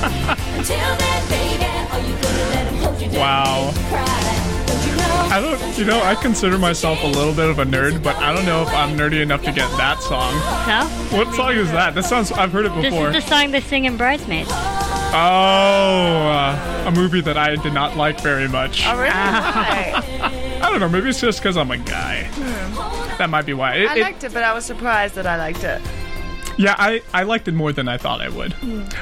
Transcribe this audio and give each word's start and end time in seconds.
You 0.00 0.66
down 0.66 0.98
Wow. 3.12 3.68
and 3.68 3.76
make 3.76 3.76
you 3.76 3.88
cry? 3.88 4.64
Don't 4.66 4.86
you 4.86 4.96
know? 4.96 5.28
I 5.30 5.40
don't, 5.40 5.78
you 5.78 5.84
know, 5.84 6.02
I 6.02 6.14
consider 6.14 6.58
myself 6.58 7.02
a 7.02 7.06
little 7.06 7.34
bit 7.34 7.48
of 7.50 7.58
a 7.58 7.64
nerd, 7.64 8.02
but 8.02 8.16
I 8.16 8.32
don't 8.34 8.44
know 8.46 8.62
if 8.62 8.68
I'm 8.68 8.96
nerdy 8.96 9.20
enough 9.20 9.42
to 9.42 9.52
get 9.52 9.68
that 9.76 10.00
song. 10.02 10.32
No? 10.66 10.86
What 11.16 11.34
song 11.34 11.52
is 11.52 11.70
that? 11.72 11.94
That 11.94 12.04
sounds, 12.04 12.32
I've 12.32 12.52
heard 12.52 12.66
it 12.66 12.70
before. 12.74 12.82
This 12.82 12.90
before. 12.90 13.08
is 13.10 13.14
the 13.24 13.30
song 13.30 13.50
they 13.50 13.60
sing 13.60 13.84
in 13.84 13.96
Bridesmaids. 13.96 14.50
Oh, 15.12 15.14
uh, 16.28 16.84
a 16.86 16.90
movie 16.92 17.20
that 17.22 17.36
I 17.36 17.56
did 17.56 17.72
not 17.74 17.96
like 17.96 18.20
very 18.20 18.48
much. 18.48 18.84
Oh, 18.86 18.96
really? 18.96 19.10
I 19.10 20.68
don't 20.70 20.78
know, 20.80 20.88
maybe 20.88 21.08
it's 21.08 21.20
just 21.20 21.40
because 21.40 21.56
I'm 21.56 21.70
a 21.70 21.78
guy. 21.78 22.28
That 23.18 23.28
might 23.28 23.44
be 23.44 23.52
why. 23.54 23.74
It- 23.76 23.90
I 23.90 23.96
it- 23.98 24.02
liked 24.02 24.24
it, 24.24 24.32
but 24.32 24.44
I 24.44 24.52
was 24.54 24.64
surprised 24.64 25.14
that 25.16 25.26
I 25.26 25.36
liked 25.36 25.64
it. 25.64 25.82
Yeah, 26.56 26.74
I, 26.78 27.02
I 27.12 27.22
liked 27.22 27.48
it 27.48 27.52
more 27.54 27.72
than 27.72 27.88
I 27.88 27.96
thought 27.96 28.20
I 28.20 28.28
would. 28.28 28.54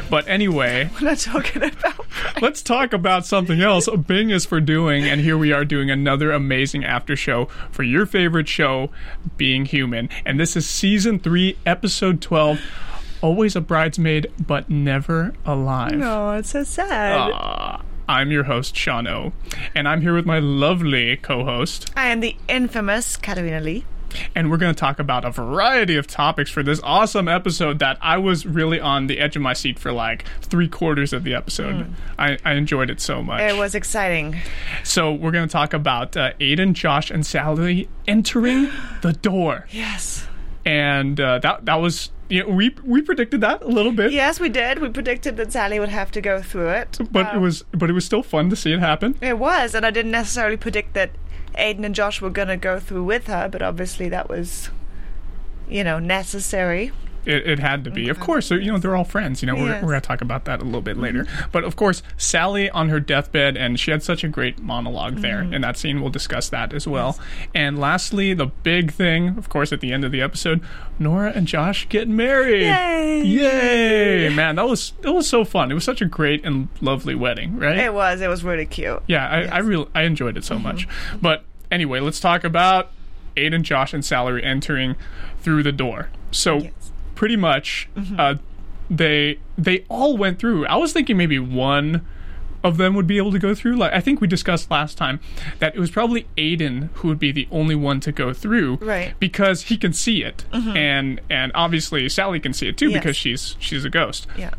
But 0.09 0.29
anyway, 0.29 0.91
We're 1.01 1.09
not 1.09 1.19
talking 1.19 1.63
about. 1.63 2.07
let's 2.41 2.63
talk 2.63 2.93
about 2.93 3.27
something 3.27 3.61
else 3.61 3.89
Bing 4.07 4.31
is 4.31 4.45
for 4.45 4.61
doing, 4.61 5.05
and 5.05 5.21
here 5.21 5.37
we 5.37 5.53
are 5.53 5.65
doing 5.65 5.91
another 5.91 6.31
amazing 6.31 6.85
after 6.85 7.17
show 7.17 7.47
for 7.71 7.83
your 7.83 8.07
favorite 8.07 8.49
show, 8.49 8.91
Being 9.37 9.65
Human. 9.65 10.09
And 10.25 10.39
this 10.39 10.57
is 10.57 10.69
season 10.69 11.19
three, 11.19 11.57
episode 11.67 12.21
12. 12.21 12.61
Always 13.21 13.57
a 13.57 13.61
bridesmaid, 13.61 14.31
but 14.47 14.71
never 14.71 15.35
alive. 15.45 15.93
No, 15.95 16.33
it's 16.33 16.51
so 16.51 16.62
sad. 16.62 17.33
Uh, 17.33 17.79
I'm 18.09 18.31
your 18.31 18.45
host, 18.45 18.77
Sean 18.77 19.07
O, 19.09 19.33
and 19.75 19.89
I'm 19.89 20.01
here 20.01 20.15
with 20.15 20.25
my 20.25 20.39
lovely 20.39 21.17
co 21.17 21.45
host, 21.45 21.91
I 21.97 22.09
am 22.09 22.21
the 22.21 22.37
infamous 22.49 23.17
Katarina 23.17 23.61
Lee. 23.61 23.85
And 24.34 24.51
we're 24.51 24.56
going 24.56 24.75
to 24.75 24.78
talk 24.78 24.98
about 24.98 25.25
a 25.25 25.31
variety 25.31 25.97
of 25.97 26.06
topics 26.06 26.51
for 26.51 26.62
this 26.62 26.81
awesome 26.83 27.28
episode 27.28 27.78
that 27.81 27.98
I 28.01 28.19
was 28.19 28.47
really 28.47 28.81
on 28.81 29.06
the 29.06 29.19
edge 29.19 29.37
of 29.37 29.42
my 29.42 29.53
seat 29.53 29.78
for 29.78 29.92
like 29.92 30.25
three 30.42 30.69
quarters 30.69 31.12
of 31.12 31.25
the 31.25 31.34
episode. 31.34 31.92
I, 32.19 32.39
I 32.45 32.55
enjoyed 32.55 32.91
it 32.91 33.00
so 33.00 33.23
much. 33.23 33.41
It 33.41 33.56
was 33.56 33.75
exciting. 33.75 34.37
So, 34.84 35.12
we're 35.12 35.31
going 35.33 35.47
to 35.48 35.53
talk 35.53 35.73
about 35.75 36.17
uh, 36.17 36.33
Aiden, 36.41 36.73
Josh, 36.73 37.11
and 37.11 37.25
Sally 37.27 37.89
entering 38.06 38.70
the 39.03 39.12
door. 39.12 39.67
Yes. 39.70 40.27
And 40.65 41.19
uh, 41.20 41.39
that, 41.39 41.65
that 41.65 41.77
was, 41.77 42.11
you 42.28 42.43
know, 42.43 42.50
we, 42.50 42.75
we 42.84 43.00
predicted 43.00 43.41
that 43.41 43.62
a 43.62 43.69
little 43.69 43.93
bit. 43.93 44.12
Yes, 44.12 44.38
we 44.38 44.49
did. 44.50 44.81
We 44.81 44.91
predicted 44.91 45.37
that 45.38 45.50
Sally 45.53 45.81
would 45.81 45.88
have 45.88 46.10
to 46.12 46.21
go 46.21 46.43
through 46.43 46.69
it. 46.71 46.99
But 47.10 47.27
it 47.28 47.34
Um, 47.37 47.43
was, 47.43 47.62
but 47.72 47.88
it 47.88 47.94
was 47.94 48.04
still 48.04 48.22
fun 48.22 48.50
to 48.50 48.56
see 48.56 48.72
it 48.72 48.81
happen. 48.81 49.16
It 49.22 49.38
was, 49.38 49.75
and 49.75 49.87
I 49.87 49.91
didn't 49.91 50.10
necessarily 50.12 50.56
predict 50.59 50.93
that 50.94 51.10
Aiden 51.59 51.85
and 51.85 51.95
Josh 51.95 52.21
were 52.21 52.31
going 52.31 52.49
to 52.49 52.57
go 52.57 52.79
through 52.79 53.05
with 53.05 53.27
her, 53.27 53.49
but 53.49 53.63
obviously 53.63 54.09
that 54.09 54.29
was, 54.29 54.71
you 55.69 55.85
know, 55.85 55.99
necessary. 55.99 56.93
It, 57.29 57.47
it 57.47 57.59
had 57.59 57.85
to 57.85 57.91
be. 57.91 58.09
Of 58.09 58.21
course, 58.21 58.51
you 58.51 58.73
know, 58.73 58.79
they're 58.79 58.97
all 58.97 59.05
friends. 59.05 59.43
You 59.43 59.49
know, 59.49 59.55
we're, 59.55 59.67
Yes. 59.69 59.83
we're 59.83 59.91
going 59.91 60.01
to 60.01 60.07
talk 60.07 60.23
about 60.23 60.47
that 60.47 60.63
a 60.63 60.65
little 60.65 60.81
bit 60.81 60.97
later. 60.97 61.25
Mm-hmm. 61.25 61.51
But 61.53 61.65
of 61.65 61.77
course, 61.77 62.03
Sally 62.17 62.71
on 62.71 62.89
her 62.89 63.01
deathbed, 63.01 63.55
and 63.55 63.79
she 63.79 63.91
had 63.91 64.03
such 64.03 64.25
a 64.25 64.29
great 64.29 64.61
monologue 64.61 65.17
there 65.17 65.43
mm-hmm. 65.43 65.53
in 65.53 65.61
that 65.61 65.77
scene. 65.77 66.01
We'll 66.01 66.11
discuss 66.11 66.49
that 66.49 66.73
as 66.73 66.89
well. 66.89 67.19
And 67.55 67.79
lastly, 67.79 68.33
the 68.33 68.47
big 68.47 68.93
thing, 68.93 69.37
of 69.37 69.51
course, 69.51 69.73
at 69.73 69.81
the 69.81 69.93
end 69.93 70.07
of 70.07 70.13
the 70.13 70.23
episode, 70.23 70.63
Nora 70.99 71.33
and 71.35 71.47
Josh 71.47 71.87
get 71.91 72.09
married. 72.09 72.63
Yay! 72.63 73.23
Yay! 73.23 74.29
Man, 74.35 74.57
that 74.57 74.67
was 74.67 74.95
that 75.03 75.13
was 75.13 75.29
so 75.29 75.45
fun. 75.45 75.71
It 75.71 75.75
was 75.75 75.85
such 75.85 76.01
a 76.01 76.07
great 76.07 76.45
and 76.47 76.69
lovely 76.81 77.15
wedding, 77.15 77.59
right? 77.59 77.77
It 77.77 77.93
was. 77.93 78.23
It 78.23 78.29
was 78.29 78.43
really 78.43 78.67
cute. 78.67 79.03
Yeah, 79.07 79.29
I, 79.29 79.57
I 79.57 79.59
real 79.59 79.91
I 79.95 80.03
enjoyed 80.05 80.39
it 80.39 80.45
so 80.45 80.55
mm-hmm. 80.55 80.65
much. 80.65 80.89
But 81.21 81.45
anyway, 81.71 82.01
let's 82.01 82.21
talk 82.21 82.45
about 82.45 82.91
Aiden, 83.37 83.62
Josh, 83.62 83.93
and 83.95 84.05
Sally 84.05 84.43
entering 84.43 84.97
through 85.41 85.62
the 85.62 85.73
door. 85.73 86.09
So 86.31 86.59
Yes. 86.59 86.73
pretty 87.15 87.37
much, 87.37 87.89
mm-hmm. 87.97 88.19
uh, 88.19 88.34
they 88.91 89.39
they 89.56 89.84
all 89.89 90.17
went 90.17 90.39
through. 90.39 90.67
I 90.67 90.77
was 90.77 90.93
thinking 90.93 91.17
maybe 91.17 91.39
one 91.39 92.05
of 92.65 92.77
them 92.77 92.95
would 92.95 93.07
be 93.07 93.19
able 93.19 93.31
to 93.33 93.39
go 93.39 93.55
through. 93.55 93.77
Like 93.77 93.93
I 93.93 94.01
think 94.01 94.21
we 94.21 94.27
discussed 94.27 94.71
last 94.71 94.99
time 94.99 95.21
that 95.59 95.77
it 95.77 95.78
was 95.78 95.91
probably 95.91 96.27
Aiden 96.37 96.89
who 96.95 97.09
would 97.09 97.19
be 97.19 97.31
the 97.31 97.47
only 97.51 97.75
one 97.75 98.01
to 98.01 98.12
go 98.12 98.33
through, 98.33 98.77
Right. 98.81 99.15
Because 99.21 99.65
he 99.65 99.77
can 99.77 99.93
see 99.93 100.23
it, 100.25 100.45
mm-hmm. 100.53 100.77
and 100.77 101.21
and 101.31 101.53
obviously 101.55 102.09
Sally 102.09 102.41
can 102.41 102.53
see 102.53 102.67
it 102.69 102.77
too 102.77 102.89
Yes. 102.91 103.01
because 103.01 103.17
she's 103.17 103.57
she's 103.59 103.84
a 103.84 103.91
ghost. 103.91 104.27
Yeah. 104.37 104.51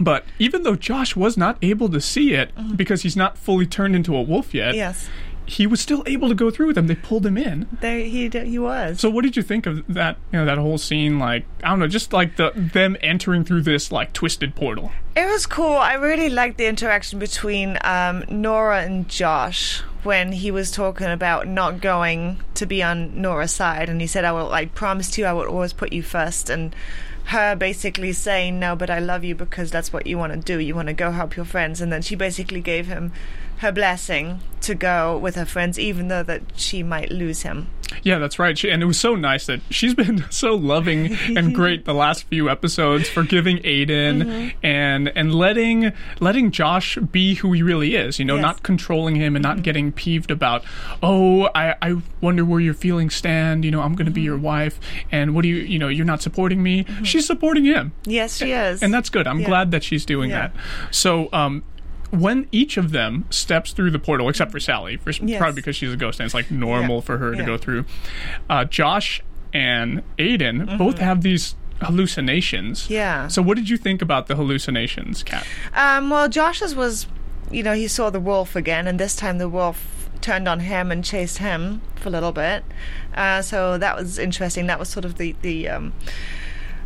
But 0.00 0.24
even 0.38 0.62
though 0.62 0.76
Josh 0.76 1.16
was 1.16 1.36
not 1.36 1.58
able 1.60 1.88
to 1.88 2.00
see 2.00 2.32
it 2.34 2.54
mm-hmm. 2.54 2.76
because 2.76 3.02
he's 3.02 3.16
not 3.16 3.36
fully 3.36 3.66
turned 3.66 3.96
into 3.96 4.14
a 4.14 4.22
wolf 4.22 4.54
yet, 4.54 4.74
Yes. 4.74 5.08
He 5.48 5.66
was 5.66 5.80
still 5.80 6.02
able 6.04 6.28
to 6.28 6.34
go 6.34 6.50
through 6.50 6.66
with 6.66 6.76
them. 6.76 6.88
They 6.88 6.94
pulled 6.94 7.24
him 7.24 7.38
in. 7.38 7.66
There 7.80 8.00
he 8.00 8.28
he 8.28 8.58
was. 8.58 9.00
So 9.00 9.08
what 9.08 9.22
did 9.22 9.34
you 9.34 9.42
think 9.42 9.66
of 9.66 9.82
that? 9.88 10.18
You 10.30 10.40
know 10.40 10.44
that 10.44 10.58
whole 10.58 10.76
scene, 10.76 11.18
like 11.18 11.46
I 11.64 11.70
don't 11.70 11.78
know, 11.78 11.88
just 11.88 12.12
like 12.12 12.36
the 12.36 12.52
them 12.54 12.98
entering 13.00 13.44
through 13.44 13.62
this 13.62 13.90
like 13.90 14.12
twisted 14.12 14.54
portal. 14.54 14.92
It 15.16 15.26
was 15.26 15.46
cool. 15.46 15.76
I 15.76 15.94
really 15.94 16.28
liked 16.28 16.58
the 16.58 16.66
interaction 16.66 17.18
between 17.18 17.78
um, 17.82 18.24
Nora 18.28 18.82
and 18.82 19.08
Josh 19.08 19.80
when 20.02 20.32
he 20.32 20.50
was 20.50 20.70
talking 20.70 21.08
about 21.08 21.48
not 21.48 21.80
going 21.80 22.40
to 22.54 22.66
be 22.66 22.82
on 22.82 23.20
Nora's 23.20 23.52
side, 23.52 23.88
and 23.88 24.02
he 24.02 24.06
said, 24.06 24.26
"I 24.26 24.32
will. 24.32 24.52
I 24.52 24.66
promised 24.66 25.16
you, 25.16 25.24
I 25.24 25.32
will 25.32 25.46
always 25.46 25.72
put 25.72 25.94
you 25.94 26.02
first. 26.02 26.50
And 26.50 26.76
her 27.24 27.56
basically 27.56 28.12
saying, 28.12 28.60
"No, 28.60 28.76
but 28.76 28.90
I 28.90 28.98
love 28.98 29.24
you 29.24 29.34
because 29.34 29.70
that's 29.70 29.94
what 29.94 30.06
you 30.06 30.18
want 30.18 30.34
to 30.34 30.38
do. 30.38 30.58
You 30.58 30.74
want 30.74 30.88
to 30.88 30.94
go 30.94 31.10
help 31.10 31.36
your 31.36 31.46
friends." 31.46 31.80
And 31.80 31.90
then 31.90 32.02
she 32.02 32.16
basically 32.16 32.60
gave 32.60 32.86
him 32.86 33.12
her 33.58 33.72
blessing 33.72 34.40
to 34.60 34.74
go 34.74 35.16
with 35.16 35.34
her 35.36 35.44
friends, 35.46 35.78
even 35.78 36.08
though 36.08 36.22
that 36.24 36.42
she 36.56 36.82
might 36.82 37.10
lose 37.10 37.42
him. 37.42 37.68
Yeah, 38.02 38.18
that's 38.18 38.38
right. 38.38 38.56
She, 38.58 38.68
and 38.70 38.82
it 38.82 38.86
was 38.86 39.00
so 39.00 39.14
nice 39.14 39.46
that 39.46 39.60
she's 39.70 39.94
been 39.94 40.24
so 40.30 40.54
loving 40.54 41.16
and 41.36 41.54
great 41.60 41.86
the 41.86 41.94
last 41.94 42.24
few 42.24 42.50
episodes, 42.50 43.08
forgiving 43.08 43.58
Aiden 43.58 44.22
Mm-hmm. 44.22 44.48
and 44.66 45.08
and 45.16 45.34
letting 45.34 45.92
letting 46.20 46.50
Josh 46.50 46.96
be 46.98 47.34
who 47.36 47.52
he 47.52 47.62
really 47.62 47.94
is. 47.94 48.18
You 48.18 48.24
know, 48.26 48.34
Yes. 48.34 48.42
not 48.42 48.62
controlling 48.62 49.16
him 49.16 49.34
and 49.36 49.42
not 49.42 49.62
getting 49.62 49.90
peeved 49.90 50.30
about. 50.30 50.64
Oh, 51.02 51.48
I 51.54 51.76
I 51.80 51.94
wonder 52.20 52.44
where 52.44 52.60
your 52.60 52.74
feelings 52.74 53.14
stand. 53.14 53.64
You 53.64 53.70
know, 53.70 53.80
I'm 53.80 53.94
going 53.94 54.06
to 54.06 54.12
be 54.12 54.22
your 54.22 54.38
wife, 54.38 54.78
and 55.10 55.34
what 55.34 55.42
do 55.42 55.48
you 55.48 55.56
you 55.56 55.78
know? 55.78 55.88
You're 55.88 56.04
not 56.04 56.20
supporting 56.20 56.62
me. 56.62 56.84
She's 57.04 57.26
supporting 57.26 57.64
him. 57.64 57.92
Yes, 58.04 58.36
she 58.36 58.52
is. 58.52 58.82
And 58.82 58.92
that's 58.92 59.08
good. 59.08 59.26
I'm 59.26 59.40
Yeah. 59.40 59.46
glad 59.46 59.70
that 59.70 59.82
she's 59.82 60.04
doing 60.04 60.28
Yeah. 60.30 60.48
that. 60.48 60.52
So, 60.90 61.30
um, 61.32 61.62
when 62.10 62.46
each 62.52 62.76
of 62.76 62.92
them 62.92 63.24
steps 63.30 63.72
through 63.72 63.90
the 63.90 63.98
portal, 63.98 64.28
except 64.28 64.50
for 64.50 64.60
Sally, 64.60 64.96
for, 64.96 65.10
Yes. 65.10 65.38
probably 65.38 65.56
because 65.56 65.76
she's 65.76 65.92
a 65.92 65.96
ghost 65.96 66.20
and 66.20 66.24
it's 66.24 66.34
like 66.34 66.50
normal 66.50 66.96
Yeah. 66.96 67.00
for 67.02 67.18
her 67.18 67.34
to 67.34 67.42
go 67.42 67.58
through, 67.58 67.84
uh, 68.48 68.64
Josh 68.64 69.22
and 69.52 70.02
Aiden 70.18 70.78
both 70.78 70.98
have 70.98 71.22
these 71.22 71.54
hallucinations. 71.82 72.84
Mm-hmm. 72.84 72.92
Yeah. 72.92 73.28
So, 73.28 73.42
what 73.42 73.56
did 73.56 73.68
you 73.68 73.76
think 73.76 74.00
about 74.02 74.26
the 74.26 74.36
hallucinations, 74.36 75.22
Kat? 75.22 75.46
Um, 75.74 76.10
well, 76.10 76.28
Josh's 76.28 76.74
was, 76.74 77.06
you 77.50 77.62
know, 77.62 77.74
he 77.74 77.88
saw 77.88 78.10
the 78.10 78.20
wolf 78.20 78.56
again, 78.56 78.86
and 78.86 78.98
this 78.98 79.16
time 79.16 79.38
the 79.38 79.48
wolf 79.48 80.08
turned 80.20 80.48
on 80.48 80.60
him 80.60 80.90
and 80.90 81.04
chased 81.04 81.38
him 81.38 81.80
for 81.96 82.08
a 82.08 82.12
little 82.12 82.32
bit. 82.32 82.64
Uh, 83.14 83.40
so 83.42 83.78
that 83.78 83.96
was 83.96 84.18
interesting. 84.18 84.66
That 84.66 84.78
was 84.78 84.88
sort 84.88 85.04
of 85.04 85.16
the 85.18 85.34
the 85.42 85.68
um, 85.68 85.92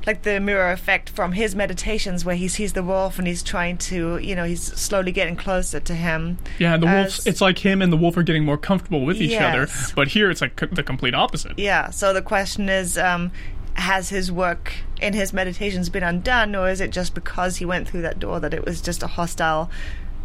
like 0.07 0.23
the 0.23 0.41
mirror 0.41 0.73
effect 0.73 1.09
from 1.11 1.33
his 1.33 1.55
meditations, 1.55 2.25
where 2.25 2.35
he 2.37 2.49
sees 2.49 2.73
the 2.73 2.83
wolf 2.83 3.19
and 3.19 3.27
he's 3.29 3.43
trying 3.43 3.79
to, 3.79 4.19
you 4.19 4.35
know, 4.35 4.45
he's 4.45 4.63
slowly 4.63 5.13
getting 5.13 5.37
closer 5.37 5.81
to 5.81 5.95
him. 5.95 6.39
Yeah, 6.59 6.77
the 6.77 6.87
wolf. 6.87 7.27
It's 7.27 7.41
like 7.41 7.59
him 7.59 7.81
and 7.83 7.93
the 7.93 7.97
wolf 7.97 8.17
are 8.17 8.23
getting 8.23 8.45
more 8.45 8.59
comfortable 8.59 9.05
with 9.05 9.21
each 9.21 9.31
Yes. 9.33 9.55
other, 9.91 9.93
but 9.97 10.09
here 10.09 10.31
it's 10.31 10.41
like 10.41 10.59
c- 10.59 10.67
the 10.73 10.83
complete 10.83 11.15
opposite. 11.15 11.59
Yeah. 11.59 11.91
So 11.91 12.13
the 12.13 12.23
question 12.23 12.69
is. 12.69 12.97
Um, 12.99 13.31
has 13.75 14.11
his 14.11 14.31
work 14.31 14.71
in 15.01 15.15
his 15.15 15.33
meditations 15.33 15.89
been 15.89 16.03
undone, 16.03 16.55
or 16.55 16.69
is 16.69 16.79
it 16.79 16.91
just 16.91 17.15
because 17.15 17.57
he 17.57 17.65
went 17.65 17.89
through 17.89 18.03
that 18.03 18.19
door 18.19 18.39
that 18.39 18.53
it 18.53 18.67
was 18.67 18.83
just 18.83 19.03
a 19.03 19.07
hostile 19.07 19.71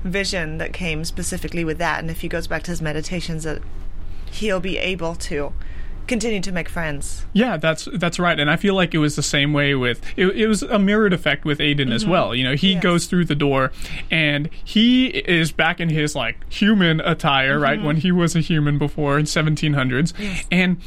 vision 0.04 0.58
that 0.58 0.74
came 0.74 1.06
specifically 1.06 1.64
with 1.64 1.78
that, 1.78 2.00
and 2.02 2.12
if 2.12 2.20
he 2.20 2.28
goes 2.28 2.46
back 2.46 2.64
to 2.64 2.72
his 2.72 2.82
meditations, 2.82 3.44
that 3.46 3.62
he'll 4.32 4.60
be 4.60 4.78
able 4.78 5.16
to 5.16 5.54
continue 6.08 6.40
to 6.42 6.52
make 6.52 6.70
friends. 6.70 7.26
Yeah, 7.34 7.58
that's 7.58 7.88
that's 7.94 8.18
right, 8.20 8.40
and 8.40 8.50
I 8.50 8.56
feel 8.56 8.74
like 8.74 8.94
it 8.94 8.98
was 9.00 9.16
the 9.16 9.22
same 9.24 9.54
way 9.54 9.76
with 9.76 10.02
it. 10.18 10.36
It 10.36 10.48
was 10.48 10.64
a 10.64 10.80
mirrored 10.80 11.14
effect 11.14 11.46
with 11.46 11.60
Aiden 11.60 11.92
as 11.94 12.06
well. 12.06 12.34
You 12.34 12.44
know, 12.44 12.56
he 12.56 12.68
Mm-hmm. 12.70 12.76
Yes. 12.78 12.84
goes 12.84 13.06
through 13.08 13.26
the 13.26 13.36
door, 13.36 13.72
and 14.12 14.50
he 14.64 15.08
is 15.08 15.52
back 15.52 15.80
in 15.80 15.90
his 15.90 16.16
like 16.16 16.52
human 16.52 17.00
attire, 17.02 17.60
right? 17.60 17.78
Mm-hmm. 17.78 17.88
When 17.88 17.96
he 17.98 18.12
was 18.12 18.36
a 18.36 18.40
human 18.40 18.78
before 18.78 19.18
in 19.20 19.26
1700s, 19.26 20.14
and 20.52 20.78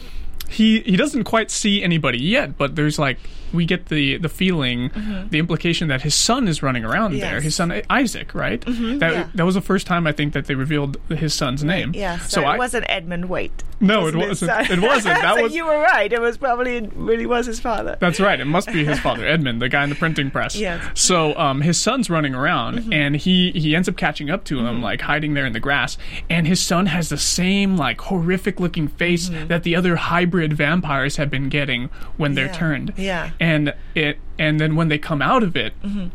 he 0.48 0.80
he 0.80 0.96
doesn't 0.96 1.24
quite 1.24 1.50
see 1.50 1.82
anybody 1.82 2.18
yet, 2.18 2.58
but 2.58 2.74
there's 2.76 2.98
like 2.98 3.18
we 3.52 3.64
get 3.64 3.86
the 3.86 4.16
the 4.18 4.28
feeling, 4.28 4.90
the 5.30 5.38
implication 5.38 5.88
that 5.88 6.02
his 6.02 6.14
son 6.14 6.48
is 6.48 6.62
running 6.62 6.84
around 6.84 7.14
there. 7.18 7.36
Mm-hmm. 7.36 7.44
His 7.44 7.54
son 7.56 7.82
Isaac, 7.90 8.34
right? 8.34 8.60
that 8.66 9.12
yeah. 9.12 9.28
that 9.34 9.44
was 9.44 9.54
the 9.54 9.60
first 9.60 9.86
time 9.86 10.06
I 10.06 10.12
think 10.12 10.32
that 10.34 10.46
they 10.46 10.54
revealed 10.54 10.98
his 11.08 11.34
son's 11.34 11.62
name. 11.64 11.92
Yeah, 11.94 12.18
so, 12.18 12.44
I 12.44 12.54
it 12.54 12.58
wasn't 12.58 12.86
Edmund 12.88 13.28
Waite. 13.28 13.62
No, 13.82 14.06
it 14.08 14.14
wasn't. 14.14 14.70
It 14.70 14.80
wasn't. 14.80 15.18
That 15.20 15.36
so 15.36 15.42
was- 15.44 15.54
you 15.54 15.64
were 15.66 15.78
right. 15.78 16.12
It 16.12 16.20
was 16.20 16.36
probably 16.38 16.76
it 16.76 16.92
really 16.94 17.26
was 17.26 17.46
his 17.46 17.60
father. 17.60 17.96
That's 18.00 18.20
right. 18.20 18.38
It 18.38 18.44
must 18.46 18.68
be 18.72 18.84
his 18.84 18.98
father, 19.06 19.26
Edmund, 19.26 19.60
the 19.62 19.68
guy 19.68 19.84
in 19.84 19.90
the 19.90 19.96
printing 19.96 20.30
press. 20.30 20.54
Yes. 20.56 20.80
Mm-hmm. 20.82 20.94
So 20.94 21.36
um, 21.36 21.60
his 21.62 21.78
son's 21.80 22.08
running 22.10 22.34
around, 22.34 22.92
and 22.92 23.16
he 23.16 23.50
he 23.52 23.74
ends 23.74 23.88
up 23.88 23.96
catching 23.96 24.30
up 24.30 24.44
to 24.44 24.58
him, 24.66 24.82
like 24.82 25.00
hiding 25.02 25.34
there 25.34 25.46
in 25.46 25.52
the 25.52 25.60
grass. 25.60 25.96
And 26.28 26.46
his 26.46 26.60
son 26.60 26.86
has 26.86 27.08
the 27.08 27.18
same 27.18 27.76
like 27.76 28.00
horrific 28.02 28.60
looking 28.60 28.88
face 28.88 29.10
Mm-hmm. 29.30 29.48
that 29.48 29.64
the 29.64 29.76
other 29.76 29.96
hybrid 29.96 30.52
vampires 30.54 31.16
have 31.16 31.30
been 31.30 31.48
getting 31.48 31.90
when 32.16 32.34
they're 32.34 32.46
Yeah. 32.46 32.52
turned. 32.52 32.94
Yeah. 32.96 33.30
And 33.40 33.74
it 33.94 34.18
and 34.38 34.60
then 34.60 34.76
when 34.76 34.88
they 34.88 34.98
come 34.98 35.20
out 35.22 35.42
of 35.42 35.56
it. 35.56 35.72
Mm-hmm. 35.82 36.08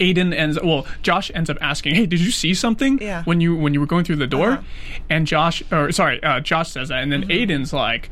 Aiden 0.00 0.34
ends 0.34 0.58
well. 0.64 0.86
Josh 1.02 1.30
ends 1.34 1.50
up 1.50 1.58
asking, 1.60 1.94
"Hey, 1.94 2.06
did 2.06 2.20
you 2.20 2.30
see 2.30 2.54
something 2.54 2.98
Yeah. 3.02 3.22
when 3.24 3.42
you 3.42 3.54
when 3.54 3.74
you 3.74 3.80
were 3.80 3.86
going 3.86 4.04
through 4.04 4.16
the 4.16 4.26
door?" 4.26 4.52
Uh-huh. 4.52 4.62
And 5.10 5.26
Josh, 5.26 5.62
or 5.70 5.92
sorry, 5.92 6.22
uh, 6.22 6.40
Josh 6.40 6.70
says 6.70 6.88
that, 6.88 7.02
and 7.02 7.12
then 7.12 7.28
Aiden's 7.28 7.74
like, 7.74 8.08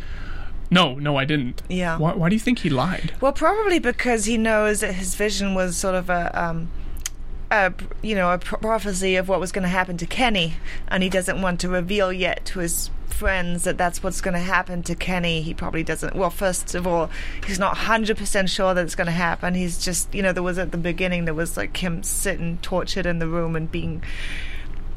"No, 0.70 0.96
no, 0.96 1.16
I 1.16 1.24
didn't." 1.24 1.62
Mm-hmm. 1.62 1.72
Yeah. 1.72 1.96
Why, 1.96 2.12
why 2.12 2.28
do 2.28 2.34
you 2.36 2.40
think 2.40 2.58
he 2.58 2.68
lied? 2.68 3.14
Well, 3.22 3.32
probably 3.32 3.78
because 3.78 4.26
he 4.26 4.36
knows 4.36 4.80
that 4.80 4.96
his 4.96 5.14
vision 5.14 5.54
was 5.54 5.78
sort 5.78 5.94
of 5.94 6.10
a, 6.10 6.30
um, 6.38 6.68
a 7.50 7.72
you 8.02 8.14
know, 8.14 8.32
a 8.32 8.38
pro- 8.38 8.58
prophecy 8.58 9.16
of 9.16 9.28
what 9.28 9.40
was 9.40 9.52
going 9.52 9.62
to 9.62 9.68
happen 9.68 9.96
to 9.98 10.06
Kenny, 10.06 10.54
and 10.88 11.02
he 11.02 11.08
doesn't 11.08 11.40
want 11.40 11.60
to 11.60 11.68
reveal 11.68 12.12
yet 12.12 12.44
to 12.46 12.60
his 12.60 12.90
friends 13.06 13.64
that 13.64 13.76
that's 13.76 14.02
what's 14.02 14.20
going 14.20 14.34
to 14.34 14.40
happen 14.40 14.82
to 14.84 14.94
Kenny. 14.94 15.42
He 15.42 15.54
probably 15.54 15.82
doesn't. 15.82 16.14
Well, 16.14 16.30
first 16.30 16.74
of 16.74 16.86
all, 16.86 17.10
he's 17.46 17.58
not 17.58 17.76
hundred 17.76 18.16
percent 18.16 18.50
sure 18.50 18.74
that 18.74 18.84
it's 18.84 18.94
going 18.94 19.06
to 19.06 19.12
happen. 19.12 19.54
He's 19.54 19.82
just, 19.82 20.14
you 20.14 20.22
know, 20.22 20.32
there 20.32 20.42
was 20.42 20.58
at 20.58 20.72
the 20.72 20.78
beginning 20.78 21.24
there 21.24 21.34
was 21.34 21.56
like 21.56 21.76
him 21.76 22.02
sitting 22.02 22.58
tortured 22.58 23.06
in 23.06 23.18
the 23.18 23.28
room 23.28 23.56
and 23.56 23.70
being. 23.70 24.02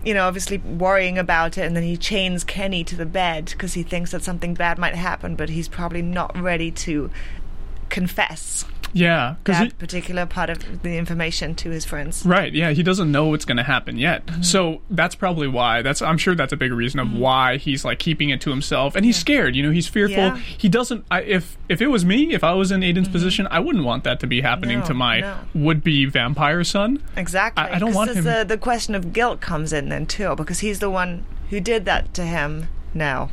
You 0.04 0.16
know, 0.16 0.28
obviously 0.28 0.58
worrying 0.58 1.20
about 1.20 1.60
it, 1.60 1.62
and 1.62 1.76
then 1.76 1.84
he 1.84 1.96
chains 1.96 2.44
Kenny 2.44 2.84
to 2.86 2.96
the 2.96 3.06
bed 3.06 3.46
because 3.46 3.76
he 3.76 3.84
thinks 3.84 4.10
that 4.10 4.24
something 4.24 4.56
bad 4.56 4.80
might 4.80 4.96
happen, 4.96 5.36
but 5.36 5.50
he's 5.50 5.68
probably 5.68 6.02
not 6.02 6.36
ready 6.36 6.72
to 6.72 7.12
confess 7.90 8.66
Yeah, 8.94 9.36
that 9.46 9.78
particular 9.80 10.26
part 10.26 10.50
of 10.50 10.82
the 10.84 10.98
information 10.98 11.56
to 11.56 11.70
his 11.70 11.86
friends. 11.86 12.26
Right, 12.26 12.54
yeah, 12.54 12.72
he 12.72 12.84
doesn't 12.84 13.12
know 13.12 13.28
what's 13.28 13.46
going 13.46 13.58
to 13.58 13.64
happen 13.64 13.98
yet. 13.98 14.26
Mm-hmm. 14.26 14.42
So 14.42 14.82
that's 14.90 15.16
probably 15.16 15.48
why. 15.48 15.82
That's 15.82 16.02
I'm 16.02 16.18
sure 16.18 16.36
that's 16.36 16.54
a 16.54 16.58
big 16.58 16.72
reason 16.72 17.00
of 17.00 17.14
why 17.14 17.58
he's 17.58 17.86
like 17.86 18.00
keeping 18.00 18.30
it 18.30 18.42
to 18.42 18.50
himself 18.50 18.96
and 18.96 19.06
he's 19.06 19.18
scared, 19.18 19.56
you 19.56 19.64
know, 19.64 19.72
he's 19.72 19.88
fearful. 19.88 20.18
Yeah. 20.18 20.32
Mm-hmm. 20.32 20.58
He 20.58 20.70
doesn't 20.70 21.06
I, 21.12 21.22
if 21.22 21.58
if 21.70 21.82
it 21.82 21.88
was 21.88 22.04
me, 22.06 22.34
if 22.34 22.44
I 22.44 22.54
was 22.54 22.72
in 22.72 22.82
Aiden's 22.82 23.10
position, 23.10 23.48
I 23.50 23.60
wouldn't 23.60 23.86
want 23.86 24.04
that 24.04 24.20
to 24.22 24.28
be 24.28 24.42
happening 24.42 24.80
No, 24.80 24.86
to 24.86 24.94
my 24.94 25.20
no. 25.22 25.38
would-be 25.56 26.06
vampire 26.06 26.64
son. 26.64 27.02
Exactly. 27.16 27.64
I- 27.64 27.76
I 27.76 27.80
don't 27.80 27.94
want 27.94 28.12
him- 28.12 28.24
The, 28.24 28.44
the 28.48 28.58
question 28.58 28.96
of 28.96 29.14
guilt 29.14 29.42
comes 29.42 29.72
in 29.74 29.90
then 29.90 30.06
too, 30.06 30.36
because 30.36 30.60
he's 30.60 30.80
the 30.80 30.90
one 30.90 31.24
who 31.50 31.60
did 31.60 31.86
that 31.86 32.14
to 32.16 32.24
him 32.26 32.68
now. 32.94 33.30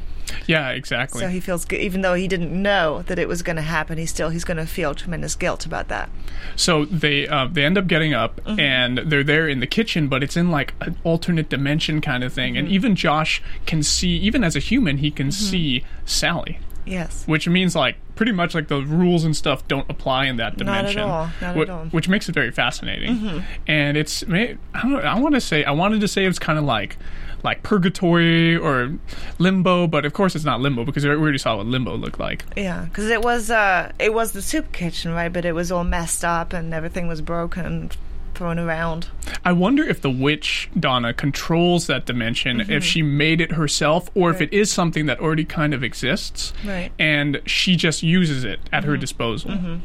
Yeah, 0.47 0.71
exactly. 0.71 1.21
So 1.21 1.29
he 1.29 1.41
feels, 1.41 1.65
gu- 1.65 1.77
even 1.77 2.01
though 2.03 2.15
he 2.15 2.29
didn't 2.29 2.51
know 2.53 3.03
that 3.07 3.19
it 3.19 3.29
was 3.29 3.43
going 3.43 3.57
to 3.57 3.63
happen, 3.63 3.99
he 3.99 4.07
still 4.07 4.31
he's 4.31 4.45
going 4.45 4.57
to 4.57 4.67
feel 4.67 4.95
tremendous 4.95 5.35
guilt 5.35 5.67
about 5.67 5.89
that. 5.89 6.11
So 6.57 6.85
they 6.85 7.27
uh, 7.29 7.47
they 7.51 7.65
end 7.65 7.79
up 7.79 7.87
getting 7.87 8.15
up 8.15 8.41
Mm-hmm. 8.45 8.61
and 8.61 8.99
they're 8.99 9.25
there 9.25 9.49
in 9.49 9.61
the 9.61 9.67
kitchen, 9.67 10.09
but 10.09 10.23
it's 10.23 10.37
in 10.37 10.51
like 10.51 10.75
an 10.81 10.97
alternate 11.05 11.49
dimension 11.49 12.01
kind 12.01 12.23
of 12.25 12.33
thing. 12.33 12.55
Mm-hmm. 12.55 12.59
And 12.67 12.69
even 12.69 12.97
Josh 12.97 13.43
can 13.67 13.83
see, 13.83 14.11
even 14.19 14.43
as 14.45 14.55
a 14.57 14.61
human, 14.61 14.99
he 14.99 15.11
can 15.11 15.31
see 15.33 15.85
Sally. 16.05 16.59
Yes. 16.87 17.25
which 17.27 17.47
means 17.47 17.77
like 17.77 17.97
pretty 18.15 18.33
much 18.33 18.55
like 18.55 18.69
the 18.69 18.81
rules 18.81 19.23
and 19.23 19.37
stuff 19.37 19.69
don't 19.69 19.85
apply 19.91 20.25
in 20.25 20.39
that 20.39 20.57
dimension. 20.57 20.97
Not 20.97 21.05
at 21.05 21.11
all, 21.11 21.31
not 21.43 21.55
whi- 21.57 21.63
at 21.65 21.69
all. 21.71 21.79
Mm-hmm. 21.85 21.89
Which 21.97 22.09
makes 22.09 22.31
it 22.31 22.33
very 22.33 22.51
fascinating. 22.51 23.45
And 23.67 23.99
it's 23.99 24.23
I 24.23 24.57
don't 24.81 24.93
know, 24.93 24.99
I 25.01 25.19
want 25.21 25.35
to 25.35 25.41
say 25.43 25.65
I 25.65 25.73
wanted 25.73 26.01
to 26.01 26.09
say 26.09 26.25
it's 26.25 26.39
kind 26.39 26.59
of 26.59 26.65
like 26.65 26.97
like 27.43 27.63
purgatory 27.63 28.57
or 28.57 28.93
limbo, 29.39 29.87
but 29.87 30.05
of 30.05 30.13
course 30.13 30.35
it's 30.35 30.45
not 30.45 30.61
limbo 30.61 30.85
because 30.85 31.05
we 31.05 31.11
already 31.11 31.39
saw 31.39 31.57
what 31.57 31.67
limbo 31.67 31.97
looked 31.97 32.19
like. 32.21 32.45
Yeah, 32.57 32.83
because 32.85 33.09
it 33.09 33.23
was 33.23 33.51
uh, 33.51 33.93
it 33.99 34.13
was 34.13 34.33
the 34.33 34.43
soup 34.43 34.73
kitchen, 34.73 35.13
right? 35.13 35.33
But 35.33 35.45
it 35.45 35.53
was 35.55 35.71
all 35.73 35.85
messed 35.85 36.25
up 36.25 36.53
and 36.53 36.75
everything 36.75 37.07
was 37.09 37.21
broken 37.21 37.65
and 37.67 37.97
thrown 38.35 38.59
around. 38.59 39.09
I 39.45 39.51
wonder 39.53 39.83
if 39.83 40.01
the 40.01 40.11
witch 40.11 40.69
Donna 40.79 41.13
controls 41.13 41.89
that 41.89 42.07
dimension, 42.07 42.61
if 42.71 42.85
she 42.85 43.03
made 43.03 43.41
it 43.41 43.53
herself, 43.53 44.09
or 44.15 44.31
if 44.31 44.37
Mm-hmm. 44.37 44.45
It 44.45 44.53
is 44.53 44.71
something 44.73 45.07
that 45.07 45.19
already 45.19 45.45
kind 45.45 45.75
of 45.75 45.83
exists, 45.83 46.53
Right. 46.65 46.93
and 47.01 47.41
she 47.47 47.75
just 47.75 48.05
uses 48.05 48.45
it 48.45 48.61
at 48.73 48.85
her 48.85 48.97
disposal. 48.97 49.81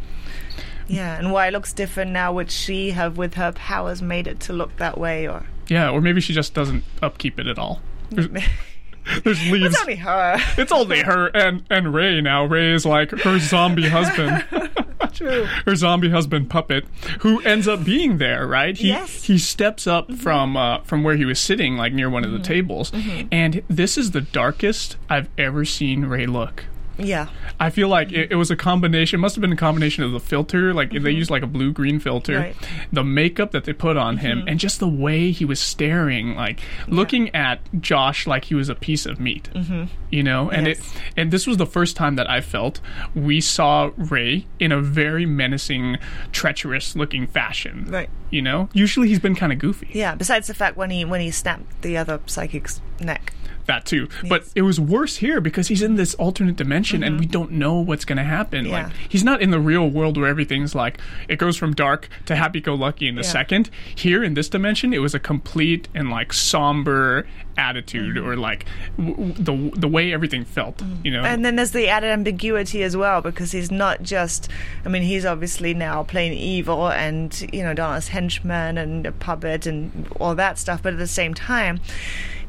Yeah, 0.87 1.17
and 1.17 1.31
why 1.31 1.47
it 1.47 1.51
looks 1.51 1.73
different 1.73 2.11
now, 2.11 2.33
would 2.33 2.51
she 2.51 2.91
have 2.91 3.17
with 3.17 3.35
her 3.35 3.53
powers 3.53 4.01
made 4.01 4.27
it 4.27 4.39
to 4.41 4.53
look 4.53 4.75
that 4.77 4.97
way, 4.99 5.27
or 5.27 5.45
Yeah, 5.73 5.89
or 5.89 6.01
maybe 6.01 6.21
she 6.21 6.33
just 6.33 6.53
doesn't 6.53 6.83
upkeep 7.01 7.39
it 7.39 7.47
at 7.47 7.57
all. 7.57 7.81
There's, 8.11 8.27
there's 9.23 9.49
leaves. 9.51 9.73
it's 9.73 9.81
only 9.81 9.95
her? 9.95 10.37
It's 10.57 10.71
only 10.71 10.99
her 11.01 11.27
and 11.27 11.63
and 11.69 11.93
Ray 11.93 12.21
now. 12.21 12.45
Ray 12.45 12.71
is 12.73 12.85
like 12.85 13.11
her 13.11 13.39
zombie 13.39 13.89
husband. 13.89 14.45
True. 15.13 15.45
Her 15.67 15.75
zombie 15.75 16.09
husband 16.09 16.49
puppet, 16.49 16.85
who 17.19 17.39
ends 17.41 17.67
up 17.67 17.83
being 17.83 18.17
there, 18.17 18.47
right? 18.47 18.75
He 18.75 18.87
Yes. 18.87 19.09
Mm-hmm. 19.11 19.33
he 19.33 19.37
steps 19.37 19.85
up 19.85 20.11
from 20.13 20.57
uh, 20.57 20.79
from 20.79 21.03
where 21.03 21.15
he 21.15 21.25
was 21.25 21.39
sitting, 21.39 21.75
like 21.77 21.93
near 21.93 22.09
one 22.09 22.23
of 22.25 22.31
the 22.31 22.39
tables, 22.39 22.91
and 23.31 23.61
this 23.67 23.95
is 23.97 24.11
the 24.11 24.21
darkest 24.21 24.97
I've 25.09 25.29
ever 25.37 25.65
seen 25.65 26.05
Ray 26.05 26.25
look. 26.25 26.65
Yeah. 26.97 27.27
I 27.59 27.69
feel 27.69 27.87
like 27.87 28.11
it, 28.11 28.31
it 28.31 28.35
was 28.35 28.51
a 28.51 28.55
combination. 28.55 29.19
It 29.19 29.21
must 29.21 29.35
have 29.35 29.41
been 29.41 29.51
a 29.51 29.55
combination 29.57 30.03
of 30.03 30.11
the 30.11 30.19
filter, 30.19 30.73
like 30.73 30.91
they 30.91 31.11
used 31.11 31.31
like 31.31 31.43
a 31.43 31.47
blue 31.47 31.71
green 31.71 31.99
filter, 31.99 32.33
Mm-hmm. 32.33 32.43
Right. 32.43 32.55
the 32.91 33.03
makeup 33.03 33.51
that 33.51 33.63
they 33.65 33.73
put 33.73 33.97
on 33.97 34.17
him, 34.17 34.43
and 34.47 34.59
just 34.59 34.79
the 34.79 34.87
way 34.87 35.31
he 35.31 35.45
was 35.45 35.59
staring, 35.59 36.35
like 36.35 36.59
looking 36.87 37.33
at 37.35 37.59
Josh 37.81 38.27
like 38.27 38.45
he 38.45 38.55
was 38.55 38.69
a 38.69 38.75
piece 38.75 39.05
of 39.05 39.19
meat. 39.19 39.49
Mm-hmm. 39.53 39.85
You 40.11 40.23
know, 40.23 40.49
and 40.51 40.67
Yes. 40.67 40.79
it 40.79 41.01
and 41.17 41.31
this 41.31 41.47
was 41.47 41.57
the 41.57 41.65
first 41.65 41.95
time 41.95 42.15
that 42.17 42.29
I 42.29 42.41
felt 42.41 42.79
we 43.15 43.41
saw 43.41 43.89
Ray 43.97 44.45
in 44.59 44.71
a 44.71 44.79
very 44.81 45.25
menacing, 45.25 45.97
treacherous 46.31 46.95
looking 46.95 47.25
fashion. 47.27 47.85
Right. 47.89 48.09
You 48.29 48.41
know, 48.41 48.69
usually 48.73 49.07
he's 49.07 49.19
been 49.19 49.35
kind 49.35 49.51
of 49.51 49.59
goofy. 49.59 49.89
Yeah. 49.93 50.15
Besides 50.15 50.47
the 50.47 50.53
fact 50.53 50.77
when 50.77 50.89
he 50.91 51.05
when 51.05 51.21
he 51.21 51.31
snapped 51.31 51.81
the 51.81 51.97
other 51.97 52.19
psychic's 52.25 52.81
neck. 52.99 53.33
That 53.65 53.85
too. 53.85 54.07
But 54.27 54.43
it 54.55 54.61
was 54.63 54.79
worse 54.79 55.17
here 55.17 55.39
because 55.41 55.67
he's 55.67 55.81
in 55.81 55.95
this 55.95 56.13
alternate 56.15 56.55
dimension 56.55 57.03
and 57.03 57.19
we 57.19 57.25
don't 57.25 57.51
know 57.51 57.75
what's 57.79 58.05
going 58.05 58.17
to 58.17 58.23
happen. 58.23 58.65
Mm-hmm. 58.65 58.73
Yeah. 58.73 58.83
Like 58.85 58.93
he's 59.09 59.23
not 59.23 59.41
in 59.41 59.51
the 59.51 59.59
real 59.59 59.89
world 59.89 60.17
where 60.17 60.27
everything's 60.29 60.75
like 60.75 60.99
it 61.27 61.37
goes 61.37 61.55
from 61.57 61.73
dark 61.73 62.09
to 62.25 62.35
happy 62.35 62.59
go 62.61 62.73
lucky 62.75 63.07
in 63.07 63.17
a 63.17 63.21
Yeah. 63.21 63.27
second. 63.27 63.69
Here 63.95 64.23
in 64.23 64.33
this 64.33 64.49
dimension, 64.49 64.93
it 64.93 64.99
was 64.99 65.13
a 65.15 65.19
complete 65.19 65.87
and 65.95 66.09
like 66.09 66.33
somber 66.33 67.25
attitude 67.55 68.15
Mm-hmm. 68.15 68.27
or 68.27 68.35
like 68.35 68.65
w- 68.97 69.15
w- 69.15 69.33
the 69.71 69.79
the 69.79 69.87
way 69.87 70.11
everything 70.11 70.43
felt, 70.43 70.81
you 71.03 71.11
know. 71.11 71.23
And 71.23 71.45
then 71.45 71.55
there's 71.55 71.71
the 71.71 71.87
added 71.87 72.07
ambiguity 72.09 72.81
as 72.83 72.97
well 72.97 73.21
because 73.21 73.51
he's 73.51 73.69
not 73.71 74.01
just. 74.01 74.49
I 74.85 74.89
mean, 74.89 75.03
he's 75.03 75.23
obviously 75.25 75.73
now 75.73 76.03
playing 76.03 76.33
evil 76.33 76.89
and 76.89 77.29
you 77.53 77.63
know 77.63 77.73
Donna's 77.73 78.07
henchman 78.07 78.77
and 78.77 79.05
a 79.05 79.11
puppet 79.11 79.65
and 79.67 80.07
all 80.19 80.33
that 80.35 80.57
stuff. 80.57 80.81
But 80.81 80.93
at 80.93 80.99
the 80.99 81.07
same 81.07 81.33
time, 81.35 81.79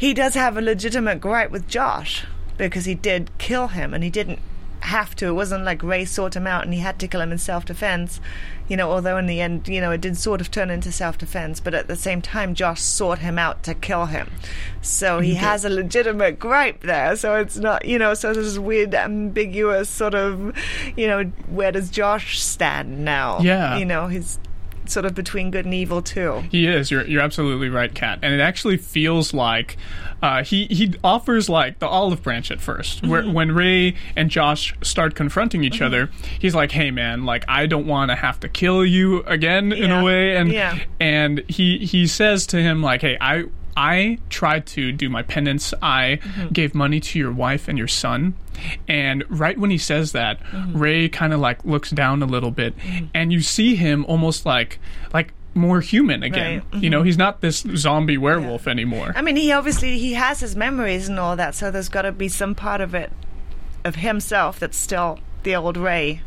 he 0.04 0.12
does 0.12 0.34
have 0.34 0.58
a 0.58 0.60
legitimate 0.60 1.18
gripe 1.18 1.50
with 1.50 1.66
Josh 1.66 2.26
because 2.58 2.84
he 2.84 2.94
did 2.94 3.30
kill 3.38 3.68
him 3.68 3.94
and 3.94 4.04
he 4.04 4.10
didn't 4.10 4.38
have 4.80 5.16
to. 5.16 5.28
It 5.28 5.32
wasn't 5.32 5.64
like 5.64 5.82
Ray 5.82 6.04
sought 6.04 6.36
him 6.36 6.46
out 6.46 6.62
and 6.62 6.74
he 6.74 6.80
had 6.80 6.98
to 6.98 7.08
kill 7.08 7.22
him 7.22 7.32
in 7.32 7.38
self 7.38 7.64
defense. 7.64 8.20
You 8.68 8.76
know, 8.76 8.90
although 8.90 9.16
in 9.16 9.24
the 9.24 9.40
end, 9.40 9.66
you 9.66 9.80
know, 9.80 9.92
it 9.92 10.02
did 10.02 10.18
sort 10.18 10.42
of 10.42 10.50
turn 10.50 10.68
into 10.68 10.92
self 10.92 11.16
defense, 11.16 11.58
but 11.58 11.72
at 11.72 11.88
the 11.88 11.96
same 11.96 12.20
time, 12.20 12.54
Josh 12.54 12.82
sought 12.82 13.20
him 13.20 13.38
out 13.38 13.62
to 13.62 13.72
kill 13.72 14.04
him. 14.04 14.30
So 14.82 15.20
he 15.20 15.36
has 15.36 15.64
a 15.64 15.70
legitimate 15.70 16.38
gripe 16.38 16.82
there. 16.82 17.16
So 17.16 17.36
it's 17.36 17.56
not, 17.56 17.86
you 17.86 17.98
know, 17.98 18.12
so 18.12 18.34
this 18.34 18.58
weird, 18.58 18.94
ambiguous 18.94 19.88
sort 19.88 20.14
of, 20.14 20.54
you 20.98 21.06
know, 21.06 21.24
where 21.48 21.72
does 21.72 21.88
Josh 21.88 22.42
stand 22.42 23.06
now? 23.06 23.40
Yeah. 23.40 23.78
You 23.78 23.86
know, 23.86 24.08
he's 24.08 24.38
sort 24.86 25.06
of 25.06 25.14
between 25.14 25.50
good 25.50 25.64
and 25.64 25.74
evil 25.74 26.02
too. 26.02 26.44
He 26.50 26.66
is. 26.66 26.90
You're 26.90 27.06
you're 27.06 27.22
absolutely 27.22 27.68
right, 27.68 27.94
Kat. 27.94 28.18
And 28.22 28.32
it 28.34 28.40
actually 28.40 28.76
feels 28.76 29.32
like 29.34 29.76
uh, 30.22 30.42
he 30.44 30.66
he 30.66 30.94
offers 31.04 31.48
like 31.48 31.78
the 31.80 31.86
olive 31.86 32.22
branch 32.22 32.50
at 32.50 32.58
1st 32.58 32.74
Mm-hmm. 33.00 33.08
where 33.08 33.22
when 33.28 33.52
Ray 33.52 33.94
and 34.16 34.30
Josh 34.30 34.74
start 34.82 35.14
confronting 35.14 35.64
each 35.64 35.80
other, 35.82 36.10
he's 36.38 36.54
like, 36.54 36.72
"Hey, 36.72 36.90
man, 36.90 37.24
like 37.24 37.44
I 37.48 37.66
don't 37.66 37.86
want 37.86 38.10
to 38.10 38.16
have 38.16 38.40
to 38.40 38.48
kill 38.48 38.84
you 38.84 39.22
again 39.24 39.72
in 39.72 39.90
a 39.90 40.02
way," 40.04 40.36
and 40.36 40.50
Yeah. 40.52 40.78
and 41.00 41.42
he 41.48 41.78
he 41.78 42.06
says 42.06 42.46
to 42.48 42.58
him 42.62 42.82
like, 42.82 43.00
"Hey, 43.02 43.16
I." 43.20 43.44
I 43.76 44.18
tried 44.30 44.66
to 44.68 44.92
do 44.92 45.08
my 45.08 45.22
penance. 45.22 45.74
I 45.82 46.18
Mm-hmm. 46.22 46.48
gave 46.48 46.74
money 46.74 47.00
to 47.00 47.18
your 47.18 47.32
wife 47.32 47.68
and 47.68 47.76
your 47.78 47.88
son. 47.88 48.34
And 48.88 49.24
right 49.28 49.58
when 49.58 49.70
he 49.70 49.78
says 49.78 50.12
that, 50.12 50.40
Mm-hmm. 50.44 50.78
Ray 50.78 51.08
kind 51.08 51.32
of 51.32 51.40
like 51.40 51.64
looks 51.64 51.90
down 51.90 52.22
a 52.22 52.26
little 52.26 52.50
bit, 52.50 52.74
and 53.12 53.32
you 53.32 53.40
see 53.40 53.74
him 53.76 54.04
almost 54.06 54.46
like 54.46 54.78
like 55.12 55.32
more 55.54 55.80
human 55.80 56.22
again. 56.22 56.62
Right. 56.72 56.82
You 56.82 56.90
know, 56.90 57.02
he's 57.02 57.16
not 57.18 57.40
this 57.40 57.64
zombie 57.76 58.18
werewolf 58.18 58.66
anymore. 58.66 59.12
I 59.16 59.22
mean, 59.22 59.36
he 59.36 59.52
obviously 59.52 59.98
he 59.98 60.14
has 60.14 60.40
his 60.40 60.56
memories 60.56 61.08
and 61.08 61.18
all 61.20 61.36
that, 61.36 61.54
so 61.54 61.70
there's 61.70 61.88
got 61.88 62.02
to 62.02 62.12
be 62.12 62.28
some 62.28 62.54
part 62.54 62.80
of 62.80 62.94
it 62.94 63.12
of 63.84 63.96
himself 63.96 64.58
that's 64.58 64.76
still 64.78 65.18
the 65.42 65.54
old 65.54 65.76
Ray 65.76 66.22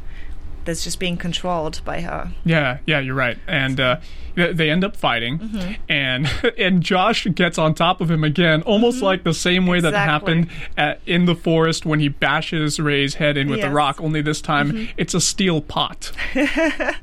that's 0.68 0.84
just 0.84 1.00
being 1.00 1.18
controlled 1.18 1.82
by 1.84 2.02
her. 2.02 2.32
Yeah, 2.46 2.78
yeah, 2.86 3.00
you're 3.00 3.16
right. 3.16 3.40
And 3.48 3.80
uh, 3.80 3.98
they 4.36 4.70
end 4.70 4.84
up 4.84 4.96
fighting, 4.96 5.40
Mm-hmm. 5.40 5.74
and 5.90 6.28
and 6.60 6.84
Josh 6.84 7.26
gets 7.34 7.58
on 7.58 7.74
top 7.74 8.00
of 8.02 8.12
him 8.12 8.24
again, 8.24 8.62
almost 8.62 9.02
like 9.02 9.24
the 9.24 9.34
same 9.34 9.66
way 9.66 9.80
that 9.80 9.94
Mm-hmm. 9.96 10.10
Happened 10.10 10.50
at, 10.78 11.00
in 11.08 11.26
the 11.26 11.34
forest 11.34 11.86
when 11.88 12.00
he 12.00 12.08
bashes 12.10 12.80
Ray's 12.80 13.16
head 13.16 13.36
in 13.38 13.48
with 13.50 13.58
the 13.58 13.62
Yes. 13.62 13.66
Mm-hmm. 13.70 13.76
rock. 13.76 14.02
Only 14.02 14.22
this 14.22 14.42
time, 14.42 14.90
it's 14.98 15.16
a 15.16 15.22
steel 15.22 15.62
pot. 15.62 16.12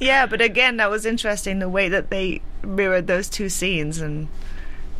Yeah, 0.00 0.24
but 0.24 0.40
again, 0.40 0.78
that 0.78 0.88
was 0.90 1.04
interesting 1.04 1.58
the 1.58 1.68
way 1.68 1.90
that 1.90 2.08
they 2.08 2.40
mirrored 2.64 3.06
those 3.06 3.28
two 3.28 3.50
scenes, 3.50 4.00
and 4.00 4.28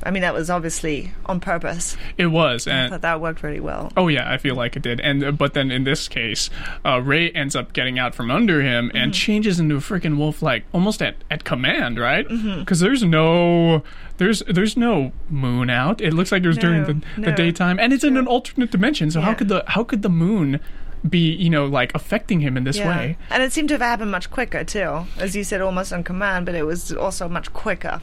I 0.04 0.10
mean 0.10 0.22
that 0.22 0.34
was 0.34 0.50
obviously 0.50 1.12
on 1.26 1.40
purpose. 1.40 1.96
It 2.18 2.26
was, 2.26 2.66
I 2.66 2.72
and 2.72 2.90
thought 2.90 3.02
that 3.02 3.20
worked 3.20 3.42
really 3.42 3.60
well. 3.60 3.92
Oh 3.96 4.08
yeah, 4.08 4.30
I 4.32 4.38
feel 4.38 4.54
like 4.54 4.76
it 4.76 4.82
did. 4.82 5.00
And 5.00 5.22
uh, 5.24 5.30
but 5.32 5.54
then 5.54 5.70
in 5.70 5.84
this 5.84 6.08
case, 6.08 6.50
uh, 6.84 7.00
Ray 7.00 7.30
ends 7.30 7.54
up 7.56 7.72
getting 7.72 7.98
out 7.98 8.14
from 8.14 8.30
under 8.30 8.60
him 8.62 8.88
Mm-hmm. 8.88 8.96
and 8.96 9.14
changes 9.14 9.60
into 9.60 9.76
a 9.76 9.80
freaking 9.80 10.16
wolf, 10.16 10.42
like 10.42 10.64
almost 10.72 11.00
at, 11.02 11.16
at 11.30 11.44
command, 11.44 11.98
right? 11.98 12.26
Mm-hmm. 12.26 12.60
Because 12.60 12.80
there's 12.80 13.02
no 13.02 13.82
there's 14.18 14.40
there's 14.48 14.76
no 14.76 15.12
moon 15.28 15.70
out. 15.70 16.00
It 16.00 16.12
looks 16.12 16.32
like 16.32 16.42
there's 16.42 16.58
during 16.58 16.80
No, 16.82 16.86
the, 16.86 16.94
the 17.16 17.30
no. 17.30 17.34
daytime, 17.36 17.78
and 17.78 17.92
it's 17.92 18.04
in 18.04 18.16
an 18.16 18.26
alternate 18.26 18.70
dimension. 18.70 19.10
So 19.10 19.20
how 19.20 19.34
could 19.34 19.48
the 19.48 19.64
how 19.68 19.84
could 19.84 20.02
the 20.02 20.08
moon 20.08 20.60
be 21.08 21.32
you 21.32 21.50
know 21.50 21.66
like 21.66 21.92
affecting 21.94 22.40
him 22.40 22.56
in 22.56 22.64
this 22.64 22.78
way? 22.78 23.16
And 23.30 23.42
it 23.42 23.52
seemed 23.52 23.68
to 23.68 23.74
have 23.74 23.80
happened 23.82 24.10
much 24.10 24.30
quicker 24.30 24.64
too, 24.64 25.06
as 25.18 25.34
you 25.36 25.44
said, 25.44 25.60
almost 25.60 25.92
on 25.92 26.04
command. 26.04 26.46
But 26.46 26.54
it 26.54 26.64
was 26.64 26.92
also 26.92 27.28
much 27.28 27.52
quicker 27.52 28.00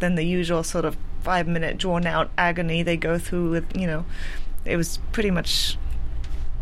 than 0.00 0.14
the 0.14 0.24
usual 0.24 0.62
sort 0.62 0.84
of 0.84 0.96
five-minute 1.22 1.78
drawn-out 1.78 2.30
agony 2.38 2.82
they 2.82 2.96
go 2.96 3.18
through. 3.18 3.50
With 3.50 3.76
you 3.76 3.86
know, 3.86 4.04
it 4.64 4.76
was 4.76 4.98
pretty 5.12 5.30
much 5.30 5.76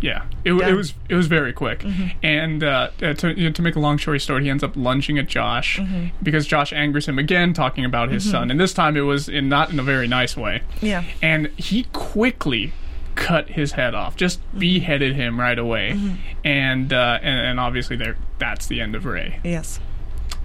Yeah, 0.00 0.25
it, 0.45 0.52
it 0.52 0.75
was 0.75 0.95
it 1.09 1.14
was 1.14 1.26
very 1.26 1.52
quick, 1.52 1.85
and 2.23 2.62
uh, 2.62 2.90
uh, 3.02 3.14
to 3.14 3.35
you 3.38 3.45
know, 3.47 3.52
to 3.52 3.62
make 3.62 3.76
a 3.76 3.81
long 3.81 3.99
story 3.99 4.19
short, 4.19 4.43
he 4.43 4.50
ends 4.50 4.62
up 4.62 4.76
lunging 4.76 5.19
at 5.19 5.26
Josh 5.26 5.81
because 6.23 6.47
Josh 6.47 6.73
angers 6.73 7.07
him 7.09 7.19
again, 7.19 7.52
talking 7.52 7.85
about 7.85 8.11
his 8.11 8.28
son, 8.28 8.50
and 8.50 8.59
this 8.61 8.75
time 8.75 8.97
it 8.97 9.02
was 9.02 9.28
in 9.28 9.49
not 9.49 9.71
in 9.71 9.78
a 9.78 9.83
very 9.83 10.07
nice 10.09 10.37
way. 10.37 10.62
Yeah. 10.83 11.05
and 11.23 11.47
he 11.57 11.85
quickly 11.93 12.73
cut 13.14 13.49
his 13.49 13.73
head 13.73 13.95
off, 13.95 14.14
just 14.16 14.40
beheaded 14.59 15.16
him 15.16 15.40
right 15.40 15.59
away, 15.59 15.99
and, 16.45 16.93
uh, 16.93 17.19
and 17.23 17.47
and 17.47 17.61
obviously 17.61 17.97
there 17.97 18.16
that's 18.38 18.66
the 18.66 18.83
end 18.83 18.95
of 18.95 19.07
Ray, 19.07 19.40
yes. 19.43 19.81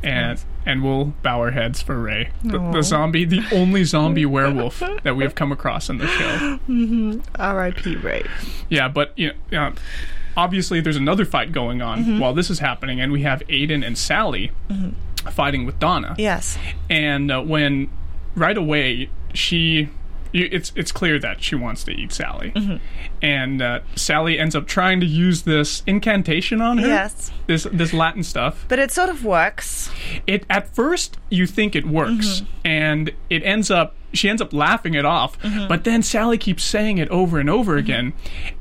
And 0.03 0.43
and 0.65 0.83
we'll 0.83 1.05
bow 1.23 1.39
our 1.39 1.51
heads 1.51 1.81
for 1.81 1.99
Ray, 1.99 2.29
the, 2.43 2.59
the 2.71 2.81
zombie, 2.83 3.25
the 3.25 3.41
only 3.51 3.83
zombie 3.83 4.25
werewolf 4.25 4.79
that 5.03 5.15
we 5.15 5.23
have 5.23 5.33
come 5.35 5.51
across 5.51 5.89
in 5.89 5.97
the 5.97 6.07
show. 6.07 7.19
R.I.P. 7.39 7.95
Ray. 7.97 8.23
Yeah, 8.69 8.87
but 8.87 9.11
you 9.17 9.31
know, 9.51 9.59
uh, 9.67 9.71
obviously 10.37 10.79
there's 10.81 10.95
another 10.97 11.25
fight 11.25 11.51
going 11.51 11.81
on 11.81 11.99
Mm-hmm. 12.01 12.19
while 12.19 12.33
this 12.33 12.49
is 12.49 12.59
happening, 12.59 12.99
and 13.01 13.11
we 13.11 13.21
have 13.23 13.41
Aiden 13.47 13.85
and 13.85 13.97
Sally 13.97 14.51
fighting 15.31 15.65
with 15.65 15.79
Donna. 15.79 16.15
Yes. 16.17 16.57
And 16.89 17.31
uh, 17.31 17.41
when 17.41 17.89
right 18.35 18.57
away 18.57 19.09
she, 19.33 19.89
you, 20.31 20.47
it's 20.51 20.71
it's 20.75 20.91
clear 20.91 21.19
that 21.19 21.41
she 21.43 21.55
wants 21.55 21.83
to 21.85 21.91
eat 21.91 22.11
Sally, 22.11 22.51
Mm-hmm. 22.55 22.77
and 23.21 23.61
uh, 23.61 23.79
Sally 23.95 24.39
ends 24.39 24.55
up 24.55 24.67
trying 24.67 24.99
to 25.01 25.05
use 25.05 25.43
this 25.43 25.83
incantation 25.87 26.61
on 26.61 26.77
her. 26.79 26.87
Yes. 26.87 27.31
This 27.47 27.67
this 27.71 27.93
Latin 27.93 28.23
stuff. 28.23 28.65
But 28.67 28.79
it 28.79 28.91
sort 28.91 29.09
of 29.09 29.23
works. 29.25 29.89
It 30.27 30.45
at 30.49 30.73
first 30.73 31.17
you 31.29 31.45
think 31.47 31.75
it 31.75 31.85
works, 31.85 32.41
Mm-hmm. 32.41 32.45
and 32.67 33.11
it 33.29 33.43
ends 33.43 33.69
up 33.71 33.95
she 34.13 34.27
ends 34.27 34.41
up 34.41 34.51
laughing 34.51 34.93
it 34.93 35.05
off. 35.05 35.39
Mm-hmm. 35.39 35.67
But 35.69 35.85
then 35.85 36.03
Sally 36.03 36.37
keeps 36.37 36.63
saying 36.65 36.97
it 36.97 37.07
over 37.09 37.39
and 37.39 37.49
over 37.49 37.77
again, 37.77 38.11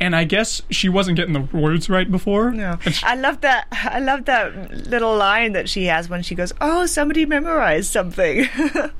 and 0.00 0.14
I 0.14 0.22
guess 0.22 0.62
she 0.70 0.88
wasn't 0.88 1.16
getting 1.16 1.32
the 1.34 1.40
words 1.56 1.88
right 1.90 2.08
before. 2.08 2.52
No. 2.52 2.78
She- 2.82 3.04
I 3.04 3.14
love 3.16 3.40
that. 3.40 3.66
I 3.72 3.98
love 3.98 4.26
that 4.26 4.86
little 4.86 5.16
line 5.16 5.52
that 5.54 5.68
she 5.68 5.86
has 5.86 6.08
when 6.08 6.22
she 6.22 6.34
goes, 6.36 6.52
"Oh, 6.60 6.86
somebody 6.86 7.26
memorized 7.26 7.90
something." 7.92 8.48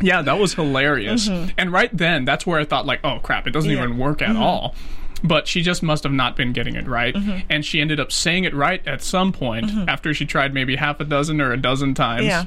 yeah, 0.00 0.22
that 0.22 0.38
was 0.38 0.54
hilarious. 0.54 1.28
And 1.28 1.72
right 1.72 1.90
then, 1.96 2.24
that's 2.24 2.46
where 2.46 2.58
I 2.60 2.64
thought 2.64 2.86
like, 2.86 3.00
oh 3.04 3.18
crap, 3.22 3.46
it 3.46 3.50
doesn't 3.50 3.70
Mm-hmm. 3.70 3.76
Yeah. 3.78 3.84
Mm-hmm. 3.84 3.92
even 3.94 3.98
work 4.04 4.22
at 4.22 4.36
all. 4.36 4.74
But 5.24 5.48
she 5.48 5.62
just 5.62 5.82
must 5.82 6.04
have 6.04 6.12
not 6.12 6.36
been 6.36 6.52
getting 6.52 6.74
it 6.76 6.86
right, 6.86 7.16
and 7.48 7.64
she 7.64 7.80
ended 7.80 7.98
up 7.98 8.12
saying 8.12 8.44
it 8.44 8.54
right 8.54 8.86
at 8.86 9.02
some 9.02 9.32
point 9.32 9.70
after 9.88 10.12
she 10.12 10.26
tried 10.26 10.52
maybe 10.52 10.76
half 10.76 11.00
a 11.00 11.04
dozen 11.04 11.40
or 11.40 11.52
a 11.52 11.56
dozen 11.56 11.94
times. 11.94 12.20
Mm-hmm. 12.22 12.28
yeah. 12.28 12.44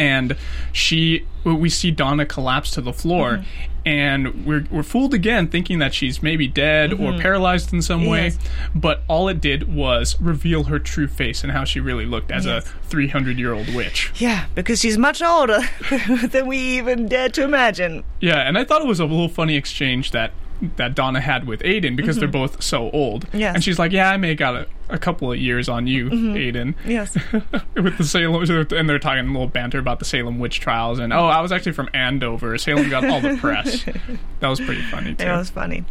And 0.00 0.36
she 0.72 1.26
we 1.44 1.68
see 1.68 1.90
Donna 1.90 2.26
collapse 2.26 2.70
to 2.72 2.80
the 2.80 2.92
floor 2.92 3.30
Mm-hmm. 3.38 3.88
and 3.88 4.44
we're 4.46 4.64
we're 4.70 4.82
fooled 4.82 5.14
again 5.14 5.48
thinking 5.48 5.78
that 5.78 5.94
she's 5.94 6.22
maybe 6.22 6.46
dead 6.46 6.92
or 6.92 7.18
paralyzed 7.18 7.72
in 7.72 7.80
some 7.82 8.04
way 8.06 8.30
Mm-hmm. 8.30 8.78
But 8.80 9.02
all 9.08 9.28
it 9.28 9.40
did 9.40 9.74
was 9.74 10.20
reveal 10.20 10.64
her 10.64 10.78
true 10.78 11.08
face 11.08 11.42
and 11.42 11.52
how 11.52 11.64
she 11.64 11.80
really 11.80 12.04
looked 12.06 12.30
as 12.30 12.44
Yes. 12.46 12.66
a 12.66 12.68
300 12.88 13.38
year 13.38 13.52
old 13.54 13.74
witch 13.74 14.12
Yeah, 14.16 14.46
because 14.54 14.80
she's 14.80 14.98
much 14.98 15.22
older 15.22 15.60
than 16.28 16.46
we 16.46 16.58
even 16.58 17.06
dared 17.08 17.32
to 17.34 17.42
imagine. 17.44 18.04
yeah 18.20 18.46
and 18.46 18.58
I 18.58 18.64
thought 18.64 18.82
it 18.82 18.88
was 18.88 19.00
a 19.00 19.06
little 19.06 19.28
funny 19.30 19.56
exchange 19.56 20.10
that 20.10 20.32
that 20.76 20.94
Donna 20.94 21.20
had 21.20 21.46
with 21.46 21.60
Aiden 21.62 21.96
because 21.96 22.16
they're 22.16 22.28
both 22.28 22.62
so 22.62 22.90
old 22.90 23.26
Mm-hmm. 23.26 23.38
Yes. 23.38 23.48
Mm-hmm. 23.48 23.54
and 23.56 23.64
she's 23.64 23.78
like 23.78 23.92
yeah 23.92 24.10
I 24.10 24.16
may 24.16 24.34
got 24.34 24.54
a, 24.56 24.66
a 24.88 24.98
couple 24.98 25.30
of 25.32 25.38
years 25.38 25.68
on 25.68 25.86
you 25.86 26.10
Aiden 26.10 26.74
Yes. 26.86 27.14
with 27.76 27.96
the 27.98 28.04
Salem, 28.04 28.42
and 28.76 28.88
they're 28.88 28.98
talking 28.98 29.24
a 29.28 29.32
little 29.32 29.46
banter 29.46 29.78
about 29.78 29.98
the 29.98 30.04
Salem 30.04 30.38
witch 30.38 30.60
trials, 30.60 30.98
and 30.98 31.12
oh, 31.12 31.26
I 31.26 31.40
was 31.40 31.52
actually 31.52 31.72
from 31.72 31.88
Andover. 31.94 32.56
Salem 32.58 32.88
got 32.90 33.04
all 33.08 33.20
the 33.20 33.36
press. 33.36 33.84
That 34.40 34.48
was 34.48 34.60
pretty 34.60 34.82
funny 34.82 35.14
too. 35.14 35.26
It 35.26 35.36
was 35.36 35.50
funny. 35.50 35.84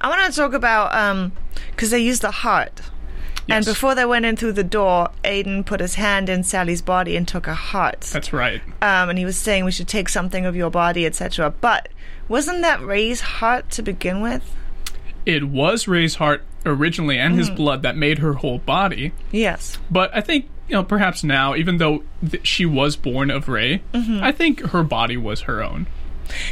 I 0.00 0.08
want 0.08 0.32
to 0.32 0.36
talk 0.40 0.52
about 0.54 1.32
because 1.70 1.90
they 1.90 2.00
used 2.00 2.22
the 2.22 2.30
heart. 2.30 2.80
Yes. 3.46 3.56
And 3.58 3.66
before 3.66 3.94
they 3.94 4.06
went 4.06 4.24
in 4.24 4.36
through 4.36 4.52
the 4.54 4.64
door, 4.64 5.10
Aiden 5.22 5.66
put 5.66 5.78
his 5.80 5.96
hand 5.96 6.28
in 6.30 6.42
Sally's 6.44 6.80
body 6.80 7.14
and 7.14 7.28
took 7.28 7.44
her 7.46 7.52
heart. 7.54 8.00
That's 8.12 8.32
right. 8.32 8.62
um, 8.80 9.10
and 9.10 9.18
he 9.18 9.24
was 9.26 9.36
saying 9.36 9.64
we 9.66 9.70
should 9.70 9.86
take 9.88 10.08
something 10.08 10.46
of 10.46 10.56
your 10.56 10.70
body, 10.70 11.04
etc. 11.04 11.50
But 11.60 11.90
wasn't 12.28 12.62
that 12.62 12.80
Ray's 12.82 13.20
heart 13.20 13.70
to 13.72 13.82
begin 13.82 14.20
with? 14.20 14.54
It 15.26 15.44
was 15.44 15.88
Ray's 15.88 16.16
heart 16.16 16.42
originally 16.66 17.18
and 17.18 17.34
Mm. 17.34 17.38
his 17.38 17.50
blood 17.50 17.82
that 17.82 17.96
made 17.96 18.18
her 18.18 18.34
whole 18.34 18.58
body, 18.58 19.12
Yes. 19.32 19.78
but 19.90 20.10
I 20.14 20.20
think 20.20 20.46
you 20.68 20.74
know 20.74 20.82
perhaps 20.84 21.22
now, 21.24 21.54
even 21.54 21.76
though 21.78 22.02
th- 22.28 22.46
she 22.46 22.64
was 22.66 22.96
born 22.96 23.30
of 23.30 23.48
Ray, 23.48 23.82
Mm-hmm. 23.92 24.22
I 24.22 24.32
think 24.32 24.60
her 24.70 24.82
body 24.82 25.16
was 25.16 25.42
her 25.42 25.62
own. 25.62 25.86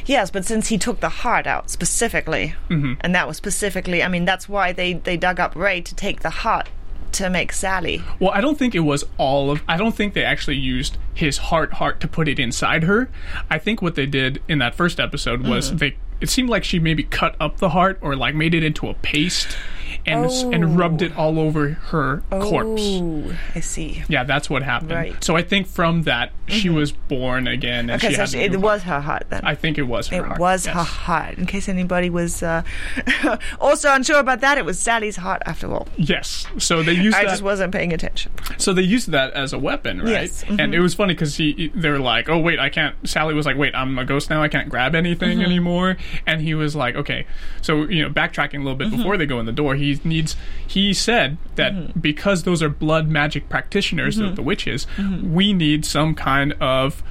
Yes, 0.05 0.31
but 0.31 0.45
since 0.45 0.69
he 0.69 0.77
took 0.77 1.01
the 1.01 1.09
heart 1.09 1.47
out 1.47 1.71
specifically, 1.71 2.55
Mm-hmm. 2.69 2.95
and 3.01 3.15
that 3.15 3.27
was 3.27 3.37
specifically, 3.39 4.03
I 4.03 4.09
mean, 4.09 4.25
that's 4.27 4.49
why 4.49 4.73
they, 4.73 4.93
they 4.95 5.17
dug 5.17 5.41
up 5.41 5.57
Ray 5.57 5.81
to 5.81 5.95
take 5.95 6.21
the 6.21 6.31
heart 6.31 6.69
to 7.15 7.31
make 7.31 7.53
Sally. 7.53 8.03
Well, 8.21 8.31
I 8.33 8.41
don't 8.41 8.59
think 8.59 8.75
it 8.75 8.81
was 8.81 9.05
all 9.19 9.51
of. 9.51 9.63
I 9.69 9.77
don't 9.77 9.95
think 9.95 10.15
they 10.15 10.25
actually 10.25 10.57
used 10.57 10.99
his 11.15 11.39
heart 11.39 11.75
heart 11.75 12.01
to 12.01 12.09
put 12.09 12.29
it 12.29 12.39
inside 12.39 12.85
her. 12.85 13.11
I 13.51 13.59
think 13.59 13.83
what 13.83 13.95
they 13.95 14.07
did 14.07 14.43
in 14.49 14.59
that 14.59 14.75
first 14.75 14.99
episode 15.01 15.47
was 15.47 15.69
Mm-hmm. 15.69 15.77
they. 15.79 15.97
It 16.21 16.29
seemed 16.31 16.49
like 16.49 16.63
she 16.63 16.79
maybe 16.79 17.03
cut 17.03 17.35
up 17.41 17.57
the 17.57 17.71
heart 17.71 17.99
or 18.01 18.15
like 18.15 18.35
made 18.37 18.55
it 18.55 18.63
into 18.63 18.89
a 18.89 18.95
paste 18.95 19.57
and 20.07 20.27
s 20.27 20.43
and 20.43 20.79
rubbed 20.79 21.03
it 21.03 21.17
all 21.17 21.39
over 21.39 21.71
her 21.71 22.23
corpse. 22.31 22.83
Oh, 22.85 23.37
I 23.55 23.61
see. 23.61 24.03
Yeah, 24.09 24.25
that's 24.25 24.51
what 24.51 24.63
happened. 24.63 24.91
Right. 24.93 25.13
Mm-hmm. 25.13 25.23
So 25.23 25.37
I 25.37 25.43
think 25.43 25.67
from 25.67 26.03
that 26.03 26.33
she 26.49 26.69
was 26.69 26.93
born 26.93 27.47
again, 27.47 27.89
and 27.91 28.03
Okay, 28.03 28.15
she 28.15 28.27
so 28.27 28.39
it 28.39 28.57
was 28.61 28.83
her 28.83 29.01
heart 29.01 29.25
then. 29.31 29.43
I 29.45 29.55
think 29.55 29.79
it 29.79 29.83
was 29.85 30.09
her 30.09 30.17
it 30.19 30.25
heart. 30.25 30.39
It 30.39 30.41
was 30.41 30.67
yes. 30.67 30.75
her 30.75 30.83
heart. 30.83 31.39
In 31.39 31.47
case 31.47 31.69
anybody 31.69 32.11
was 32.11 32.43
uh, 32.43 32.63
also 33.61 33.93
unsure 33.95 34.19
about 34.19 34.41
that, 34.41 34.59
it 34.59 34.65
was 34.65 34.79
Sally's 34.79 35.17
heart 35.17 35.43
after 35.47 35.73
all. 35.73 35.89
Yes. 35.97 36.47
So 36.59 36.83
they 36.83 36.93
used 36.93 37.17
I 37.17 37.25
that. 37.25 37.31
just 37.31 37.43
wasn't 37.43 37.73
paying 37.73 37.93
attention. 37.93 38.33
So 38.59 38.73
they 38.73 38.83
used 38.83 39.11
that 39.11 39.33
as 39.35 39.53
a 39.53 39.59
weapon, 39.59 40.01
right? 40.01 40.09
Yes, 40.11 40.45
mm-hmm. 40.45 40.61
And 40.61 40.75
it 40.75 40.81
was 40.81 40.95
funny 40.95 41.15
because 41.15 41.37
he, 41.37 41.69
they 41.75 41.89
were 41.91 41.99
like, 41.99 42.29
"Oh 42.29 42.39
wait, 42.39 42.59
I 42.59 42.69
can't." 42.69 42.97
Sally 43.09 43.35
was 43.35 43.47
like, 43.47 43.57
"Wait, 43.57 43.75
I'm 43.75 43.99
a 43.99 44.05
ghost 44.05 44.31
now. 44.31 44.43
I 44.43 44.49
can't 44.49 44.69
grab 44.69 44.95
anything 44.95 45.39
Mm-hmm. 45.39 45.43
anymore." 45.43 45.97
And 46.27 46.41
he 46.43 46.55
was 46.55 46.75
like, 46.77 46.97
"Okay." 46.97 47.27
So 47.61 47.83
you 47.85 48.03
know, 48.03 48.11
backtracking 48.11 48.55
a 48.57 48.59
little 48.59 48.75
bit 48.75 48.83
Mm-hmm. 48.89 48.97
before 48.97 49.17
they 49.17 49.27
go 49.27 49.39
in 49.39 49.47
the 49.47 49.53
door, 49.53 49.77
he 49.77 49.92
needs. 50.05 50.37
He 50.67 50.93
said 50.95 51.39
that 51.57 51.73
Mm-hmm. 51.73 52.01
because 52.01 52.43
those 52.43 52.63
are 52.63 52.69
blood 52.69 53.09
magic 53.09 53.49
practitioners, 53.49 54.17
the, 54.17 54.31
the 54.31 54.43
witches, 54.43 54.87
we 55.23 55.53
need 55.53 55.85
some 55.85 56.15
kind 56.15 56.53
of 56.61 57.03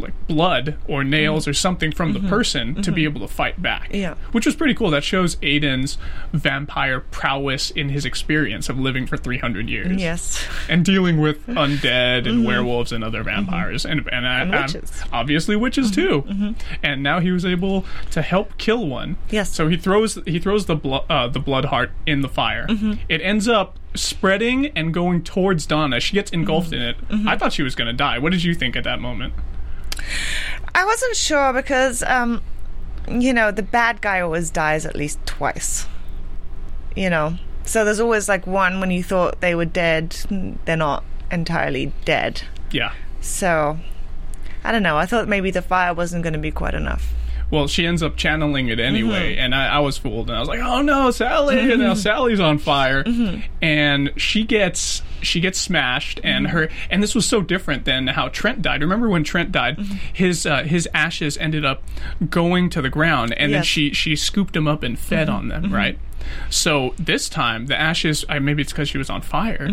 like 0.00 0.14
blood 0.26 0.76
or 0.86 1.04
nails 1.04 1.46
or 1.48 1.54
something 1.54 1.92
from 1.92 2.12
the 2.12 2.18
mm-hmm. 2.18 2.28
person 2.28 2.82
to 2.82 2.92
be 2.92 3.02
mm-hmm. 3.02 3.16
able 3.16 3.26
to 3.26 3.32
fight 3.32 3.60
back. 3.60 3.90
Yeah. 3.92 4.14
Which 4.32 4.46
was 4.46 4.56
pretty 4.56 4.74
cool. 4.74 4.90
That 4.90 5.04
shows 5.04 5.36
Aiden's 5.36 5.98
vampire 6.32 7.00
prowess 7.00 7.70
in 7.70 7.88
his 7.88 8.04
experience 8.04 8.68
of 8.68 8.78
living 8.78 9.06
for 9.06 9.16
300 9.16 9.68
years. 9.68 10.00
Yes. 10.00 10.44
And 10.68 10.84
dealing 10.84 11.20
with 11.20 11.44
undead 11.46 12.18
and 12.18 12.26
mm-hmm. 12.26 12.44
werewolves 12.44 12.92
and 12.92 13.02
other 13.02 13.22
vampires 13.22 13.84
and 13.84 14.08
and, 14.12 14.26
And 14.26 14.50
witches. 14.50 15.02
obviously 15.12 15.56
witches 15.56 15.90
too. 15.90 16.54
And 16.82 17.02
now 17.02 17.20
he 17.20 17.30
was 17.30 17.44
able 17.44 17.84
to 18.10 18.22
help 18.22 18.56
kill 18.58 18.86
one. 18.86 19.16
Yes. 19.30 19.50
So 19.52 19.68
he 19.68 19.76
throws 19.76 20.18
he 20.26 20.38
throws 20.38 20.66
the 20.66 20.76
blood 20.76 21.04
uh, 21.08 21.28
the 21.28 21.40
blood 21.40 21.66
heart 21.66 21.90
in 22.06 22.20
the 22.20 22.28
fire. 22.28 22.66
It 23.08 23.20
ends 23.20 23.48
up 23.48 23.78
spreading 23.94 24.66
and 24.68 24.92
going 24.92 25.22
towards 25.22 25.66
Donna. 25.66 26.00
She 26.00 26.14
gets 26.14 26.30
engulfed 26.30 26.72
in 26.72 26.82
it. 26.82 26.96
I 27.26 27.36
thought 27.36 27.52
she 27.52 27.62
was 27.62 27.74
going 27.74 27.86
to 27.86 27.92
die. 27.92 28.18
What 28.18 28.32
did 28.32 28.44
you 28.44 28.54
think 28.54 28.76
at 28.76 28.84
that 28.84 29.00
moment? 29.00 29.34
I 30.74 30.84
wasn't 30.84 31.16
sure 31.16 31.52
because, 31.52 32.02
um, 32.02 32.42
you 33.08 33.32
know, 33.32 33.50
the 33.50 33.62
bad 33.62 34.00
guy 34.00 34.20
always 34.20 34.50
dies 34.50 34.86
at 34.86 34.94
least 34.94 35.18
twice. 35.26 35.86
You 36.96 37.10
know, 37.10 37.36
so 37.64 37.84
there's 37.84 38.00
always 38.00 38.28
like 38.28 38.46
one 38.46 38.80
when 38.80 38.90
you 38.90 39.02
thought 39.02 39.40
they 39.40 39.54
were 39.54 39.64
dead, 39.64 40.16
they're 40.64 40.76
not 40.76 41.04
entirely 41.30 41.92
dead. 42.04 42.42
Yeah. 42.70 42.92
So, 43.20 43.78
I 44.64 44.72
don't 44.72 44.82
know. 44.82 44.96
I 44.96 45.06
thought 45.06 45.28
maybe 45.28 45.50
the 45.50 45.62
fire 45.62 45.94
wasn't 45.94 46.22
going 46.22 46.32
to 46.32 46.38
be 46.38 46.50
quite 46.50 46.74
enough. 46.74 47.12
Well, 47.50 47.66
she 47.66 47.86
ends 47.86 48.02
up 48.02 48.16
channeling 48.16 48.68
it 48.68 48.78
mm-hmm. 48.78 48.94
anyway, 48.94 49.36
and 49.36 49.54
I, 49.54 49.76
I 49.76 49.78
was 49.80 49.96
fooled, 49.96 50.28
and 50.28 50.36
I 50.36 50.40
was 50.40 50.48
like, 50.48 50.60
"Oh 50.60 50.82
no, 50.82 51.10
Sally!" 51.10 51.58
And 51.58 51.80
now 51.80 51.92
mm-hmm. 51.92 52.00
Sally's 52.00 52.40
on 52.40 52.58
fire, 52.58 53.04
mm-hmm. 53.04 53.40
and 53.62 54.12
she 54.16 54.44
gets 54.44 55.02
she 55.22 55.40
gets 55.40 55.58
smashed, 55.58 56.20
and 56.22 56.46
mm-hmm. 56.46 56.56
her 56.56 56.68
and 56.90 57.02
this 57.02 57.14
was 57.14 57.26
so 57.26 57.40
different 57.42 57.84
than 57.84 58.08
how 58.08 58.28
Trent 58.28 58.62
died. 58.62 58.80
Remember 58.80 59.08
when 59.08 59.24
Trent 59.24 59.52
died? 59.52 59.76
Mm-hmm. 59.76 59.96
His 60.12 60.46
uh, 60.46 60.62
his 60.64 60.88
ashes 60.94 61.36
ended 61.38 61.64
up 61.64 61.82
going 62.30 62.70
to 62.70 62.82
the 62.82 62.90
ground, 62.90 63.34
and 63.34 63.52
then 63.52 63.62
she 63.62 63.92
she 63.92 64.16
scooped 64.16 64.54
them 64.54 64.66
up 64.68 64.82
and 64.82 64.98
fed 64.98 65.28
mm-hmm. 65.28 65.36
on 65.36 65.48
them, 65.48 65.72
right? 65.72 65.98
So 66.50 66.94
this 66.98 67.28
time 67.28 67.66
the 67.66 67.78
ashes, 67.78 68.24
uh, 68.28 68.40
maybe 68.40 68.62
it's 68.62 68.72
because 68.72 68.88
she 68.88 68.98
was 68.98 69.08
on 69.10 69.22
fire. 69.22 69.70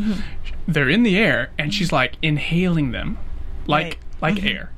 They're 0.67 0.89
in 0.89 1.03
the 1.03 1.17
air, 1.17 1.51
and 1.57 1.73
she's 1.73 1.91
like 1.91 2.13
inhaling 2.21 2.91
them, 2.91 3.17
like 3.67 3.99
Right. 4.21 4.35
like 4.35 4.43
air, 4.43 4.71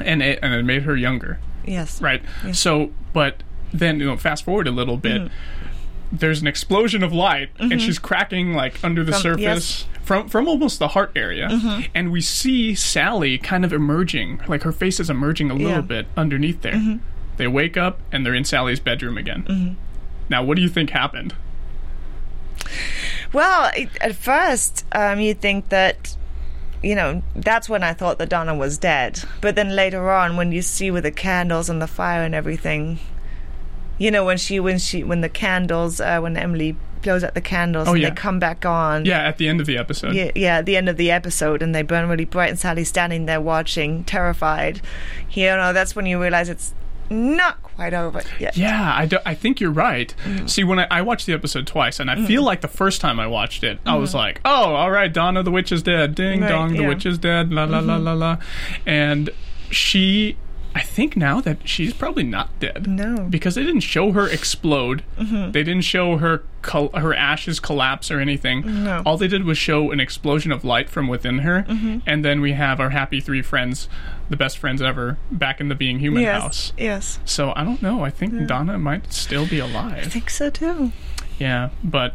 and 0.00 0.22
it, 0.22 0.38
and 0.42 0.54
it 0.54 0.64
made 0.64 0.82
her 0.82 0.96
younger 0.96 1.38
Yes. 1.66 2.00
right? 2.00 2.22
So, 2.52 2.90
but 3.12 3.42
then 3.72 4.00
you 4.00 4.06
know, 4.06 4.16
fast 4.16 4.44
forward 4.44 4.66
a 4.66 4.70
little 4.72 4.96
bit. 4.96 5.30
There's 6.12 6.42
an 6.42 6.46
explosion 6.46 7.02
of 7.02 7.12
light, 7.12 7.48
and 7.58 7.72
mm-hmm. 7.72 7.78
she's 7.78 7.98
cracking 7.98 8.52
like 8.52 8.84
under 8.84 9.02
the 9.02 9.12
From- 9.12 9.22
surface 9.22 9.42
yes. 9.42 9.86
from 10.02 10.28
from 10.28 10.46
almost 10.46 10.78
the 10.78 10.88
heart 10.88 11.10
area, 11.16 11.48
mm-hmm. 11.48 11.90
and 11.94 12.12
we 12.12 12.20
see 12.20 12.74
Sally 12.74 13.38
kind 13.38 13.64
of 13.64 13.72
emerging, 13.72 14.42
like 14.46 14.62
her 14.62 14.72
face 14.72 15.00
is 15.00 15.08
emerging 15.08 15.50
a 15.50 15.54
little 15.54 15.70
Yeah. 15.70 15.80
bit 15.80 16.06
underneath 16.16 16.60
there. 16.60 16.74
Mm-hmm. 16.74 16.98
They 17.38 17.46
wake 17.48 17.78
up 17.78 17.98
and 18.12 18.26
they're 18.26 18.34
in 18.34 18.44
Sally's 18.44 18.78
bedroom 18.78 19.16
again. 19.16 19.78
Now, 20.28 20.44
what 20.44 20.56
do 20.56 20.62
you 20.62 20.68
think 20.68 20.90
happened? 20.90 21.34
Well, 23.32 23.70
it- 23.74 23.96
at 24.00 24.14
first, 24.14 24.84
um, 24.92 25.18
you'd 25.18 25.40
think 25.40 25.70
that, 25.70 26.14
you 26.82 26.94
know, 26.94 27.22
that's 27.34 27.68
when 27.68 27.82
I 27.82 27.94
thought 27.94 28.18
that 28.18 28.28
Donna 28.28 28.54
was 28.54 28.76
dead. 28.76 29.22
But 29.40 29.54
then 29.54 29.74
later 29.74 30.10
on, 30.10 30.36
when 30.36 30.52
you 30.52 30.60
see 30.60 30.90
with 30.90 31.04
the 31.04 31.10
candles 31.10 31.70
and 31.70 31.80
the 31.80 31.86
fire 31.86 32.22
and 32.22 32.34
everything, 32.34 32.98
you 33.98 34.10
know, 34.10 34.24
when 34.24 34.38
she, 34.38 34.58
when 34.60 34.78
she, 34.78 35.04
when 35.04 35.20
the 35.20 35.28
candles, 35.28 36.00
uh, 36.00 36.18
when 36.20 36.36
Emily 36.36 36.76
blows 37.02 37.24
out 37.24 37.34
the 37.34 37.40
candles 37.40 37.88
Oh, 37.88 37.92
and 37.94 38.00
yeah. 38.02 38.10
they 38.10 38.14
come 38.14 38.38
back 38.38 38.64
on. 38.64 39.04
Yeah, 39.04 39.18
at 39.26 39.36
the 39.38 39.48
end 39.48 39.60
of 39.60 39.66
the 39.66 39.76
episode. 39.76 40.14
Yeah, 40.14 40.30
yeah, 40.36 40.58
at 40.58 40.66
the 40.66 40.76
end 40.76 40.88
of 40.88 40.96
the 40.96 41.10
episode, 41.10 41.60
and 41.62 41.74
they 41.74 41.82
burn 41.82 42.08
really 42.08 42.24
bright, 42.24 42.50
and 42.50 42.58
Sally's 42.58 42.88
standing 42.88 43.26
there 43.26 43.40
watching, 43.40 44.04
terrified. 44.04 44.80
You 45.32 45.46
know, 45.46 45.72
that's 45.72 45.96
when 45.96 46.06
you 46.06 46.20
realize 46.22 46.48
it's 46.48 46.74
not 47.10 47.60
quite 47.62 47.92
over 47.92 48.22
yet. 48.38 48.56
Yeah, 48.56 48.94
I, 48.96 49.06
do, 49.06 49.18
I 49.26 49.34
think 49.34 49.60
you're 49.60 49.72
right. 49.72 50.14
Mm. 50.24 50.48
See, 50.48 50.62
when 50.64 50.78
I, 50.78 50.86
I 50.90 51.02
watched 51.02 51.26
the 51.26 51.32
episode 51.34 51.66
twice, 51.66 51.98
and 52.00 52.08
I 52.10 52.24
feel 52.24 52.42
like 52.42 52.60
the 52.60 52.68
first 52.68 53.00
time 53.00 53.18
I 53.20 53.26
watched 53.26 53.64
it, 53.64 53.80
I 53.84 53.96
was 53.96 54.14
like, 54.14 54.40
"Oh, 54.44 54.74
all 54.74 54.90
right, 54.90 55.12
Donna, 55.12 55.42
the 55.42 55.50
witch 55.50 55.72
is 55.72 55.82
dead. 55.82 56.14
Ding 56.14 56.34
Mm-hmm. 56.40 56.42
Right, 56.44 56.48
dong, 56.48 56.68
the 56.68 56.74
yeah. 56.76 56.80
Mm-hmm. 56.82 56.88
witch 56.88 57.04
is 57.06 57.18
dead. 57.18 57.52
La 57.52 57.64
la 57.64 57.80
la 57.80 57.96
la 57.96 58.12
la." 58.14 58.38
And 58.86 59.28
she, 59.70 60.36
I 60.74 60.80
think 60.82 61.16
now 61.16 61.40
that 61.42 61.68
she's 61.68 61.92
probably 61.92 62.22
not 62.24 62.48
dead. 62.58 62.86
No. 62.86 63.04
Mm-hmm. 63.04 63.28
because 63.28 63.54
they 63.56 63.62
didn't 63.64 63.80
show 63.80 64.12
her 64.12 64.26
explode. 64.28 65.02
They 65.18 65.62
didn't 65.62 65.82
show 65.82 66.16
her 66.18 66.42
col- 66.62 66.90
her 66.96 67.12
ashes 67.14 67.60
collapse 67.60 68.10
or 68.10 68.20
anything. 68.20 68.84
No. 68.84 69.02
All 69.04 69.16
they 69.18 69.28
did 69.28 69.44
was 69.44 69.58
show 69.58 69.90
an 69.90 70.00
explosion 70.00 70.50
of 70.52 70.64
light 70.64 70.88
from 70.88 71.08
within 71.08 71.40
her, 71.40 71.64
Mm-hmm. 71.68 71.98
and 72.06 72.24
then 72.24 72.40
we 72.40 72.52
have 72.52 72.80
our 72.80 72.90
happy 72.90 73.20
three 73.20 73.42
friends, 73.42 73.88
the 74.32 74.36
best 74.36 74.58
friends 74.58 74.82
ever, 74.82 75.16
back 75.30 75.60
in 75.60 75.68
the 75.68 75.74
being 75.76 76.00
human 76.00 76.22
Yes, 76.24 76.42
house. 76.42 76.72
yes. 76.76 77.18
So 77.24 77.52
I 77.54 77.62
don't 77.62 77.80
know. 77.82 78.02
I 78.04 78.10
think 78.10 78.48
Donna 78.48 78.78
might 78.78 79.12
still 79.12 79.46
be 79.46 79.60
alive. 79.60 80.04
I 80.06 80.08
think 80.08 80.28
so 80.30 80.50
too. 80.50 80.90
Yeah, 81.38 81.70
but 81.82 82.14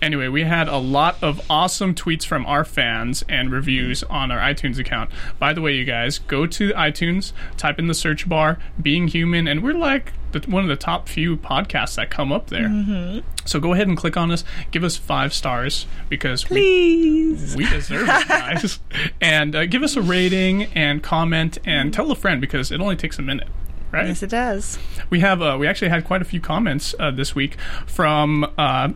anyway, 0.00 0.28
we 0.28 0.44
had 0.44 0.68
a 0.68 0.78
lot 0.78 1.16
of 1.22 1.40
awesome 1.50 1.94
tweets 1.94 2.24
from 2.24 2.46
our 2.46 2.64
fans 2.64 3.22
and 3.28 3.50
reviews 3.50 4.02
on 4.04 4.30
our 4.30 4.38
iTunes 4.38 4.78
account. 4.78 5.10
By 5.38 5.52
the 5.52 5.60
way, 5.60 5.74
you 5.74 5.84
guys, 5.84 6.18
go 6.20 6.46
to 6.46 6.70
iTunes, 6.72 7.32
type 7.56 7.78
in 7.78 7.86
the 7.86 7.94
search 7.94 8.28
bar 8.28 8.58
"Being 8.80 9.08
Human," 9.08 9.46
and 9.48 9.62
we're 9.62 9.74
like 9.74 10.12
the, 10.32 10.50
one 10.50 10.62
of 10.62 10.68
the 10.68 10.76
top 10.76 11.08
few 11.08 11.36
podcasts 11.36 11.96
that 11.96 12.10
come 12.10 12.32
up 12.32 12.48
there. 12.48 12.68
Mm-hmm. 12.68 13.20
So 13.44 13.60
go 13.60 13.72
ahead 13.72 13.88
and 13.88 13.96
click 13.96 14.16
on 14.16 14.30
us, 14.30 14.44
give 14.70 14.84
us 14.84 14.96
five 14.96 15.32
stars 15.32 15.86
because 16.08 16.48
we 16.48 16.56
Please. 16.56 17.56
we 17.56 17.68
deserve 17.68 18.08
it, 18.08 18.28
guys. 18.28 18.80
and 19.20 19.54
uh, 19.54 19.66
give 19.66 19.82
us 19.82 19.96
a 19.96 20.02
rating 20.02 20.64
and 20.74 21.02
comment 21.02 21.58
and 21.64 21.92
tell 21.92 22.10
a 22.10 22.16
friend 22.16 22.40
because 22.40 22.70
it 22.70 22.80
only 22.80 22.96
takes 22.96 23.18
a 23.18 23.22
minute, 23.22 23.48
right? 23.90 24.06
Yes, 24.06 24.22
it 24.22 24.30
does. 24.30 24.78
We 25.10 25.20
have 25.20 25.42
uh, 25.42 25.56
we 25.58 25.66
actually 25.66 25.88
had 25.88 26.04
quite 26.04 26.22
a 26.22 26.26
few 26.26 26.40
comments 26.40 26.94
uh, 26.98 27.10
this 27.10 27.34
week 27.34 27.56
from 27.86 28.44
uh, 28.56 28.90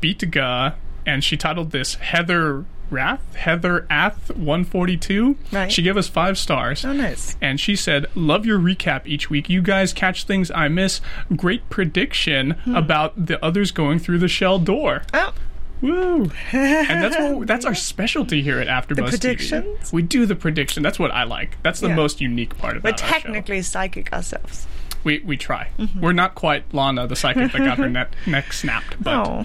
Beatga, 0.00 0.74
and 1.06 1.22
she 1.22 1.36
titled 1.36 1.70
this 1.70 1.94
Heather 1.96 2.64
Rath 2.90 3.34
Heather 3.34 3.86
Ath 3.90 4.34
one 4.36 4.64
forty 4.64 4.96
two. 4.96 5.36
Right. 5.52 5.70
She 5.72 5.82
gave 5.82 5.96
us 5.96 6.08
five 6.08 6.38
stars. 6.38 6.84
Oh, 6.84 6.92
nice. 6.92 7.36
And 7.40 7.58
she 7.60 7.76
said, 7.76 8.06
"Love 8.14 8.44
your 8.46 8.58
recap 8.58 9.02
each 9.06 9.30
week. 9.30 9.48
You 9.48 9.62
guys 9.62 9.92
catch 9.92 10.24
things 10.24 10.50
I 10.50 10.68
miss. 10.68 11.00
Great 11.36 11.68
prediction 11.70 12.52
Hmm. 12.64 12.74
about 12.76 13.26
the 13.26 13.42
others 13.44 13.70
going 13.70 13.98
through 13.98 14.18
the 14.18 14.28
shell 14.28 14.58
door. 14.58 15.02
Oh, 15.12 15.32
Woo! 15.80 16.30
and 16.52 17.02
that's 17.02 17.16
what 17.18 17.46
that's 17.46 17.66
our 17.66 17.74
specialty 17.74 18.42
here 18.42 18.58
at 18.60 18.68
AfterBuzz 18.68 18.96
TV. 18.96 19.08
predictions? 19.10 19.92
We 19.92 20.02
do 20.02 20.24
the 20.24 20.36
prediction. 20.36 20.82
That's 20.82 20.98
what 20.98 21.10
I 21.10 21.24
like. 21.24 21.58
That's 21.62 21.80
the 21.80 21.88
Yeah. 21.88 21.94
most 21.96 22.20
unique 22.20 22.56
part 22.56 22.76
of 22.76 22.84
it. 22.84 22.84
we're 22.84 22.90
about 22.90 23.02
our 23.02 23.08
show. 23.08 23.12
technically 23.12 23.60
psychic 23.62 24.12
ourselves. 24.12 24.66
We 25.02 25.18
we 25.24 25.36
try. 25.36 25.68
Mm-hmm. 25.78 26.00
We're 26.00 26.12
not 26.12 26.34
quite 26.34 26.72
Lana, 26.72 27.06
the 27.06 27.16
psychic 27.16 27.52
that 27.52 27.58
got 27.58 27.76
her 27.78 27.88
neck 27.98 28.12
neck 28.26 28.52
snapped, 28.54 29.02
but 29.02 29.14
Oh, 29.14 29.44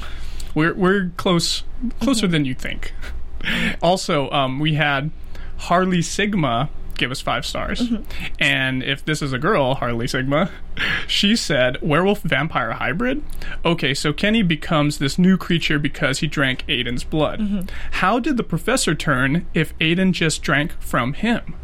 we're 0.55 0.73
we're 0.73 1.11
close 1.17 1.63
closer 1.99 2.25
Mm-hmm. 2.27 2.31
than 2.31 2.45
you 2.45 2.53
think. 2.53 2.93
Also, 3.81 4.29
um, 4.31 4.59
we 4.59 4.73
had 4.75 5.11
Harley 5.57 6.01
Sigma 6.01 6.69
give 6.97 7.11
us 7.11 7.21
five 7.21 7.45
stars, 7.45 7.79
Mm-hmm. 7.89 8.03
and 8.41 8.83
if 8.83 9.05
this 9.05 9.21
is 9.21 9.31
a 9.31 9.39
girl, 9.39 9.75
Harley 9.75 10.05
Sigma, 10.05 10.51
she 11.07 11.33
said 11.33 11.81
werewolf 11.81 12.21
vampire 12.23 12.73
hybrid. 12.73 13.23
Okay, 13.63 13.93
so 13.93 14.11
Kenny 14.11 14.41
becomes 14.43 14.97
this 14.97 15.17
new 15.17 15.37
creature 15.37 15.79
because 15.79 16.19
he 16.19 16.27
drank 16.27 16.65
Aiden's 16.67 17.05
blood. 17.05 17.39
Mm-hmm. 17.39 17.61
How 17.91 18.19
did 18.19 18.35
the 18.35 18.43
professor 18.43 18.95
turn 18.95 19.45
if 19.53 19.77
Aiden 19.79 20.11
just 20.11 20.41
drank 20.41 20.73
from 20.81 21.13
him? 21.13 21.55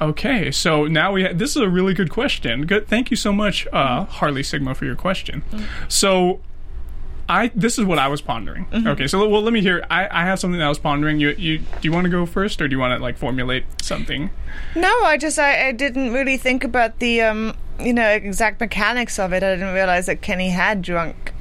Okay, 0.00 0.50
so 0.50 0.86
now 0.86 1.12
we 1.12 1.22
ha- 1.22 1.32
this 1.32 1.50
is 1.50 1.62
a 1.62 1.68
really 1.68 1.94
good 1.94 2.10
question. 2.10 2.66
Good, 2.66 2.88
thank 2.88 3.12
you 3.12 3.16
so 3.16 3.32
much, 3.32 3.68
uh, 3.72 4.04
Harley 4.06 4.42
Sigma, 4.42 4.74
for 4.74 4.84
your 4.84 4.96
question. 4.96 5.44
So, 5.86 6.40
I 7.28 7.50
this 7.54 7.78
is 7.78 7.84
what 7.84 7.98
I 7.98 8.08
was 8.08 8.20
pondering. 8.20 8.66
Okay, 8.86 9.06
so 9.06 9.28
well, 9.28 9.42
let 9.42 9.52
me 9.52 9.60
hear. 9.60 9.84
I, 9.90 10.08
I 10.10 10.24
have 10.24 10.38
something 10.38 10.58
that 10.58 10.66
I 10.66 10.68
was 10.68 10.78
pondering. 10.78 11.18
You 11.18 11.30
you 11.30 11.58
do 11.58 11.64
you 11.82 11.92
want 11.92 12.04
to 12.04 12.10
go 12.10 12.24
first, 12.26 12.60
or 12.60 12.68
do 12.68 12.74
you 12.74 12.78
want 12.80 12.96
to 12.96 13.02
like 13.02 13.16
formulate 13.18 13.64
something? 13.82 14.30
no, 14.74 14.92
I 15.04 15.16
just 15.16 15.38
I, 15.38 15.68
I 15.68 15.72
didn't 15.72 16.12
really 16.12 16.36
think 16.36 16.62
about 16.64 16.98
the 16.98 17.22
um 17.22 17.56
you 17.80 17.92
know 17.92 18.08
exact 18.08 18.60
mechanics 18.60 19.18
of 19.18 19.32
it. 19.32 19.42
I 19.42 19.54
didn't 19.54 19.74
realize 19.74 20.06
that 20.06 20.22
Kenny 20.22 20.50
had 20.50 20.82
drunk 20.82 21.32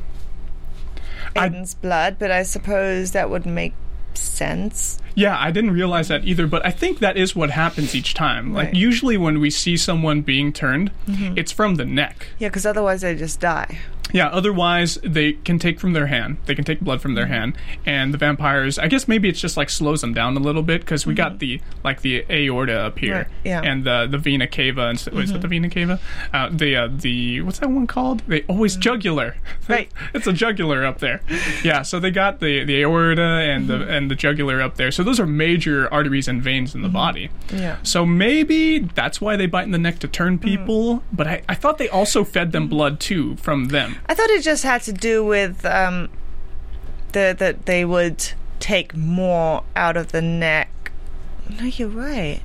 Aiden's 1.35 1.73
blood, 1.75 2.17
but 2.19 2.31
I 2.31 2.43
suppose 2.43 3.11
that 3.11 3.29
would 3.29 3.45
make 3.45 3.73
sense. 4.13 4.99
Yeah, 5.15 5.37
I 5.37 5.51
didn't 5.51 5.71
realize 5.71 6.07
that 6.07 6.25
either, 6.25 6.47
but 6.47 6.65
I 6.65 6.71
think 6.71 6.99
that 6.99 7.17
is 7.17 7.35
what 7.35 7.49
happens 7.51 7.93
each 7.95 8.13
time. 8.13 8.53
Like 8.53 8.65
Right. 8.65 8.67
Mm-hmm. 8.73 8.75
usually 8.77 9.17
when 9.17 9.39
we 9.39 9.49
see 9.49 9.77
someone 9.77 10.21
being 10.21 10.51
turned, 10.53 10.91
it's 11.07 11.51
from 11.51 11.75
the 11.75 11.85
neck. 11.85 12.27
Yeah, 12.39 12.47
because 12.49 12.65
otherwise 12.65 13.01
they 13.01 13.15
just 13.15 13.39
die. 13.39 13.79
Yeah, 14.15 14.27
otherwise 14.27 14.97
they 15.03 15.33
can 15.33 15.59
take 15.59 15.77
from 15.77 15.91
their 15.91 16.07
hand. 16.07 16.37
They 16.45 16.55
can 16.55 16.63
take 16.63 16.79
blood 16.79 17.01
from 17.01 17.15
their 17.15 17.25
mm-hmm. 17.25 17.33
hand, 17.33 17.57
and 17.85 18.13
the 18.13 18.17
vampires. 18.17 18.79
I 18.79 18.87
guess 18.87 19.09
maybe 19.09 19.27
it's 19.27 19.41
just 19.41 19.57
like 19.57 19.69
slows 19.69 19.99
them 19.99 20.13
down 20.13 20.37
a 20.37 20.39
little 20.39 20.63
bit 20.63 20.79
because 20.79 21.05
we 21.05 21.13
got 21.13 21.33
mm-hmm. 21.33 21.39
the 21.39 21.61
like 21.83 21.99
the 21.99 22.25
aorta 22.29 22.79
up 22.79 22.97
here, 22.97 23.13
Right, 23.13 23.27
yeah. 23.43 23.61
and 23.61 23.83
the 23.83 24.07
the 24.09 24.17
vena 24.17 24.47
cava. 24.47 24.83
And, 24.83 24.97
Is 24.97 25.03
that 25.03 25.13
the 25.13 25.21
mm-hmm. 25.21 25.49
vena 25.49 25.69
cava? 25.69 25.99
Uh, 26.33 26.49
the 26.49 26.77
uh, 26.77 26.87
the 26.89 27.41
what's 27.41 27.59
that 27.59 27.69
one 27.69 27.87
called? 27.87 28.21
They 28.21 28.43
always 28.43 28.77
mm. 28.77 28.81
jugular. 28.81 29.35
Right. 29.67 29.91
it's 30.13 30.27
a 30.27 30.33
jugular 30.33 30.85
up 30.85 30.99
there. 30.99 31.21
Yeah, 31.63 31.81
so 31.81 31.99
they 31.99 32.11
got 32.11 32.39
the 32.39 32.63
the 32.63 32.83
aorta 32.83 33.21
and 33.21 33.67
the 33.67 33.85
and 33.87 34.11
the 34.11 34.15
jugular 34.15 34.61
up 34.61 34.75
there. 34.75 34.91
So 34.91 35.03
those 35.03 35.19
are 35.19 35.25
major 35.25 35.91
arteries 35.91 36.27
and 36.27 36.41
veins 36.41 36.75
in 36.75 36.83
the 36.83 36.89
body. 36.89 37.31
Yeah. 37.51 37.77
So 37.81 38.05
maybe 38.05 38.79
that's 38.79 39.19
why 39.19 39.35
they 39.35 39.47
bite 39.47 39.63
in 39.63 39.71
the 39.71 39.79
neck 39.79 39.99
to 39.99 40.07
turn 40.07 40.37
people. 40.37 41.03
But 41.11 41.27
I, 41.27 41.41
I 41.49 41.55
thought 41.55 41.79
they 41.79 41.89
also 41.89 42.23
fed 42.23 42.51
them 42.51 42.67
blood 42.67 42.99
too 42.99 43.35
from 43.37 43.65
them. 43.69 43.97
I 44.07 44.13
thought 44.13 44.29
it 44.29 44.43
just 44.43 44.63
had 44.63 44.81
to 44.83 44.93
do 44.93 45.23
with 45.25 45.65
um, 45.65 46.09
the 47.11 47.35
that 47.37 47.65
they 47.65 47.85
would 47.85 48.33
take 48.59 48.95
more 48.95 49.63
out 49.75 49.97
of 49.97 50.11
the 50.11 50.21
neck. 50.21 50.91
No, 51.59 51.65
you're 51.65 51.87
right. 51.87 52.41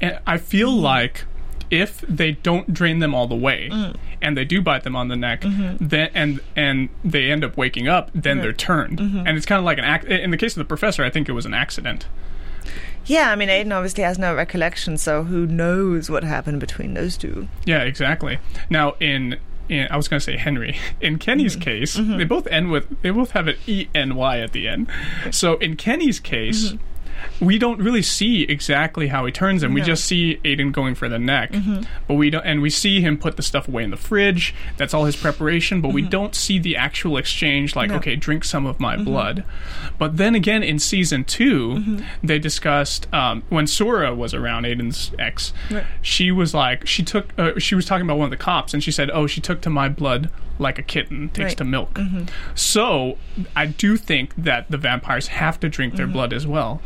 And 0.00 0.18
I 0.26 0.38
feel 0.38 0.70
mm-hmm. 0.70 0.84
like 0.84 1.24
if 1.70 2.02
they 2.02 2.32
don't 2.32 2.72
drain 2.74 2.98
them 2.98 3.14
all 3.14 3.26
the 3.26 3.34
way 3.34 3.70
mm. 3.72 3.96
and 4.20 4.36
they 4.36 4.44
do 4.44 4.60
bite 4.60 4.82
them 4.82 4.94
on 4.94 5.08
the 5.08 5.16
neck 5.16 5.40
mm-hmm. 5.40 5.84
then 5.84 6.10
and 6.12 6.40
and 6.54 6.90
they 7.02 7.30
end 7.30 7.42
up 7.42 7.56
waking 7.56 7.88
up 7.88 8.10
then 8.14 8.38
they're 8.38 8.52
turned. 8.52 8.98
Mm-hmm. 8.98 9.26
And 9.26 9.36
it's 9.36 9.46
kind 9.46 9.58
of 9.58 9.64
like 9.64 9.78
an 9.78 9.84
act 9.84 10.04
in 10.04 10.30
the 10.30 10.36
case 10.36 10.52
of 10.52 10.58
the 10.58 10.66
professor 10.66 11.02
i 11.02 11.10
think 11.10 11.28
it 11.28 11.32
was 11.32 11.46
an 11.46 11.54
accident. 11.54 12.06
Yeah, 13.04 13.32
I 13.32 13.34
mean, 13.34 13.48
Aiden 13.48 13.74
obviously 13.74 14.04
has 14.04 14.16
no 14.16 14.32
recollection, 14.32 14.96
so 14.96 15.24
who 15.24 15.44
knows 15.44 16.08
what 16.08 16.22
happened 16.22 16.60
between 16.60 16.94
those 16.94 17.16
two? 17.16 17.48
yeah 17.64 17.82
exactly. 17.82 18.38
Now 18.70 18.92
in 19.00 19.38
in, 19.68 19.88
I 19.90 19.96
was 19.96 20.08
going 20.08 20.18
to 20.18 20.24
say 20.24 20.36
Henry. 20.36 20.76
In 21.00 21.18
Kenny's 21.18 21.54
mm-hmm. 21.54 21.62
case, 21.62 21.96
mm-hmm. 21.96 22.18
they 22.18 22.24
both 22.24 22.46
end 22.48 22.70
with 22.70 23.00
they 23.02 23.10
both 23.10 23.32
have 23.32 23.48
an 23.48 23.56
E 23.66 23.88
N 23.94 24.14
Y 24.14 24.38
at 24.40 24.52
the 24.52 24.68
end. 24.68 24.88
So 25.30 25.56
in 25.56 25.76
Kenny's 25.76 26.20
case, 26.20 26.72
mm-hmm. 26.72 26.84
We 27.40 27.58
don't 27.58 27.80
really 27.80 28.02
see 28.02 28.42
exactly 28.42 29.08
how 29.08 29.24
he 29.26 29.32
turns 29.32 29.62
him. 29.62 29.74
We 29.74 29.80
just 29.82 30.04
see 30.04 30.38
Aiden 30.44 30.72
going 30.72 30.94
for 30.94 31.08
the 31.08 31.18
neck, 31.18 31.52
but 32.08 32.14
we 32.14 32.30
don't, 32.30 32.44
and 32.44 32.62
we 32.62 32.70
see 32.70 33.00
him 33.00 33.18
put 33.18 33.36
the 33.36 33.42
stuff 33.42 33.68
away 33.68 33.84
in 33.84 33.90
the 33.90 33.96
fridge. 33.96 34.54
That's 34.76 34.94
all 34.94 35.04
his 35.04 35.16
preparation, 35.16 35.80
but 35.80 35.92
we 35.92 36.02
don't 36.02 36.34
see 36.34 36.58
the 36.58 36.76
actual 36.76 37.16
exchange. 37.16 37.74
Like, 37.76 37.90
No. 37.90 37.96
okay, 37.96 38.16
drink 38.16 38.44
some 38.44 38.66
of 38.66 38.78
my 38.80 38.96
blood. 38.96 39.44
But 39.98 40.16
then 40.16 40.34
again, 40.34 40.62
in 40.62 40.78
season 40.78 41.24
2 41.24 42.02
they 42.22 42.38
discussed 42.38 43.12
um, 43.14 43.42
when 43.48 43.66
Suren 43.66 44.16
was 44.16 44.34
around 44.34 44.64
Aiden's 44.64 45.12
ex. 45.18 45.52
Right. 45.70 45.84
She 46.00 46.30
was 46.30 46.54
like, 46.54 46.86
she 46.86 47.02
took, 47.02 47.36
uh, 47.38 47.58
she 47.58 47.74
was 47.74 47.86
talking 47.86 48.04
about 48.06 48.18
one 48.18 48.24
of 48.26 48.30
the 48.30 48.36
cops, 48.36 48.74
and 48.74 48.82
she 48.82 48.90
said, 48.92 49.10
"Oh, 49.12 49.26
she 49.26 49.40
took 49.40 49.60
to 49.62 49.70
my 49.70 49.88
blood 49.88 50.30
like 50.62 50.78
a 50.78 50.82
kitten 50.82 51.28
takes 51.30 51.50
Right. 51.50 51.56
to 51.58 51.64
milk." 51.64 51.98
So 52.54 53.18
I 53.54 53.66
do 53.66 53.96
think 53.96 54.32
that 54.36 54.70
the 54.70 54.78
vampires 54.78 55.28
have 55.28 55.60
to 55.60 55.68
drink 55.68 55.96
their 55.96 56.06
blood 56.06 56.32
as 56.32 56.46
well. 56.46 56.80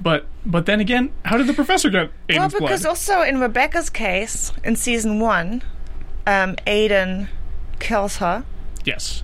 But 0.00 0.26
but 0.44 0.66
then 0.66 0.80
again, 0.80 1.10
how 1.24 1.36
did 1.38 1.46
the 1.46 1.54
professor 1.54 1.88
get 1.90 2.10
Aiden's 2.28 2.38
well, 2.52 2.60
because 2.62 2.82
blood? 2.82 2.90
also 2.90 3.22
in 3.22 3.40
Rebecca's 3.40 3.90
case, 3.90 4.52
in 4.64 4.76
season 4.76 5.20
one, 5.20 5.62
um, 6.26 6.56
Aiden 6.66 7.28
kills 7.78 8.16
her. 8.18 8.44
yes. 8.84 9.22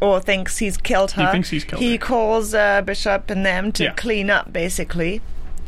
or 0.00 0.20
thinks 0.20 0.58
he's 0.58 0.76
killed 0.76 1.12
her. 1.12 1.24
He 1.24 1.30
thinks 1.32 1.48
he's 1.50 1.64
killed 1.64 1.80
He 1.80 1.92
her. 1.92 1.98
calls 1.98 2.52
uh, 2.52 2.82
Bishop 2.82 3.30
and 3.30 3.46
them 3.46 3.72
to 3.72 3.84
Yeah. 3.84 3.92
clean 3.92 4.28
up, 4.28 4.52
basically, 4.52 5.22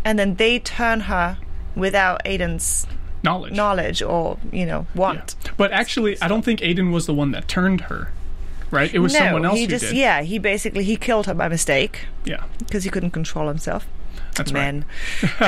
and 0.05 0.19
then 0.19 0.35
they 0.35 0.59
turn 0.59 1.01
her 1.03 1.39
without 1.75 2.21
Aiden's 2.27 2.87
Knowledge. 3.27 3.53
knowledge 3.55 4.01
or 4.03 4.39
you 4.53 4.65
know 4.65 4.87
Yeah. 4.95 5.01
want. 5.01 5.35
But 5.57 5.73
actually, 5.73 6.17
I 6.23 6.29
don't 6.29 6.45
think 6.45 6.61
Aiden 6.61 6.93
was 6.93 7.05
the 7.07 7.15
one 7.15 7.31
that 7.33 7.47
turned 7.49 7.83
her. 7.93 8.09
Right? 8.71 8.93
It 8.93 8.99
was 9.01 9.13
no, 9.13 9.19
someone 9.21 9.45
else 9.45 9.59
he 9.59 9.67
just 9.67 9.85
did. 9.87 9.97
yeah, 9.97 10.23
he 10.23 10.39
basically 10.39 10.83
he 10.85 10.97
killed 10.97 11.27
her 11.27 11.35
by 11.35 11.49
mistake 11.49 12.07
Yeah. 12.25 12.43
because 12.59 12.83
he 12.85 12.91
couldn't 12.91 13.13
control 13.13 13.47
himself. 13.49 13.87
That's 14.35 14.53
Men. 14.53 14.85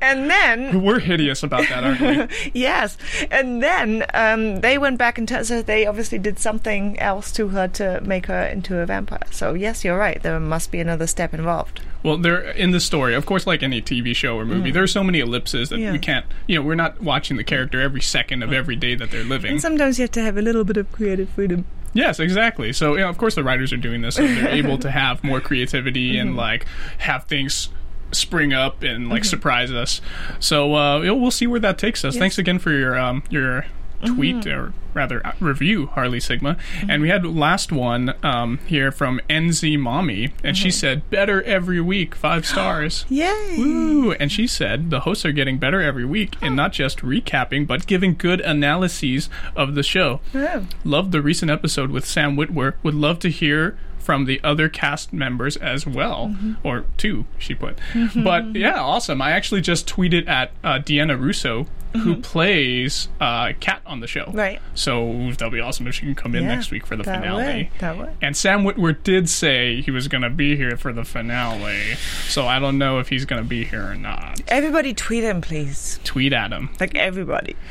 and 0.00 0.30
then. 0.30 0.82
We're 0.86 0.98
hideous 1.00 1.42
about 1.42 1.68
that, 1.68 1.84
aren't 1.84 2.00
we? 2.30 2.50
yes, 2.54 2.96
and 3.30 3.62
then 3.62 4.04
um, 4.14 4.60
they 4.60 4.78
went 4.78 4.98
back 4.98 5.18
and 5.18 5.28
t- 5.28 5.44
so 5.44 5.62
they 5.62 5.86
obviously 5.86 6.18
did 6.18 6.38
something 6.38 6.98
else 6.98 7.30
to 7.32 7.48
her 7.48 7.68
to 7.68 8.00
make 8.02 8.26
her 8.26 8.42
into 8.46 8.78
a 8.78 8.86
vampire. 8.86 9.20
So 9.30 9.54
yes, 9.54 9.84
you're 9.84 9.98
right. 9.98 10.22
There 10.22 10.38
must 10.40 10.70
be 10.70 10.80
another 10.80 11.06
step 11.06 11.34
involved. 11.34 11.80
Well, 12.02 12.16
there 12.18 12.40
in 12.52 12.70
the 12.70 12.80
story, 12.80 13.14
of 13.14 13.26
course, 13.26 13.46
like 13.46 13.62
any 13.62 13.82
TV 13.82 14.14
show 14.14 14.36
or 14.38 14.44
movie, 14.44 14.70
there 14.70 14.82
are 14.82 14.86
so 14.86 15.02
many 15.04 15.20
ellipses 15.20 15.68
that 15.70 15.76
Mm. 15.76 15.82
Yeah. 15.82 15.92
we 15.92 15.98
can't. 15.98 16.26
You 16.46 16.56
know, 16.56 16.62
we're 16.62 16.74
not 16.74 17.02
watching 17.02 17.36
the 17.36 17.44
character 17.44 17.80
every 17.80 18.00
second 18.00 18.42
of 18.42 18.52
every 18.52 18.76
day 18.76 18.94
that 18.94 19.10
they're 19.10 19.24
living. 19.24 19.50
And 19.52 19.60
sometimes 19.60 19.98
you 19.98 20.04
have 20.04 20.10
to 20.12 20.22
have 20.22 20.36
a 20.38 20.42
little 20.42 20.64
bit 20.64 20.76
of 20.78 20.90
creative 20.92 21.28
freedom. 21.28 21.66
Yes, 21.92 22.20
exactly. 22.20 22.72
So, 22.72 22.94
you 22.94 23.00
know, 23.00 23.08
of 23.08 23.18
course, 23.18 23.34
the 23.34 23.44
writers 23.44 23.72
are 23.72 23.78
doing 23.78 24.02
this, 24.02 24.16
so 24.16 24.26
they're 24.26 24.48
able 24.62 24.78
to 24.78 24.90
have 24.90 25.24
more 25.24 25.40
creativity 25.40 26.18
and 26.18 26.36
like 26.36 26.66
have 26.98 27.24
things 27.24 27.70
spring 28.12 28.52
up 28.52 28.82
and 28.82 29.08
like 29.08 29.24
surprise 29.24 29.72
us. 29.72 30.00
So, 30.38 30.74
uh, 30.74 31.00
we'll 31.00 31.30
see 31.30 31.46
where 31.46 31.60
that 31.60 31.78
takes 31.78 32.04
us. 32.04 32.16
Thanks 32.16 32.38
again 32.38 32.58
for 32.58 32.70
your 32.72 32.98
um, 32.98 33.22
your 33.30 33.66
tweet 34.04 34.46
or 34.46 34.72
rather 34.96 35.24
uh, 35.26 35.32
review, 35.40 35.86
Harley 35.86 36.18
Sigma. 36.18 36.56
And 36.88 37.02
we 37.02 37.08
had 37.08 37.24
last 37.24 37.70
one 37.70 38.14
um, 38.22 38.58
here 38.66 38.90
from 38.90 39.20
NZ 39.28 39.78
Mommy, 39.78 40.32
and 40.42 40.56
she 40.56 40.70
said, 40.70 41.08
"Better 41.10 41.42
every 41.42 41.80
week, 41.80 42.14
five 42.14 42.46
stars." 42.52 43.04
Yay! 43.08 43.56
Woo! 43.58 44.12
And 44.12 44.32
she 44.32 44.46
said 44.46 44.90
the 44.90 45.00
hosts 45.00 45.24
are 45.24 45.32
getting 45.32 45.58
better 45.58 45.80
every 45.80 46.04
week 46.04 46.36
and 46.40 46.56
not 46.56 46.72
just 46.72 46.98
recapping, 47.00 47.66
but 47.66 47.86
giving 47.86 48.14
good 48.14 48.40
analyses 48.40 49.28
of 49.54 49.74
the 49.74 49.82
show. 49.82 50.20
Oh. 50.34 50.66
Loved 50.84 51.12
the 51.12 51.22
recent 51.22 51.50
episode 51.50 51.90
with 51.90 52.06
Sam 52.06 52.36
Witwer. 52.36 52.74
Would 52.82 52.94
love 52.94 53.18
to 53.20 53.28
hear 53.28 53.76
from 54.06 54.24
the 54.24 54.40
other 54.44 54.68
cast 54.68 55.12
members 55.12 55.56
as 55.56 55.84
well, 55.86 56.28
Mm-hmm. 56.28 56.52
or 56.66 56.84
two, 56.96 57.24
she 57.38 57.54
put. 57.54 57.78
But 58.14 58.54
yeah, 58.54 58.80
awesome. 58.80 59.20
I 59.20 59.32
actually 59.32 59.60
just 59.60 59.88
tweeted 59.88 60.28
at 60.28 60.52
uh, 60.62 60.78
Deanna 60.78 61.20
Russo, 61.20 61.66
who 61.92 62.16
plays 62.16 63.08
uh, 63.20 63.52
Kat 63.58 63.80
on 63.86 64.00
the 64.00 64.06
show. 64.06 64.26
Mm-hmm. 64.26 64.36
Right. 64.38 64.60
So 64.74 65.30
that'll 65.30 65.50
be 65.50 65.60
awesome 65.60 65.86
if 65.88 65.94
she 65.96 66.02
can 66.02 66.14
come 66.14 66.34
in 66.36 66.42
Yeah, 66.44 66.54
next 66.54 66.70
week 66.70 66.86
for 66.86 66.94
the 66.94 67.02
that 67.04 67.20
finale. 67.22 67.70
would, 67.72 67.80
that 67.80 67.96
would. 67.98 68.10
And 68.22 68.36
Sam 68.36 68.64
Witwer 68.64 69.02
did 69.02 69.28
say 69.30 69.80
he 69.80 69.90
was 69.90 70.06
going 70.06 70.22
to 70.22 70.28
be 70.30 70.56
here 70.56 70.76
for 70.76 70.92
the 70.92 71.04
finale. 71.04 71.94
So 72.28 72.46
I 72.46 72.58
don't 72.58 72.76
know 72.78 72.98
if 73.00 73.08
he's 73.08 73.24
going 73.24 73.42
to 73.42 73.48
be 73.48 73.64
here 73.64 73.82
or 73.90 73.94
not. 73.96 74.40
Everybody 74.48 74.92
tweet 74.94 75.24
him, 75.24 75.40
please. 75.40 75.98
Tweet 76.04 76.32
at 76.32 76.52
him. 76.52 76.68
Like 76.78 76.94
everybody. 76.94 77.56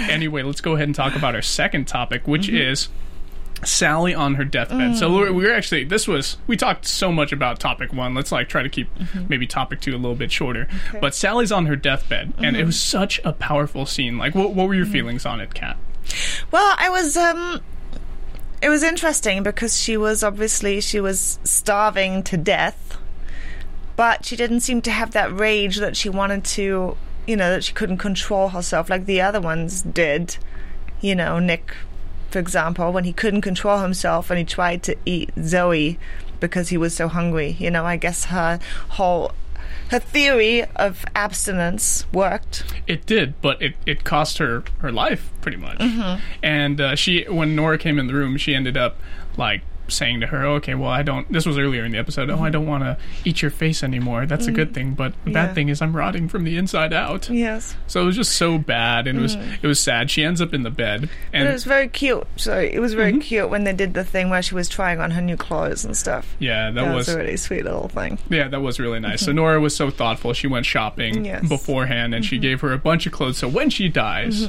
Anyway, 0.00 0.42
let's 0.42 0.62
go 0.62 0.74
ahead 0.74 0.88
and 0.88 0.94
talk 0.94 1.14
about 1.16 1.34
our 1.34 1.42
second 1.42 1.86
topic, 1.86 2.26
which 2.26 2.46
Mm-hmm. 2.48 2.56
is 2.56 2.88
Sally 3.64 4.14
on 4.14 4.34
her 4.34 4.44
deathbed. 4.44 4.96
So 4.96 5.08
Mm. 5.08 5.14
we're, 5.18 5.32
we're 5.32 5.54
actually 5.54 5.84
this 5.84 6.06
was 6.06 6.36
we 6.46 6.56
talked 6.56 6.86
so 6.86 7.10
much 7.10 7.32
about 7.32 7.58
topic 7.58 7.92
one. 7.92 8.14
Let's 8.14 8.30
like 8.30 8.48
try 8.48 8.62
to 8.62 8.68
keep 8.68 8.92
Mm-hmm. 8.98 9.24
maybe 9.28 9.46
topic 9.46 9.80
two 9.80 9.92
a 9.92 9.96
little 9.98 10.14
bit 10.14 10.30
shorter. 10.30 10.68
But 11.00 11.14
Sally's 11.14 11.50
on 11.52 11.66
her 11.66 11.76
deathbed, 11.76 12.34
and 12.36 12.46
Mm-hmm. 12.46 12.56
it 12.56 12.64
was 12.66 12.78
such 12.80 13.20
a 13.24 13.32
powerful 13.32 13.86
scene. 13.86 14.18
Like, 14.18 14.34
what, 14.34 14.52
what 14.54 14.68
were 14.68 14.74
your 14.74 14.86
feelings 14.86 15.24
on 15.24 15.40
it, 15.40 15.54
Kat? 15.54 15.76
Well, 16.50 16.74
I 16.78 16.88
was 16.90 17.16
um 17.16 17.60
it 18.62 18.68
was 18.68 18.82
interesting 18.82 19.42
because 19.42 19.80
she 19.80 19.96
was 19.96 20.22
obviously 20.22 20.80
she 20.80 21.00
was 21.00 21.38
starving 21.44 22.22
to 22.24 22.36
death. 22.36 22.98
But 23.96 24.26
she 24.26 24.36
didn't 24.36 24.60
seem 24.60 24.82
to 24.82 24.90
have 24.90 25.12
that 25.12 25.32
rage 25.34 25.76
that 25.76 25.96
she 25.96 26.10
wanted 26.10 26.44
to, 26.44 26.96
you 27.26 27.36
know, 27.36 27.50
that 27.50 27.64
she 27.64 27.72
couldn't 27.72 27.96
control 27.96 28.50
herself 28.50 28.90
like 28.90 29.06
the 29.06 29.22
other 29.22 29.40
ones 29.40 29.80
did. 29.80 30.36
You 31.00 31.14
know, 31.14 31.38
Nick 31.38 31.74
for 32.30 32.38
example, 32.38 32.92
when 32.92 33.04
he 33.04 33.12
couldn't 33.12 33.42
control 33.42 33.78
himself 33.78 34.30
and 34.30 34.38
he 34.38 34.44
tried 34.44 34.82
to 34.84 34.96
eat 35.04 35.30
Zoe 35.42 35.98
because 36.40 36.68
he 36.68 36.76
was 36.76 36.94
so 36.94 37.08
hungry. 37.08 37.56
You 37.58 37.70
know, 37.70 37.84
I 37.84 37.96
guess 37.96 38.26
her 38.26 38.58
whole 38.90 39.32
her 39.90 39.98
theory 39.98 40.64
of 40.76 41.04
abstinence 41.14 42.06
worked. 42.12 42.64
It 42.86 43.06
did, 43.06 43.40
but 43.40 43.60
it, 43.62 43.74
it 43.86 44.04
cost 44.04 44.38
her 44.38 44.64
her 44.78 44.90
life 44.90 45.30
pretty 45.40 45.56
much. 45.58 45.78
Mm-hmm. 45.78 46.20
And 46.42 46.80
uh, 46.80 46.94
she, 46.96 47.24
when 47.24 47.54
Nora 47.54 47.78
came 47.78 47.98
in 47.98 48.06
the 48.06 48.14
room, 48.14 48.36
she 48.36 48.54
ended 48.54 48.76
up 48.76 48.98
like 49.36 49.62
saying 49.88 50.20
to 50.20 50.26
her, 50.28 50.44
"Okay, 50.46 50.74
well, 50.74 50.90
I 50.90 51.02
don't." 51.02 51.30
This 51.32 51.46
was 51.46 51.58
earlier 51.58 51.84
in 51.84 51.92
the 51.92 51.98
episode. 51.98 52.30
Oh, 52.30 52.42
I 52.42 52.50
don't 52.50 52.66
want 52.66 52.84
to 52.84 52.96
eat 53.24 53.42
your 53.42 53.50
face 53.50 53.82
anymore. 53.82 54.26
That's 54.26 54.46
a 54.46 54.52
good 54.52 54.74
thing, 54.74 54.92
but 54.94 55.12
the 55.12 55.16
Mm-hmm. 55.18 55.28
Yeah. 55.30 55.46
bad 55.46 55.54
thing 55.54 55.68
is 55.68 55.82
I'm 55.82 55.96
rotting 55.96 56.28
from 56.28 56.44
the 56.44 56.56
inside 56.56 56.92
out. 56.92 57.28
Yes. 57.30 57.74
So 57.86 58.02
it 58.02 58.04
was 58.04 58.16
just 58.16 58.32
so 58.32 58.58
bad, 58.58 59.06
and 59.06 59.18
it 59.18 59.22
was 59.22 59.34
it 59.62 59.66
was 59.66 59.80
sad. 59.80 60.10
She 60.10 60.24
ends 60.24 60.40
up 60.40 60.52
in 60.54 60.62
the 60.62 60.70
bed, 60.70 61.02
But 61.02 61.10
and 61.32 61.48
it 61.48 61.52
was 61.52 61.64
very 61.64 61.88
cute. 61.88 62.26
So 62.36 62.58
it 62.58 62.78
was 62.80 62.94
very 62.94 63.12
Mm-hmm. 63.12 63.20
cute 63.20 63.50
when 63.50 63.64
they 63.64 63.72
did 63.72 63.94
the 63.94 64.04
thing 64.04 64.30
where 64.30 64.42
she 64.42 64.54
was 64.54 64.68
trying 64.68 65.00
on 65.00 65.10
her 65.12 65.20
new 65.22 65.36
clothes 65.36 65.84
and 65.84 65.96
stuff. 65.96 66.34
yeah, 66.38 66.70
that, 66.70 66.84
That 66.84 66.94
was 66.94 67.06
was 67.06 67.14
a 67.14 67.18
really 67.18 67.36
sweet 67.36 67.64
little 67.64 67.88
thing. 67.88 68.18
Yeah, 68.30 68.48
that 68.48 68.60
was 68.60 68.78
really 68.80 69.00
nice. 69.00 69.22
So 69.22 69.32
Nora 69.32 69.60
was 69.60 69.74
so 69.76 69.90
thoughtful. 69.90 70.32
She 70.32 70.46
went 70.46 70.66
shopping 70.66 71.24
Yes. 71.24 71.38
Mm-hmm. 71.40 71.48
beforehand, 71.48 72.14
and 72.14 72.24
she 72.24 72.38
gave 72.38 72.60
her 72.62 72.72
a 72.72 72.78
bunch 72.78 73.06
of 73.06 73.12
clothes. 73.12 73.38
So 73.38 73.48
when 73.48 73.70
she 73.70 73.88
dies, 73.88 74.48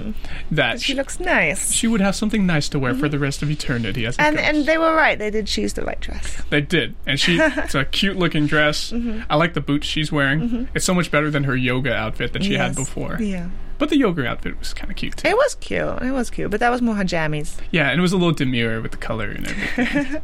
that 0.52 0.80
She 0.82 0.88
she, 0.88 0.94
looks 0.96 1.20
nice. 1.20 1.72
she 1.72 1.88
would 1.88 2.02
have 2.02 2.16
something 2.16 2.46
nice 2.46 2.70
to 2.70 2.80
wear 2.80 2.94
for 2.96 3.10
the 3.10 3.20
rest 3.20 3.42
of 3.44 3.50
eternity. 3.52 4.06
As 4.06 4.16
and 4.18 4.36
ghost. 4.38 4.48
and 4.48 4.66
they 4.66 4.78
were 4.78 4.94
right. 4.96 5.18
They 5.20 5.27
did 5.30 5.48
choose 5.48 5.74
the 5.74 5.84
right 5.84 6.00
dress. 6.00 6.42
they 6.50 6.62
did, 6.62 6.96
and 7.06 7.20
she 7.20 7.38
it's 7.42 7.76
a 7.76 7.86
cute 7.86 8.18
looking 8.18 8.48
dress. 8.48 8.92
Mm-hmm. 8.92 9.22
I 9.30 9.36
like 9.36 9.54
the 9.54 9.62
boots 9.62 9.88
she's 9.88 10.12
wearing. 10.12 10.68
It's 10.74 10.86
so 10.86 10.94
much 10.94 11.12
better 11.12 11.30
than 11.30 11.44
her 11.46 11.56
yoga 11.56 11.94
outfit 11.94 12.34
that 12.34 12.44
she 12.44 12.54
had 12.56 12.76
before. 12.76 13.18
Yeah. 13.20 13.50
But 13.78 13.90
the 13.90 13.98
yoga 13.98 14.28
outfit 14.28 14.58
was 14.60 14.74
kind 14.74 14.90
of 14.90 14.98
cute 14.98 15.18
too. 15.18 15.28
It 15.28 15.36
was 15.36 15.56
cute. 15.56 16.02
It 16.02 16.12
was 16.12 16.30
cute, 16.30 16.50
but 16.50 16.60
that 16.60 16.70
was 16.70 16.82
more 16.82 16.96
her 16.96 17.04
jammies. 17.04 17.58
Yeah, 17.72 17.90
and 17.90 18.00
it 18.00 18.02
was 18.02 18.12
a 18.12 18.18
little 18.18 18.34
demure 18.34 18.82
with 18.82 18.92
the 18.92 18.98
color 18.98 19.30
and 19.30 19.48
everything. 19.48 20.22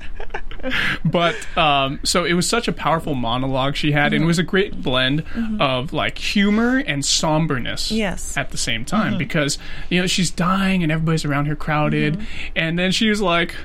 but 1.05 1.35
um, 1.57 1.99
so 2.03 2.23
it 2.23 2.33
was 2.33 2.47
such 2.47 2.67
a 2.67 2.71
powerful 2.73 3.15
monologue 3.15 3.75
she 3.75 3.91
had, 3.91 4.13
and 4.13 4.23
it 4.23 4.27
was 4.27 4.39
a 4.39 4.43
great 4.43 4.81
blend 4.81 5.25
mm-hmm. 5.25 5.61
of 5.61 5.93
like 5.93 6.17
humor 6.17 6.77
and 6.77 7.03
somberness. 7.03 7.91
Yes. 7.91 8.37
at 8.37 8.51
the 8.51 8.57
same 8.57 8.85
time 8.85 9.11
mm-hmm. 9.11 9.17
because 9.19 9.57
you 9.89 9.99
know 10.01 10.07
she's 10.07 10.31
dying 10.31 10.83
and 10.83 10.91
everybody's 10.91 11.25
around 11.25 11.45
her 11.45 11.55
crowded, 11.55 12.15
mm-hmm. 12.15 12.51
and 12.55 12.79
then 12.79 12.91
she 12.91 13.09
was 13.09 13.21
like, 13.21 13.55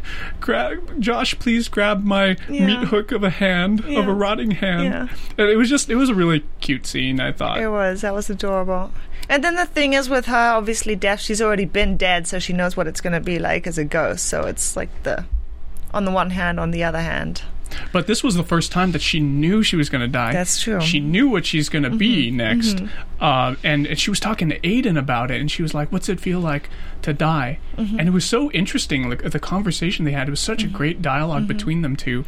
"Grab, 0.41 1.01
Josh, 1.01 1.39
please 1.39 1.69
grab 1.69 2.05
my 2.05 2.37
Yeah. 2.49 2.67
meat 2.67 2.89
hook 2.89 3.13
of 3.13 3.23
a 3.23 3.31
hand 3.31 3.85
of 3.85 4.09
a 4.09 4.13
rotting 4.15 4.53
hand." 4.53 4.85
Yeah. 4.85 5.09
And 5.39 5.49
it 5.49 5.57
was 5.57 5.69
just 5.69 5.89
it 5.89 5.97
was 5.97 6.11
a 6.11 6.15
really 6.15 6.45
cute 6.61 6.87
scene. 6.87 7.21
I 7.21 7.33
thought. 7.33 7.61
It 7.61 7.69
was. 7.69 8.03
That 8.03 8.15
was 8.15 8.29
adorable. 8.29 8.93
And 9.29 9.45
then 9.45 9.57
the 9.57 9.67
thing 9.67 9.93
is 9.93 10.09
with 10.09 10.27
her, 10.27 10.53
obviously 10.57 10.97
deaf, 10.97 11.21
she's 11.21 11.43
already 11.43 11.67
been 11.67 11.97
dead, 11.97 12.27
so 12.27 12.39
she 12.39 12.53
knows 12.53 12.77
what 12.77 12.87
it's 12.87 13.01
going 13.01 13.13
to 13.13 13.21
be 13.21 13.39
like 13.39 13.67
as 13.67 13.77
a 13.79 13.85
ghost. 13.85 14.25
So 14.27 14.43
it's 14.43 14.75
like 14.77 14.89
the, 15.03 15.25
on 15.93 16.05
the 16.07 16.11
one 16.11 16.31
hand, 16.31 16.59
on 16.59 16.71
the 16.71 16.83
other 16.85 17.01
hand. 17.01 17.43
But 17.93 18.07
this 18.07 18.25
was 18.25 18.35
the 18.35 18.43
first 18.43 18.73
time 18.73 18.93
that 18.93 19.03
she 19.03 19.21
knew 19.21 19.63
she 19.63 19.77
was 19.77 19.91
going 19.91 20.01
to 20.01 20.09
die. 20.09 20.33
That's 20.33 20.59
true. 20.59 20.81
She 20.81 21.01
knew 21.01 21.29
what 21.29 21.45
she's 21.45 21.69
going 21.69 21.83
to 21.85 21.91
be 21.91 22.29
Mm-hmm. 22.29 22.37
next, 22.39 22.83
uh, 23.21 23.57
and, 23.63 23.87
and 23.87 23.99
she 23.99 24.09
was 24.11 24.19
talking 24.19 24.49
to 24.49 24.59
Aiden 24.61 24.99
about 24.99 25.31
it, 25.31 25.39
and 25.39 25.51
she 25.51 25.61
was 25.61 25.75
like, 25.75 25.93
"What's 25.93 26.09
it 26.09 26.19
feel 26.19 26.41
like 26.41 26.71
to 27.03 27.13
die?" 27.13 27.59
Mm-hmm. 27.79 27.99
And 27.99 28.09
it 28.09 28.13
was 28.13 28.25
so 28.25 28.51
interesting. 28.51 29.09
Like 29.09 29.23
the 29.31 29.39
conversation 29.41 30.05
they 30.05 30.13
had, 30.13 30.29
it 30.29 30.31
was 30.31 30.41
such 30.41 30.65
a 30.65 30.67
great 30.69 31.01
dialog 31.01 31.43
Mm-hmm. 31.43 31.47
between 31.49 31.83
them 31.83 31.95
two, 31.97 32.25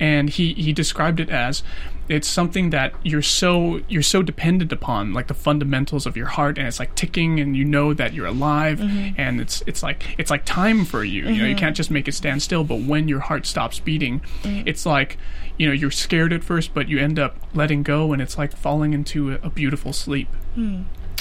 and 0.00 0.30
he 0.30 0.54
he 0.54 0.72
described 0.72 1.20
it 1.20 1.28
as 1.30 1.62
it's 2.06 2.28
something 2.28 2.68
that 2.70 2.92
you're 3.02 3.22
so 3.22 3.80
you're 3.88 4.02
so 4.02 4.22
dependent 4.22 4.70
upon 4.72 5.14
like 5.14 5.26
the 5.26 5.34
fundamentals 5.34 6.04
of 6.04 6.16
your 6.18 6.26
heart 6.26 6.58
and 6.58 6.66
it's 6.68 6.78
like 6.78 6.94
ticking 6.94 7.40
and 7.40 7.56
you 7.56 7.64
know 7.64 7.94
that 7.94 8.12
you're 8.12 8.26
alive 8.26 8.78
Mm-hmm. 8.78 9.18
and 9.18 9.40
it's 9.40 9.62
it's 9.66 9.82
like 9.82 10.14
it's 10.18 10.30
like 10.30 10.44
time 10.44 10.84
for 10.84 11.02
you 11.02 11.26
you 11.28 11.40
know 11.40 11.48
you 11.48 11.56
can't 11.56 11.74
just 11.74 11.90
make 11.90 12.06
it 12.06 12.12
stand 12.12 12.42
still 12.42 12.62
but 12.62 12.80
when 12.82 13.08
your 13.08 13.20
heart 13.20 13.46
stops 13.46 13.80
beating 13.80 14.20
Mm. 14.42 14.64
it's 14.66 14.84
like 14.84 15.16
you 15.56 15.66
know 15.66 15.72
you're 15.72 15.90
scared 15.90 16.32
at 16.34 16.44
first 16.44 16.74
but 16.74 16.90
you 16.90 16.98
end 16.98 17.18
up 17.18 17.36
letting 17.54 17.82
go 17.82 18.12
and 18.12 18.20
it's 18.20 18.36
like 18.36 18.54
falling 18.54 18.92
into 18.92 19.32
a, 19.32 19.38
a 19.42 19.48
beautiful 19.48 19.94
sleep 19.94 20.28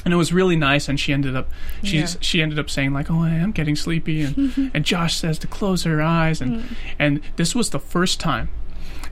and 0.06 0.14
it 0.14 0.18
was 0.18 0.34
really 0.34 0.56
nice 0.56 0.90
and 0.90 1.00
she 1.00 1.14
ended 1.14 1.36
up 1.36 1.50
she's 1.84 2.16
Yeah. 2.16 2.20
she 2.22 2.42
ended 2.42 2.60
up 2.60 2.70
saying 2.70 2.94
like 2.94 3.10
oh 3.10 3.22
i 3.24 3.30
am 3.30 3.52
getting 3.52 3.76
sleepy 3.76 4.22
and 4.22 4.72
and 4.74 4.86
josh 4.86 5.16
says 5.16 5.40
to 5.40 5.48
close 5.48 5.84
her 5.84 6.02
eyes 6.02 6.42
and 6.42 6.62
mm. 6.62 6.76
and 7.00 7.22
this 7.36 7.56
was 7.56 7.70
the 7.70 7.80
first 7.80 8.20
time 8.20 8.50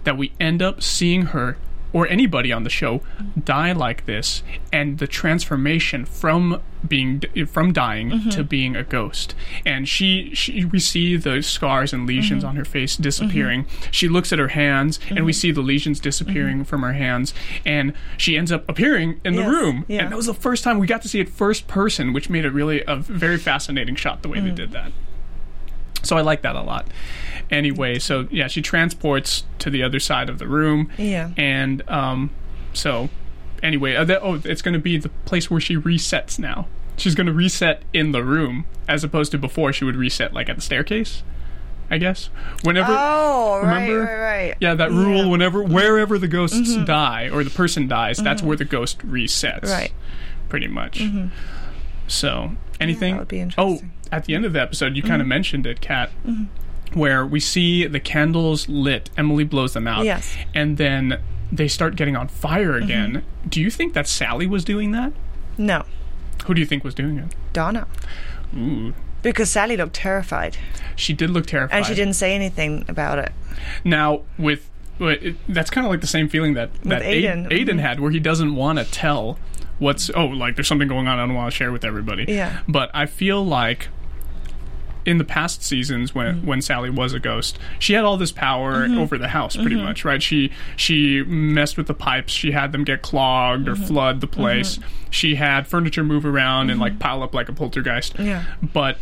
that 0.03 0.17
we 0.17 0.31
end 0.39 0.61
up 0.61 0.81
seeing 0.81 1.27
her 1.27 1.57
or 1.93 2.07
anybody 2.07 2.51
on 2.51 2.63
the 2.63 2.69
show 2.69 3.01
die 3.43 3.71
like 3.71 4.05
this 4.05 4.43
and 4.71 4.99
the 4.99 5.07
transformation 5.07 6.05
from 6.05 6.61
being 6.87 7.21
from 7.47 7.71
dying 7.73 8.09
mm-hmm. 8.09 8.29
to 8.29 8.43
being 8.43 8.75
a 8.75 8.83
ghost. 8.83 9.35
And 9.65 9.87
she, 9.87 10.33
she 10.33 10.65
we 10.65 10.79
see 10.79 11.15
the 11.15 11.41
scars 11.41 11.93
and 11.93 12.07
lesions 12.07 12.41
mm-hmm. 12.43 12.49
on 12.49 12.55
her 12.55 12.65
face 12.65 12.95
disappearing. 12.97 13.65
Mm-hmm. 13.65 13.91
She 13.91 14.07
looks 14.07 14.33
at 14.33 14.39
her 14.39 14.49
hands 14.49 14.99
and 15.09 15.25
we 15.25 15.33
see 15.33 15.51
the 15.51 15.61
lesions 15.61 15.99
disappearing 15.99 16.63
from 16.63 16.81
her 16.81 16.93
hands 16.93 17.33
and 17.65 17.93
she 18.17 18.37
ends 18.37 18.51
up 18.51 18.67
appearing 18.67 19.19
in 19.23 19.35
the 19.35 19.43
room. 19.43 19.85
Yeah. 19.87 20.03
and 20.03 20.11
that 20.11 20.15
was 20.15 20.25
the 20.25 20.33
first 20.33 20.63
time 20.63 20.79
we 20.79 20.87
got 20.87 21.01
to 21.03 21.07
see 21.07 21.19
it 21.19 21.29
first 21.29 21.67
person 21.67 22.13
which 22.13 22.29
made 22.29 22.45
it 22.45 22.49
really 22.51 22.83
a 22.87 22.95
very 22.95 23.37
fascinating 23.37 23.95
shot 23.95 24.21
the 24.21 24.29
way 24.29 24.39
they 24.39 24.49
mm. 24.49 24.55
did 24.55 24.71
that 24.71 24.91
so 26.03 26.17
I 26.17 26.21
like 26.21 26.41
that 26.41 26.55
a 26.55 26.61
lot. 26.61 26.87
Anyway, 27.49 27.99
so 27.99 28.27
yeah, 28.31 28.47
she 28.47 28.61
transports 28.61 29.43
to 29.59 29.69
the 29.69 29.83
other 29.83 29.99
side 29.99 30.29
of 30.29 30.39
the 30.39 30.47
room. 30.47 30.89
Yeah. 30.97 31.31
And 31.37 31.87
um, 31.89 32.31
so 32.73 33.09
anyway, 33.61 33.95
uh, 33.95 34.05
that, 34.05 34.21
oh, 34.21 34.41
it's 34.43 34.61
going 34.61 34.73
to 34.73 34.79
be 34.79 34.97
the 34.97 35.09
place 35.25 35.49
where 35.49 35.59
she 35.59 35.75
resets 35.75 36.39
now. 36.39 36.67
She's 36.97 37.15
going 37.15 37.27
to 37.27 37.33
reset 37.33 37.83
in 37.93 38.11
the 38.11 38.23
room 38.23 38.65
as 38.87 39.03
opposed 39.03 39.31
to 39.31 39.37
before 39.37 39.73
she 39.73 39.85
would 39.85 39.95
reset 39.95 40.33
like 40.33 40.49
at 40.49 40.55
the 40.55 40.61
staircase. 40.61 41.23
I 41.89 41.97
guess 41.97 42.29
whenever. 42.63 42.95
Oh, 42.97 43.59
right, 43.61 43.81
remember? 43.81 44.05
right, 44.05 44.47
right. 44.47 44.55
Yeah, 44.61 44.75
that 44.75 44.91
rule. 44.91 45.09
Yeah. 45.09 45.21
Mm-hmm. 45.23 45.31
Whenever, 45.31 45.63
wherever 45.63 46.17
the 46.17 46.29
ghosts 46.29 46.73
die 46.85 47.29
or 47.29 47.43
the 47.43 47.49
person 47.49 47.89
dies, 47.89 48.17
that's 48.17 48.41
where 48.41 48.55
the 48.55 48.63
ghost 48.63 48.99
resets. 48.99 49.65
Right. 49.65 49.91
Pretty 50.47 50.67
much. 50.67 51.03
So, 52.07 52.55
anything? 52.81 53.13
that 53.15 53.19
would 53.19 53.27
be 53.27 53.39
interesting. 53.39 53.91
Oh, 53.93 54.07
at 54.11 54.25
the 54.25 54.35
end 54.35 54.45
of 54.45 54.53
the 54.53 54.61
episode, 54.61 54.95
you 54.95 55.01
Mm-hmm. 55.01 55.09
kind 55.09 55.21
of 55.21 55.27
mentioned 55.27 55.65
it, 55.65 55.79
Kat, 55.81 56.09
where 56.93 57.25
we 57.25 57.39
see 57.39 57.87
the 57.87 57.99
candles 57.99 58.67
lit. 58.67 59.09
Emily 59.17 59.43
blows 59.45 59.73
them 59.73 59.87
out. 59.87 60.03
Yes. 60.05 60.33
Mm-hmm. 60.35 60.49
And 60.55 60.77
then 60.77 61.21
they 61.51 61.67
start 61.67 61.95
getting 61.95 62.15
on 62.15 62.27
fire 62.27 62.75
again. 62.75 63.23
Do 63.47 63.61
you 63.61 63.69
think 63.69 63.93
that 63.93 64.07
Sally 64.07 64.47
was 64.47 64.63
doing 64.65 64.91
that? 64.91 65.13
No, 65.57 65.83
Who 66.45 66.53
do 66.53 66.59
you 66.61 66.65
think 66.65 66.83
was 66.83 66.95
doing 66.95 67.17
it? 67.19 67.35
Donna. 67.53 67.87
Ooh. 68.57 68.93
Because 69.21 69.51
Sally 69.51 69.77
looked 69.77 69.93
terrified, 69.93 70.57
She 70.95 71.13
did 71.13 71.29
look 71.29 71.45
terrified. 71.45 71.77
and 71.77 71.85
she 71.85 71.93
didn't 71.93 72.15
say 72.15 72.33
anything 72.33 72.85
about 72.87 73.19
it. 73.19 73.31
Now, 73.83 74.21
with. 74.37 74.67
it, 74.99 75.35
that's 75.47 75.69
kind 75.69 75.85
of 75.85 75.91
like 75.91 76.01
the 76.01 76.07
same 76.07 76.27
feeling 76.27 76.53
that, 76.55 76.73
that 76.83 77.01
Aiden. 77.03 77.47
Aiden, 77.47 77.51
Aiden 77.51 77.79
had, 77.79 77.99
where 77.99 78.09
he 78.11 78.19
doesn't 78.19 78.55
want 78.55 78.79
to 78.79 78.85
tell 78.85 79.37
what's. 79.81 80.09
Oh, 80.15 80.25
like 80.27 80.55
there's 80.55 80.67
something 80.69 80.87
going 80.87 81.07
on 81.09 81.19
I 81.19 81.25
don't 81.25 81.35
want 81.35 81.51
to 81.51 81.55
share 81.57 81.71
with 81.73 81.83
everybody. 81.83 82.25
Yeah. 82.27 82.61
But 82.67 82.89
I 82.93 83.05
feel 83.05 83.45
like 83.45 83.89
in 85.03 85.17
the 85.17 85.23
past 85.23 85.63
seasons 85.63 86.13
when 86.13 86.35
Mm-hmm. 86.35 86.45
when 86.47 86.61
Sally 86.61 86.89
was 86.91 87.11
a 87.13 87.19
ghost, 87.19 87.57
she 87.79 87.93
had 87.93 88.05
all 88.05 88.17
this 88.17 88.31
power 88.31 88.85
over 88.85 89.17
the 89.17 89.29
house 89.29 89.55
pretty 89.55 89.75
Mm-hmm. 89.75 89.85
much, 89.85 90.05
right? 90.05 90.21
She 90.21 90.51
she 90.75 91.23
messed 91.23 91.75
with 91.75 91.87
the 91.87 91.95
pipes, 91.95 92.31
she 92.31 92.51
had 92.51 92.71
them 92.71 92.83
get 92.83 93.01
clogged 93.01 93.67
Mm-hmm. 93.67 93.83
or 93.83 93.87
flood 93.87 94.21
the 94.21 94.27
place. 94.27 94.79
She 95.09 95.35
had 95.35 95.67
furniture 95.67 96.03
move 96.03 96.25
around 96.25 96.69
and 96.69 96.79
like 96.79 96.99
pile 96.99 97.23
up 97.23 97.33
like 97.33 97.49
a 97.49 97.53
poltergeist. 97.53 98.13
Mm-hmm. 98.13 98.25
Yeah. 98.27 98.43
But 98.61 98.97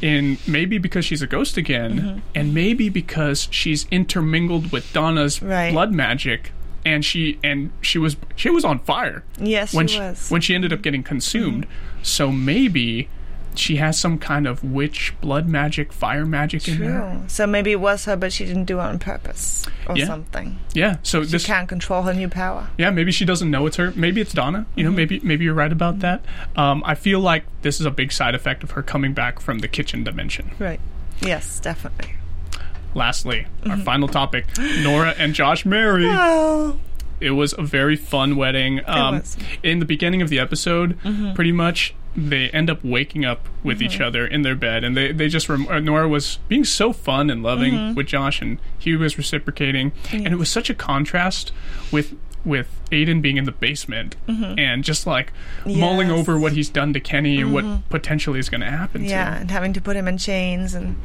in 0.00 0.38
maybe 0.48 0.78
because 0.78 1.04
she's 1.04 1.20
a 1.22 1.26
ghost 1.26 1.56
again 1.58 1.92
Mm-hmm. 2.00 2.18
and 2.34 2.54
maybe 2.54 2.88
because 2.88 3.46
she's 3.50 3.86
intermingled 3.90 4.72
with 4.72 4.90
Donna's 4.94 5.42
Right. 5.42 5.70
blood 5.70 5.92
magic 5.92 6.52
and 6.84 7.04
she 7.04 7.38
and 7.44 7.70
she 7.80 7.98
was 7.98 8.16
she 8.36 8.50
was 8.50 8.64
on 8.64 8.78
fire 8.80 9.22
Yes, 9.38 9.72
when 9.74 9.86
she 9.88 9.98
was. 10.00 10.18
Mm-hmm. 10.18 10.34
when 10.34 10.40
she 10.40 10.54
ended 10.54 10.72
up 10.72 10.82
getting 10.82 11.02
consumed. 11.02 11.66
So 12.02 12.30
maybe 12.32 13.08
she 13.54 13.76
has 13.76 14.00
some 14.00 14.18
kind 14.18 14.46
of 14.46 14.64
witch 14.64 15.12
blood 15.20 15.46
magic, 15.46 15.92
fire 15.92 16.24
magic 16.24 16.66
in 16.66 16.76
her. 16.78 17.12
True. 17.18 17.22
So 17.28 17.46
maybe 17.46 17.70
it 17.70 17.80
was 17.80 18.06
her, 18.06 18.16
but 18.16 18.32
she 18.32 18.46
didn't 18.46 18.64
do 18.64 18.78
it 18.78 18.82
on 18.82 18.98
purpose 18.98 19.66
or 19.86 19.96
Yeah. 19.98 20.06
something. 20.06 20.58
Yeah. 20.72 20.96
So 21.02 21.22
She 21.22 21.32
this 21.32 21.44
can't 21.44 21.68
control 21.68 22.02
her 22.04 22.14
new 22.14 22.28
power. 22.30 22.68
yeah, 22.78 22.88
maybe 22.90 23.12
she 23.12 23.26
doesn't 23.26 23.50
know 23.50 23.66
it's 23.66 23.76
her. 23.76 23.92
Maybe 23.94 24.22
it's 24.22 24.32
Donna. 24.32 24.64
You 24.74 24.84
know, 24.84 24.88
Mm-hmm. 24.90 24.96
maybe 24.96 25.20
maybe 25.22 25.44
you're 25.44 25.52
right 25.54 25.70
about 25.72 25.98
that. 26.00 26.24
Um, 26.56 26.82
I 26.86 26.94
feel 26.94 27.20
like 27.20 27.44
this 27.60 27.78
is 27.78 27.84
a 27.84 27.90
big 27.90 28.10
side 28.10 28.34
effect 28.34 28.62
of 28.64 28.70
her 28.70 28.82
coming 28.82 29.12
back 29.12 29.38
from 29.38 29.58
the 29.58 29.68
kitchen 29.68 30.02
dimension. 30.02 30.52
Right. 30.58 30.80
Yes, 31.20 31.60
definitely. 31.60 32.14
Lastly, 32.94 33.46
our 33.66 33.72
Mm-hmm. 33.76 33.82
final 33.82 34.08
topic: 34.08 34.46
Nora 34.82 35.14
and 35.18 35.34
Josh 35.34 35.64
marry. 35.64 36.06
Oh. 36.08 36.78
It 37.20 37.30
was 37.30 37.54
a 37.56 37.62
very 37.62 37.96
fun 37.96 38.36
wedding. 38.36 38.80
Um. 38.86 39.20
Mm-hmm. 39.20 39.42
In 39.62 39.78
the 39.78 39.84
beginning 39.86 40.22
of 40.22 40.28
the 40.28 40.38
episode, 40.38 40.98
pretty 41.34 41.52
much 41.52 41.94
they 42.14 42.50
end 42.50 42.68
up 42.68 42.84
waking 42.84 43.24
up 43.24 43.48
with 43.62 43.80
each 43.80 43.98
other 44.00 44.26
in 44.26 44.42
their 44.42 44.54
bed, 44.56 44.82
and 44.84 44.96
they 44.96 45.12
they 45.12 45.28
just 45.28 45.48
rem- 45.48 45.68
uh, 45.68 45.78
Nora 45.80 46.08
was 46.08 46.38
being 46.48 46.64
so 46.64 46.92
fun 46.92 47.30
and 47.30 47.42
loving 47.42 47.74
Mm-hmm. 47.74 47.94
with 47.94 48.06
Josh, 48.08 48.42
and 48.42 48.58
he 48.78 48.96
was 48.96 49.16
reciprocating, 49.16 49.92
and 50.12 50.26
it 50.28 50.36
was 50.36 50.48
such 50.50 50.68
a 50.68 50.74
contrast 50.74 51.52
with 51.92 52.14
with 52.44 52.68
Aiden 52.90 53.22
being 53.22 53.36
in 53.36 53.44
the 53.44 53.52
basement 53.52 54.16
and 54.26 54.82
just 54.82 55.06
like 55.06 55.32
mulling 55.64 56.08
Mm-hmm. 56.08 56.18
Over 56.18 56.38
what 56.40 56.52
he's 56.54 56.68
done 56.68 56.92
to 56.92 56.98
Kenny 56.98 57.40
and 57.40 57.54
what 57.54 57.88
potentially 57.88 58.40
is 58.40 58.48
going 58.48 58.62
to 58.62 58.70
happen. 58.70 59.04
Yeah, 59.04 59.26
to 59.26 59.30
him. 59.36 59.40
and 59.42 59.50
having 59.52 59.72
to 59.74 59.80
put 59.80 59.94
him 59.94 60.08
in 60.08 60.18
chains 60.18 60.74
and 60.74 60.96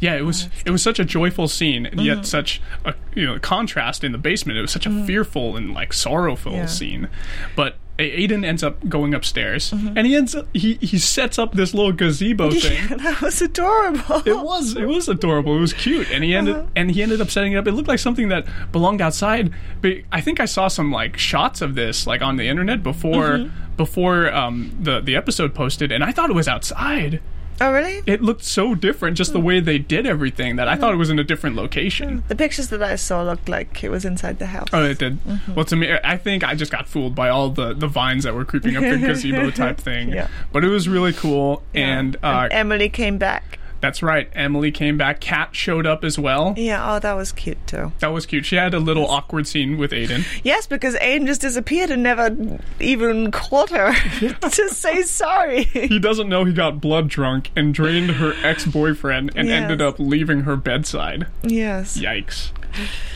Yeah, 0.00 0.16
it 0.16 0.24
was 0.24 0.48
it 0.64 0.70
was 0.70 0.82
such 0.82 0.98
a 0.98 1.04
joyful 1.04 1.46
scene, 1.48 1.86
and 1.86 1.96
Mm-hmm. 1.96 2.06
yet 2.06 2.26
such 2.26 2.60
a 2.84 2.94
you 3.14 3.26
know 3.26 3.38
contrast 3.38 4.02
in 4.02 4.12
the 4.12 4.18
basement. 4.18 4.58
It 4.58 4.62
was 4.62 4.70
such 4.72 4.86
a 4.86 5.04
fearful 5.04 5.56
and 5.56 5.72
like 5.74 5.92
sorrowful 5.92 6.52
Yeah. 6.52 6.66
scene. 6.66 7.08
But 7.54 7.76
Aiden 7.98 8.46
ends 8.46 8.62
up 8.62 8.88
going 8.88 9.12
upstairs, 9.12 9.70
Mm-hmm. 9.72 9.98
and 9.98 10.06
he 10.06 10.16
ends 10.16 10.34
up 10.34 10.46
he 10.54 10.74
he 10.80 10.96
sets 10.98 11.38
up 11.38 11.52
this 11.54 11.74
little 11.74 11.92
gazebo 11.92 12.50
thing. 12.50 12.78
Yeah, 12.88 12.96
that 12.96 13.20
was 13.20 13.42
adorable. 13.42 14.22
It 14.24 14.38
was 14.42 14.74
it 14.74 14.86
was 14.88 15.06
adorable. 15.08 15.54
It 15.58 15.60
was 15.60 15.74
cute, 15.74 16.10
and 16.10 16.24
he 16.24 16.34
ended 16.34 16.56
Uh-huh. 16.56 16.66
and 16.74 16.90
he 16.90 17.02
ended 17.02 17.20
up 17.20 17.30
setting 17.30 17.52
it 17.52 17.56
up. 17.56 17.66
It 17.68 17.72
looked 17.72 17.88
like 17.88 17.98
something 17.98 18.28
that 18.30 18.46
belonged 18.72 19.02
outside. 19.02 19.52
But 19.82 19.98
I 20.10 20.22
think 20.22 20.40
I 20.40 20.46
saw 20.46 20.68
some 20.68 20.90
like 20.90 21.18
shots 21.18 21.60
of 21.60 21.74
this 21.74 22.06
like 22.06 22.22
on 22.22 22.36
the 22.36 22.48
internet 22.48 22.82
before 22.82 23.32
Mm-hmm. 23.38 23.76
before 23.76 24.32
um, 24.34 24.74
the 24.80 25.00
the 25.00 25.14
episode 25.14 25.54
posted, 25.54 25.92
and 25.92 26.02
I 26.02 26.10
thought 26.10 26.30
it 26.30 26.36
was 26.36 26.48
outside 26.48 27.20
oh, 27.60 27.72
really? 27.72 28.02
it 28.06 28.22
looked 28.22 28.44
so 28.44 28.74
different 28.74 29.16
just 29.16 29.32
the 29.32 29.38
hmm. 29.38 29.46
way 29.46 29.60
they 29.60 29.78
did 29.78 30.06
everything 30.06 30.56
that 30.56 30.68
I 30.68 30.76
thought 30.76 30.90
it 30.90 30.94
hmm. 30.94 31.00
was 31.00 31.10
in 31.10 31.18
a 31.18 31.24
different 31.24 31.56
location. 31.56 32.24
The 32.28 32.36
pictures 32.36 32.68
that 32.68 32.82
I 32.82 32.96
saw 32.96 33.22
looked 33.22 33.48
like 33.48 33.82
it 33.84 33.90
was 33.90 34.04
inside 34.04 34.38
the 34.38 34.46
house. 34.46 34.68
Oh, 34.72 34.84
it 34.84 34.98
did. 34.98 35.22
Mm-hmm. 35.24 35.54
Well, 35.54 35.64
to 35.66 35.76
me, 35.76 35.96
I 36.02 36.16
think 36.16 36.44
I 36.44 36.54
just 36.54 36.72
got 36.72 36.88
fooled 36.88 37.14
by 37.14 37.28
all 37.28 37.50
the, 37.50 37.74
the 37.74 37.86
vines 37.88 38.24
that 38.24 38.34
were 38.34 38.44
creeping 38.44 38.76
up 38.76 38.82
the 38.82 38.98
gazebo 39.06 39.50
type 39.50 39.78
thing. 39.78 40.10
Yeah. 40.10 40.28
But 40.52 40.64
it 40.64 40.68
was 40.68 40.88
really 40.88 41.12
cool, 41.12 41.62
Yeah. 41.72 41.98
and, 41.98 42.16
uh, 42.22 42.48
Emily 42.50 42.88
came 42.88 43.18
back. 43.18 43.59
That's 43.80 44.02
right. 44.02 44.28
Emily 44.34 44.70
came 44.70 44.96
back. 44.98 45.20
Kat 45.20 45.54
showed 45.54 45.86
up 45.86 46.04
as 46.04 46.18
well. 46.18 46.54
Yeah, 46.56 46.94
oh, 46.94 46.98
that 46.98 47.14
was 47.14 47.32
cute 47.32 47.66
too. 47.66 47.92
That 48.00 48.08
was 48.08 48.26
cute. 48.26 48.44
She 48.44 48.56
had 48.56 48.74
a 48.74 48.78
little 48.78 49.06
awkward 49.06 49.46
scene 49.46 49.78
with 49.78 49.92
Aiden. 49.92 50.24
Yes, 50.44 50.66
because 50.66 50.94
Aiden 50.96 51.26
just 51.26 51.40
disappeared 51.40 51.90
and 51.90 52.02
never 52.02 52.58
even 52.78 53.30
called 53.30 53.70
her 53.70 53.92
to 54.40 54.68
say 54.68 55.02
sorry. 55.02 55.64
He 55.64 55.98
doesn't 55.98 56.28
know 56.28 56.44
he 56.44 56.52
got 56.52 56.80
blood 56.80 57.08
drunk 57.08 57.50
and 57.56 57.72
drained 57.74 58.12
her 58.12 58.34
ex 58.44 58.64
boyfriend 58.66 59.32
and 59.34 59.48
Yes. 59.48 59.62
ended 59.62 59.80
up 59.82 59.98
leaving 59.98 60.40
her 60.42 60.56
bedside. 60.56 61.26
yes, 61.42 61.96
Yikes. 61.98 62.50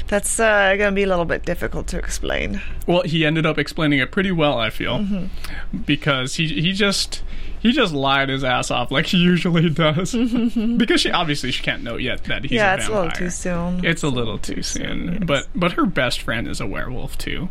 that's 0.09 0.39
uh, 0.41 0.75
going 0.77 0.91
to 0.91 0.95
be 0.95 1.03
a 1.05 1.07
little 1.07 1.25
bit 1.25 1.45
difficult 1.45 1.87
to 1.89 1.99
explain. 1.99 2.61
Well, 2.87 3.03
he 3.03 3.25
ended 3.25 3.47
up 3.47 3.59
explaining 3.59 3.99
it 4.01 4.11
pretty 4.11 4.33
well, 4.33 4.59
I 4.59 4.71
feel, 4.71 4.99
Mm-hmm. 4.99 5.79
because 5.87 6.37
he 6.37 6.47
he 6.61 6.73
just 6.73 7.23
he 7.65 7.73
just 7.73 7.95
lied 7.95 8.29
his 8.29 8.45
ass 8.45 8.71
off 8.71 8.91
like 8.91 9.07
he 9.07 9.17
usually 9.17 9.71
does. 9.71 10.13
because 10.77 11.01
she 11.01 11.11
obviously 11.11 11.51
she 11.51 11.63
can't 11.63 11.83
know 11.83 11.97
yet 11.97 12.23
that 12.25 12.43
he's 12.43 12.53
yeah, 12.53 12.75
a 12.75 12.77
it's 12.77 12.89
a 12.89 12.93
little 12.93 13.11
too 13.11 13.31
soon. 13.31 13.85
It's 13.85 14.03
a 14.03 14.09
little 14.09 14.39
too 14.39 14.63
soon, 14.63 15.15
yes. 15.15 15.23
but 15.25 15.49
but 15.55 15.73
her 15.73 15.87
best 15.87 16.21
friend 16.21 16.47
is 16.47 16.61
a 16.61 16.67
werewolf 16.67 17.17
too, 17.17 17.49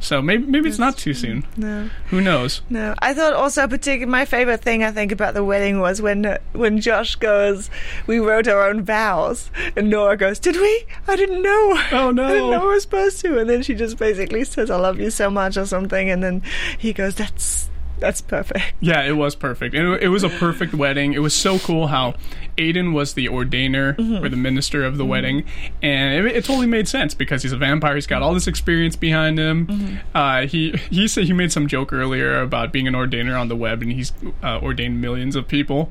so 0.00 0.20
maybe 0.20 0.44
maybe 0.46 0.68
it's 0.68 0.80
not 0.80 0.98
too 0.98 1.14
soon. 1.14 1.46
no. 1.56 1.88
Who 2.08 2.20
knows? 2.20 2.62
No, 2.70 2.96
I 2.98 3.14
thought 3.14 3.34
also 3.34 3.68
particular. 3.68 4.10
My 4.10 4.24
favorite 4.24 4.62
thing 4.62 4.82
I 4.82 4.90
think 4.90 5.12
about 5.12 5.34
the 5.34 5.44
wedding 5.44 5.78
was 5.78 6.02
when 6.02 6.38
when 6.54 6.80
Josh 6.80 7.14
goes, 7.14 7.70
"We 8.08 8.18
wrote 8.18 8.48
our 8.48 8.68
own 8.68 8.82
vows," 8.82 9.48
and 9.76 9.88
Nora 9.88 10.16
goes, 10.16 10.40
"Did 10.40 10.56
we? 10.56 10.86
I 11.06 11.14
didn't 11.14 11.40
know. 11.40 11.80
Oh, 11.92 12.10
no. 12.10 12.24
I 12.26 12.32
didn't 12.32 12.50
know 12.50 12.60
we 12.62 12.66
were 12.66 12.80
supposed 12.80 13.20
to." 13.20 13.38
And 13.38 13.48
then 13.48 13.62
she 13.62 13.74
just 13.74 13.96
basically 13.96 14.42
says, 14.42 14.72
"I 14.72 14.76
love 14.76 14.98
you 14.98 15.10
so 15.10 15.30
much" 15.30 15.56
or 15.56 15.66
something, 15.66 16.10
and 16.10 16.20
then 16.20 16.42
he 16.78 16.92
goes, 16.92 17.14
"That's 17.14 17.70
that's 18.02 18.20
perfect." 18.20 18.74
Yeah, 18.80 19.02
it 19.04 19.12
was 19.12 19.34
perfect. 19.34 19.74
It, 19.74 20.02
it 20.02 20.08
was 20.08 20.24
a 20.24 20.28
perfect 20.28 20.74
wedding. 20.74 21.14
It 21.14 21.20
was 21.20 21.34
so 21.34 21.58
cool 21.58 21.86
how 21.86 22.14
Aiden 22.56 22.92
was 22.92 23.14
the 23.14 23.26
ordainer 23.26 23.96
Mm-hmm. 23.96 24.24
or 24.24 24.28
the 24.28 24.36
minister 24.36 24.84
of 24.84 24.96
the 24.96 25.04
wedding, 25.04 25.44
and 25.82 26.26
it, 26.26 26.36
it 26.36 26.44
totally 26.44 26.66
made 26.66 26.88
sense 26.88 27.14
because 27.14 27.42
he's 27.42 27.52
a 27.52 27.56
vampire. 27.56 27.94
He's 27.94 28.06
got 28.06 28.22
all 28.22 28.34
this 28.34 28.46
experience 28.46 28.96
behind 28.96 29.38
him. 29.38 29.66
Mm-hmm. 29.66 29.96
Uh, 30.16 30.46
he 30.46 30.70
he 30.90 31.06
said 31.08 31.24
he 31.24 31.32
made 31.32 31.52
some 31.52 31.66
joke 31.66 31.92
earlier 31.92 32.40
about 32.40 32.72
being 32.72 32.86
an 32.88 32.94
ordainer 32.94 33.38
on 33.38 33.48
the 33.48 33.56
web, 33.56 33.82
and 33.82 33.92
he's 33.92 34.12
uh, 34.42 34.58
ordained 34.62 35.00
millions 35.00 35.36
of 35.36 35.46
people. 35.48 35.90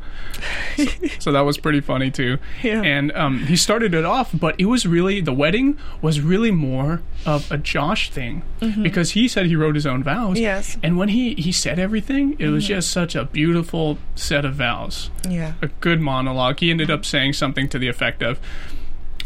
So, 0.78 0.86
so 1.20 1.32
that 1.32 1.42
was 1.42 1.58
pretty 1.58 1.82
funny 1.82 2.12
too. 2.12 2.38
Yeah. 2.64 2.82
And 2.84 3.12
um, 3.14 3.40
he 3.48 3.56
started 3.56 3.94
it 3.96 4.06
off, 4.06 4.30
but 4.34 4.60
it 4.60 4.66
was 4.66 4.86
really 4.86 5.20
the 5.22 5.34
wedding 5.34 5.78
was 6.02 6.22
really 6.22 6.52
more 6.52 7.02
of 7.26 7.52
a 7.52 7.58
Josh 7.58 8.12
thing 8.12 8.44
because 8.84 9.12
he 9.12 9.28
said 9.28 9.48
he 9.48 9.56
wrote 9.56 9.74
his 9.76 9.86
own 9.88 10.04
vows. 10.04 10.36
Mm-hmm. 10.36 10.44
Yes. 10.44 10.78
And 10.84 10.98
when 10.98 11.10
he 11.10 11.34
he 11.36 11.52
said 11.52 11.80
everything, 11.80 12.36
it 12.40 12.50
was 12.50 12.68
just 12.68 12.92
such 12.92 13.16
a 13.16 13.26
beautiful 13.26 13.98
set 14.16 14.46
of 14.46 14.56
vows. 14.56 15.10
Yeah. 15.28 15.54
A 15.62 15.68
good 15.80 16.00
monologue. 16.02 16.51
He 16.60 16.70
ended 16.72 16.92
up 16.92 17.06
saying 17.06 17.34
something 17.34 17.70
to 17.70 17.80
the 17.80 17.88
effect 17.88 18.22
of, 18.22 18.40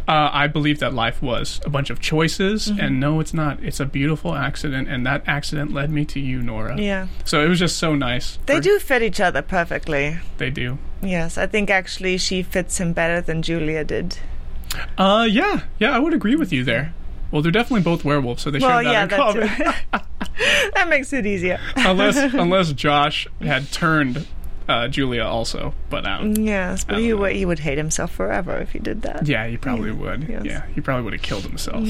uh, 0.07 0.29
"I 0.31 0.47
believe 0.47 0.79
that 0.79 0.93
life 0.93 1.21
was 1.21 1.59
a 1.65 1.69
bunch 1.69 1.89
of 1.89 1.99
choices, 1.99 2.69
Mm-hmm. 2.69 2.79
and 2.79 2.99
no, 2.99 3.19
it's 3.19 3.33
not. 3.33 3.59
It's 3.63 3.79
a 3.79 3.85
beautiful 3.85 4.35
accident, 4.35 4.87
and 4.87 5.05
that 5.05 5.23
accident 5.25 5.73
led 5.73 5.89
me 5.89 6.05
to 6.05 6.19
you, 6.19 6.41
Nora." 6.41 6.79
Yeah. 6.79 7.07
So 7.23 7.43
it 7.43 7.49
was 7.49 7.59
just 7.59 7.77
so 7.77 7.95
nice. 7.95 8.37
They 8.45 8.59
do 8.59 8.77
fit 8.79 9.01
each 9.01 9.19
other 9.19 9.41
perfectly. 9.41 10.17
They 10.37 10.49
do. 10.51 10.77
Yes, 11.01 11.37
I 11.37 11.47
think 11.47 11.69
actually 11.69 12.17
she 12.17 12.43
fits 12.43 12.79
him 12.79 12.93
better 12.93 13.21
than 13.21 13.41
Julia 13.41 13.83
did. 13.83 14.17
Uh, 14.97 15.27
yeah, 15.29 15.61
yeah, 15.79 15.91
I 15.95 15.99
would 15.99 16.13
agree 16.13 16.35
with 16.35 16.51
you 16.51 16.63
there. 16.63 16.93
Well, 17.31 17.41
they're 17.41 17.51
definitely 17.51 17.81
both 17.83 18.03
werewolves, 18.05 18.43
so 18.43 18.51
they 18.51 18.59
Well, 18.59 18.81
share 18.81 18.91
yeah, 18.91 19.05
that 19.05 19.33
in 19.35 19.39
that 19.39 19.57
common. 19.91 20.01
that 20.73 20.87
makes 20.89 21.11
it 21.13 21.25
easier. 21.25 21.59
unless 21.75 22.17
unless 22.33 22.71
Josh 22.73 23.27
had 23.41 23.71
turned 23.71 24.27
uh, 24.67 24.87
Julia 24.87 25.23
also, 25.23 25.73
but 25.89 26.05
um, 26.07 26.33
Yes, 26.35 26.83
but 26.85 26.99
he 26.99 27.13
would 27.13 27.35
he 27.35 27.45
would 27.45 27.59
hate 27.59 27.77
himself 27.77 28.11
forever 28.11 28.57
if 28.57 28.71
he 28.71 28.79
did 28.79 29.01
that. 29.03 29.27
yeah, 29.27 29.47
he 29.47 29.57
probably 29.57 29.89
Yeah, 29.91 29.95
would. 29.95 30.21
yes. 30.23 30.29
Mm-hmm. 30.31 30.45
Yeah, 30.45 30.65
he 30.73 30.81
probably 30.81 31.03
would 31.03 31.13
have 31.13 31.21
killed 31.21 31.43
himself. 31.43 31.83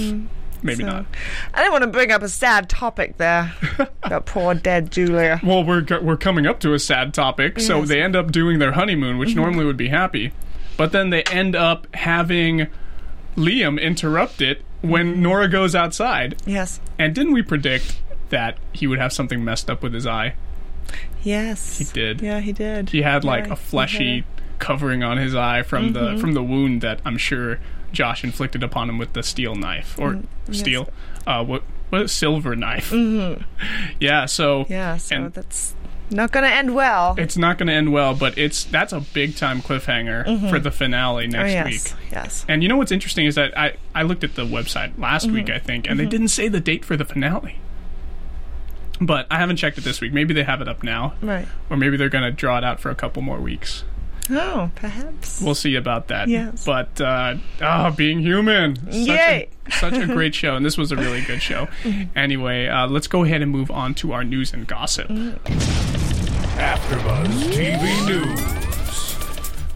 Maybe 0.63 0.83
So- 0.83 0.89
not. 0.89 1.05
I 1.53 1.59
didn't 1.59 1.73
want 1.73 1.83
to 1.83 1.89
bring 1.89 2.11
up 2.11 2.21
a 2.23 2.29
sad 2.29 2.69
topic 2.69 3.17
there. 3.17 3.53
that 4.09 4.25
poor 4.25 4.53
dead 4.55 4.91
Julia. 4.91 5.39
Well, 5.43 5.63
we're 5.63 5.85
we're 6.01 6.17
coming 6.17 6.47
up 6.47 6.59
to 6.61 6.73
a 6.73 6.79
sad 6.79 7.13
topic, 7.13 7.59
so 7.59 7.75
Yes. 7.77 7.81
Mm-hmm. 7.83 7.87
they 7.89 8.01
end 8.01 8.15
up 8.15 8.31
doing 8.31 8.59
their 8.59 8.71
honeymoon, 8.71 9.17
which 9.17 9.35
normally 9.35 9.65
would 9.65 9.77
be 9.77 9.89
happy, 9.89 10.33
but 10.77 10.91
then 10.91 11.09
they 11.11 11.23
end 11.23 11.55
up 11.55 11.87
having 11.95 12.67
Liam 13.35 13.81
interrupt 13.81 14.41
it 14.41 14.59
Mm-hmm. 14.81 14.89
when 14.91 15.21
Nora 15.23 15.47
goes 15.47 15.73
outside. 15.73 16.39
Yes. 16.45 16.79
And 16.99 17.15
didn't 17.15 17.33
we 17.33 17.41
predict 17.41 18.01
that 18.29 18.57
he 18.73 18.85
would 18.85 18.99
have 18.99 19.11
something 19.13 19.43
messed 19.43 19.67
up 19.69 19.81
with 19.81 19.93
his 19.93 20.05
eye? 20.05 20.35
Yes. 21.23 21.77
He 21.79 21.85
did. 21.85 22.21
Yeah, 22.21 22.39
he 22.39 22.51
did. 22.51 22.89
He 22.89 23.01
had 23.01 23.23
like 23.23 23.47
Yeah, 23.47 23.53
a 23.53 23.55
fleshy 23.55 24.23
covering 24.59 25.03
on 25.03 25.17
his 25.17 25.35
eye 25.35 25.63
from 25.63 25.93
the 25.93 25.99
Mm-hmm. 26.01 26.17
from 26.19 26.33
the 26.33 26.43
wound 26.43 26.81
that 26.81 26.99
I'm 27.05 27.17
sure 27.17 27.59
Josh 27.91 28.23
inflicted 28.23 28.63
upon 28.63 28.89
him 28.89 28.97
with 28.97 29.13
the 29.13 29.23
steel 29.23 29.55
knife 29.55 29.97
or 29.99 30.13
Mm, 30.13 30.25
steel, 30.55 30.89
uh, 31.25 31.43
what 31.43 31.63
what 31.89 32.09
silver 32.09 32.55
knife? 32.55 32.91
Mm-hmm. 32.91 33.41
Yeah, 33.99 34.25
so 34.25 34.65
Yeah, 34.69 34.97
so 34.97 35.15
and 35.15 35.33
that's 35.33 35.75
not 36.11 36.31
going 36.31 36.43
to 36.43 36.51
end 36.55 36.75
well. 36.75 37.15
it's 37.17 37.35
not 37.35 37.57
going 37.57 37.67
to 37.67 37.73
end 37.73 37.91
well, 37.91 38.13
but 38.13 38.37
it's 38.37 38.63
that's 38.65 38.93
a 38.93 38.99
big 38.99 39.35
time 39.35 39.61
cliffhanger 39.61 40.49
for 40.51 40.59
the 40.59 40.69
finale 40.71 41.25
oh, 41.25 41.29
next 41.29 41.51
yes. 41.51 41.65
week. 41.65 42.11
Yes. 42.11 42.45
And 42.47 42.61
you 42.61 42.69
know 42.69 42.77
what's 42.77 42.91
interesting 42.91 43.25
is 43.25 43.35
that 43.35 43.57
I 43.57 43.75
I 43.95 44.03
looked 44.03 44.23
at 44.23 44.35
the 44.35 44.45
website 44.45 44.97
last 44.99 45.31
week 45.31 45.47
Mm-hmm. 45.47 45.55
I 45.55 45.59
think, 45.59 45.89
and 45.89 45.99
they 45.99 46.05
didn't 46.05 46.27
say 46.29 46.47
the 46.47 46.59
date 46.59 46.85
for 46.85 46.95
the 46.95 47.05
finale. 47.05 47.57
But 49.01 49.27
I 49.29 49.37
haven't 49.39 49.57
checked 49.57 49.77
it 49.77 49.83
this 49.83 49.99
week. 50.01 50.13
Maybe 50.13 50.33
they 50.33 50.43
have 50.43 50.61
it 50.61 50.67
up 50.67 50.81
now, 50.83 51.13
Right. 51.21 51.47
or 51.69 51.75
maybe 51.77 51.97
they're 51.97 52.09
going 52.09 52.23
to 52.23 52.31
draw 52.31 52.57
it 52.57 52.63
out 52.63 52.79
for 52.79 52.89
a 52.89 52.95
couple 52.95 53.21
more 53.21 53.39
weeks. 53.39 53.83
Oh, 54.29 54.71
perhaps. 54.75 55.39
We'll 55.41 55.53
see 55.53 55.75
about 55.75 56.07
that. 56.07 56.27
Yes. 56.29 56.65
But 56.65 56.99
uh, 56.99 57.35
oh, 57.61 57.91
being 57.91 58.19
human, 58.21 58.75
such 58.91 58.95
Yay. 59.07 59.49
A, 59.67 59.71
such 59.79 59.93
a 59.93 60.07
great 60.07 60.33
show, 60.33 60.55
and 60.55 60.65
this 60.65 60.77
was 60.77 60.91
a 60.91 60.95
really 60.95 61.21
good 61.21 61.41
show. 61.41 61.67
Anyway, 62.15 62.67
uh, 62.67 62.87
let's 62.87 63.07
go 63.07 63.23
ahead 63.23 63.41
and 63.43 63.51
move 63.51 63.69
on 63.69 63.93
to 63.95 64.13
our 64.13 64.23
news 64.23 64.51
and 64.53 64.65
gossip. 64.65 65.07
AfterBuzz 66.57 67.27
TV 67.51 68.05
News. 68.07 68.64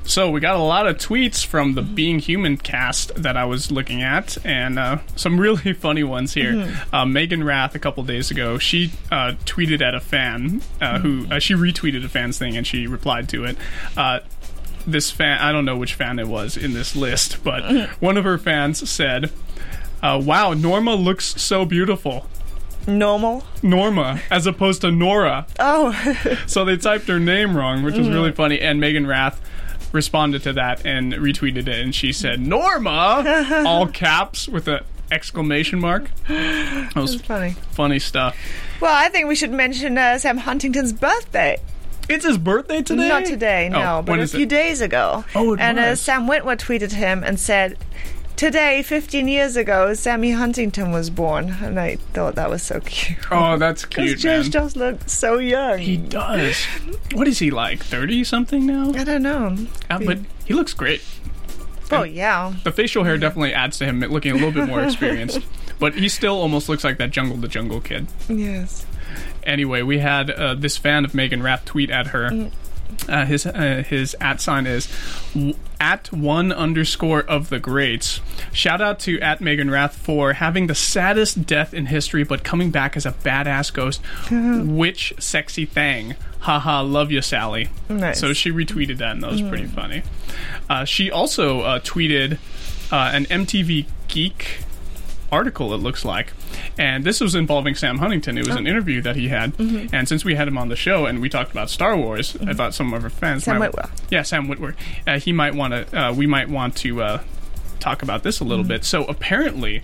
So 0.10 0.32
we 0.32 0.40
got 0.40 0.56
a 0.56 0.64
lot 0.64 0.88
of 0.88 0.98
tweets 0.98 1.46
from 1.46 1.76
the 1.76 1.84
Being 1.84 2.18
Human 2.18 2.58
cast 2.58 3.14
that 3.14 3.38
I 3.38 3.46
was 3.46 3.70
looking 3.70 4.02
at, 4.02 4.44
and 4.44 4.80
uh, 4.80 4.98
some 5.16 5.40
really 5.40 5.72
funny 5.80 6.04
ones 6.04 6.34
here. 6.34 6.76
Uh, 6.92 7.06
Meaghan 7.06 7.46
Rath 7.46 7.76
a 7.76 7.80
couple 7.80 8.02
days 8.04 8.32
ago, 8.32 8.58
she 8.58 8.92
uh, 9.12 9.34
tweeted 9.46 9.82
at 9.82 9.94
a 9.94 10.00
fan 10.00 10.64
uh, 10.82 10.98
who 10.98 11.28
uh, 11.30 11.38
she 11.38 11.54
retweeted 11.54 12.04
a 12.04 12.10
fan's 12.10 12.40
thing, 12.40 12.58
and 12.58 12.66
she 12.66 12.88
replied 12.88 13.30
to 13.30 13.46
it. 13.46 13.56
Uh, 13.96 14.22
this 14.88 15.12
fan, 15.12 15.38
I 15.42 15.52
don't 15.52 15.64
know 15.64 15.78
which 15.78 15.94
fan 15.94 16.18
it 16.18 16.28
was 16.28 16.58
in 16.58 16.74
this 16.74 16.96
list, 16.96 17.44
but 17.44 17.90
one 18.02 18.18
of 18.18 18.24
her 18.24 18.40
fans 18.40 18.90
said, 18.90 19.30
uh, 20.02 20.20
"Wow, 20.26 20.56
Norma 20.56 20.96
looks 20.96 21.40
so 21.40 21.66
beautiful." 21.66 22.26
Normal. 22.88 23.44
Norma, 23.62 24.22
as 24.32 24.48
opposed 24.48 24.82
to 24.82 24.90
Nora. 24.90 25.46
Oh, 25.60 25.92
So 26.48 26.66
they 26.66 26.78
typed 26.78 27.08
her 27.10 27.20
name 27.20 27.56
wrong, 27.56 27.84
which 27.84 27.94
was 27.94 28.10
really 28.10 28.32
funny. 28.32 28.60
And 28.60 28.82
Meaghan 28.82 29.06
Rath 29.06 29.40
responded 29.92 30.44
to 30.44 30.54
that 30.54 30.86
and 30.86 31.14
retweeted 31.14 31.68
it, 31.68 31.70
and 31.70 31.94
she 31.96 32.12
said 32.14 32.40
Norma, 32.40 33.64
all 33.68 33.88
caps 33.88 34.48
with 34.48 34.68
a 34.68 34.84
exclamation 35.12 35.80
mark. 35.80 36.10
That 36.28 36.96
was 36.96 37.20
funny. 37.22 37.52
funny 37.72 38.00
stuff. 38.00 38.38
Well, 38.82 38.94
I 38.96 39.10
think 39.10 39.28
we 39.28 39.36
should 39.36 39.52
mention 39.52 39.98
uh, 39.98 40.18
Sam 40.18 40.38
Huntington's 40.38 40.94
birthday. 40.94 41.58
It's 42.08 42.26
his 42.26 42.38
birthday 42.40 42.82
today. 42.82 43.08
Not 43.08 43.26
today, 43.26 43.70
no, 43.70 43.98
Oh, 44.00 44.02
but 44.02 44.20
a 44.20 44.28
few 44.28 44.42
it? 44.42 44.50
days 44.50 44.82
ago. 44.82 45.24
Oh, 45.36 45.54
it 45.54 45.60
and 45.60 45.78
Uh, 45.78 45.82
was. 45.92 46.02
Sam 46.02 46.28
Witwer 46.28 46.58
tweeted 46.58 46.92
him 46.94 47.24
and 47.24 47.40
said, 47.40 47.78
"Today, 48.40 48.84
15 48.84 49.28
years 49.28 49.58
ago, 49.58 49.94
Sammy 49.94 50.32
Huntington 50.32 50.92
was 50.94 51.10
born," 51.10 51.58
and 51.62 51.78
I 51.78 51.98
thought 52.14 52.36
that 52.36 52.50
was 52.50 52.64
so 52.64 52.80
cute. 52.80 53.20
Oh, 53.30 53.58
that's 53.58 53.84
cute, 53.96 54.24
man. 54.24 54.50
just 54.50 54.78
looked 54.78 55.10
so 55.10 55.40
young. 55.40 55.80
He 55.80 55.98
does. 55.98 56.64
What 57.14 57.28
is 57.28 57.40
he 57.40 57.52
like? 57.52 57.84
Thirty 57.84 58.24
something 58.24 58.66
now? 58.66 58.94
I 58.96 59.04
don't 59.04 59.24
know. 59.24 59.58
Uh, 59.90 60.00
but 60.06 60.20
he 60.46 60.54
looks 60.54 60.74
great. 60.74 61.02
Oh 61.92 62.04
yeah, 62.04 62.54
The 62.64 62.72
facial 62.72 63.04
hair 63.04 63.18
definitely 63.18 63.54
adds 63.54 63.78
to 63.80 63.86
him 63.86 64.00
looking 64.00 64.32
a 64.32 64.36
little 64.36 64.52
bit 64.54 64.68
more 64.68 64.82
experienced. 64.82 65.40
But 65.80 65.96
he 65.96 66.08
still 66.10 66.36
almost 66.40 66.68
looks 66.68 66.84
like 66.84 66.98
that 66.98 67.10
Jungle 67.12 67.38
the 67.38 67.48
Jungle 67.48 67.80
kid. 67.82 68.08
yes. 68.28 68.86
Anyway, 69.44 69.82
we 69.82 70.00
had 70.00 70.30
uh, 70.30 70.54
this 70.56 70.76
fan 70.78 71.04
of 71.06 71.14
Meaghan 71.14 71.42
Rath 71.42 71.64
tweet 71.66 71.90
at 71.90 72.08
her. 72.08 72.50
Uh, 73.08 73.26
his 73.26 73.46
uh, 73.46 73.84
his 73.88 74.14
at 74.20 74.42
sign 74.42 74.68
is 74.68 74.88
w- 75.34 75.56
at 75.80 76.12
one 76.12 76.52
underscore 76.52 77.22
of 77.22 77.50
the 77.50 77.60
greats. 77.60 78.20
Shout 78.52 78.82
out 78.82 79.00
to 79.02 79.20
at 79.22 79.40
Meaghan 79.40 79.72
Rath 79.72 79.96
for 79.96 80.34
having 80.34 80.68
the 80.68 80.76
saddest 80.76 81.46
death 81.46 81.74
in 81.74 81.88
history, 81.88 82.24
but 82.24 82.44
coming 82.44 82.72
back 82.72 82.98
as 82.98 83.06
a 83.06 83.12
badass 83.12 83.74
ghost. 83.74 84.02
Which 84.32 85.14
sexy 85.20 85.66
thing? 85.66 86.16
Haha, 86.40 86.82
love 86.82 87.12
you, 87.12 87.22
Sally. 87.22 87.70
Nice. 87.90 88.20
So 88.20 88.34
she 88.34 88.52
retweeted 88.52 88.98
that, 88.98 89.12
and 89.12 89.24
that 89.24 89.32
was 89.32 89.42
pretty 89.42 89.66
funny. 89.68 90.04
Uh, 90.70 90.86
she 90.86 91.12
also 91.12 91.62
uh, 91.62 91.80
tweeted 91.80 92.38
uh, 92.92 93.12
an 93.14 93.26
MTV 93.26 93.86
Geek 94.08 94.60
article. 95.32 95.74
It 95.74 95.78
looks 95.78 96.04
like, 96.06 96.34
and 96.78 97.04
this 97.04 97.20
was 97.22 97.36
involving 97.36 97.76
Sam 97.76 97.98
Huntington. 98.00 98.38
It 98.38 98.48
was 98.48 98.56
Oh. 98.56 98.60
an 98.60 98.68
interview 98.68 99.02
that 99.02 99.16
he 99.16 99.28
had, 99.30 99.56
Mm-hmm. 99.58 99.94
and 99.96 100.08
since 100.08 100.24
we 100.26 100.36
had 100.36 100.48
him 100.48 100.58
on 100.58 100.70
the 100.70 100.76
show 100.76 101.06
and 101.06 101.22
we 101.22 101.30
talked 101.30 101.52
about 101.52 101.70
Star 101.70 101.96
Wars, 101.98 102.36
I 102.46 102.54
thought 102.54 102.74
some 102.74 102.94
of 102.94 103.04
our 103.04 103.10
fans, 103.10 103.44
Sam 103.44 103.60
might, 103.60 103.72
Witwer. 103.72 103.90
yeah, 104.10 104.22
Sam 104.24 104.48
Witwer, 104.48 104.76
uh, 105.08 105.20
he 105.20 105.32
might 105.32 105.56
want 105.56 105.74
to. 105.74 106.00
Uh, 106.00 106.14
we 106.14 106.26
might 106.28 106.50
want 106.50 106.76
to 106.78 107.02
uh, 107.02 107.22
talk 107.80 108.02
about 108.04 108.24
this 108.24 108.40
a 108.40 108.44
little 108.44 108.64
Mm-hmm. 108.64 108.70
bit. 108.74 108.86
So 108.86 109.06
apparently. 109.06 109.84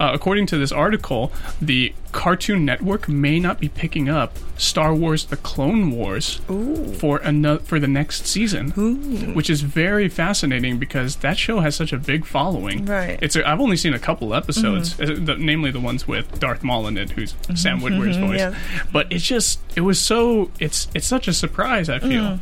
Uh, 0.00 0.10
according 0.14 0.46
to 0.46 0.56
this 0.58 0.70
article, 0.72 1.32
the 1.60 1.92
Cartoon 2.12 2.64
Network 2.64 3.08
may 3.08 3.38
not 3.38 3.60
be 3.60 3.68
picking 3.68 4.08
up 4.08 4.36
Star 4.56 4.94
Wars: 4.94 5.26
The 5.26 5.36
Clone 5.36 5.90
Wars 5.90 6.40
for 6.98 7.18
another 7.18 7.60
for 7.60 7.78
the 7.78 7.86
next 7.88 8.26
season, 8.26 8.70
which 9.34 9.50
is 9.50 9.60
very 9.60 10.08
fascinating 10.08 10.78
because 10.78 11.16
that 11.16 11.36
show 11.38 11.60
has 11.60 11.76
such 11.76 11.92
a 11.92 11.98
big 11.98 12.24
following. 12.24 12.86
Right. 12.86 13.16
Mm-hmm. 13.16 13.24
It's 13.24 13.36
a, 13.36 13.48
I've 13.48 13.60
only 13.60 13.76
seen 13.76 13.94
a 13.94 13.98
couple 13.98 14.34
episodes, 14.34 14.98
uh, 15.00 15.16
the, 15.18 15.36
namely 15.38 15.70
the 15.70 15.80
ones 15.80 16.08
with 16.08 16.38
Darth 16.40 16.62
Maul 16.62 16.86
in 16.86 16.96
it, 16.96 17.10
who's 17.10 17.34
Sam 17.54 17.80
Witwer's 17.80 18.16
voice. 18.16 18.38
yeah. 18.38 18.56
But 18.92 19.12
it's 19.12 19.24
just 19.24 19.60
it 19.76 19.82
was 19.82 20.00
so 20.00 20.50
it's 20.58 20.88
it's 20.94 21.06
such 21.06 21.28
a 21.28 21.32
surprise. 21.32 21.88
I 21.88 21.98
feel. 21.98 22.22
Mm. 22.22 22.40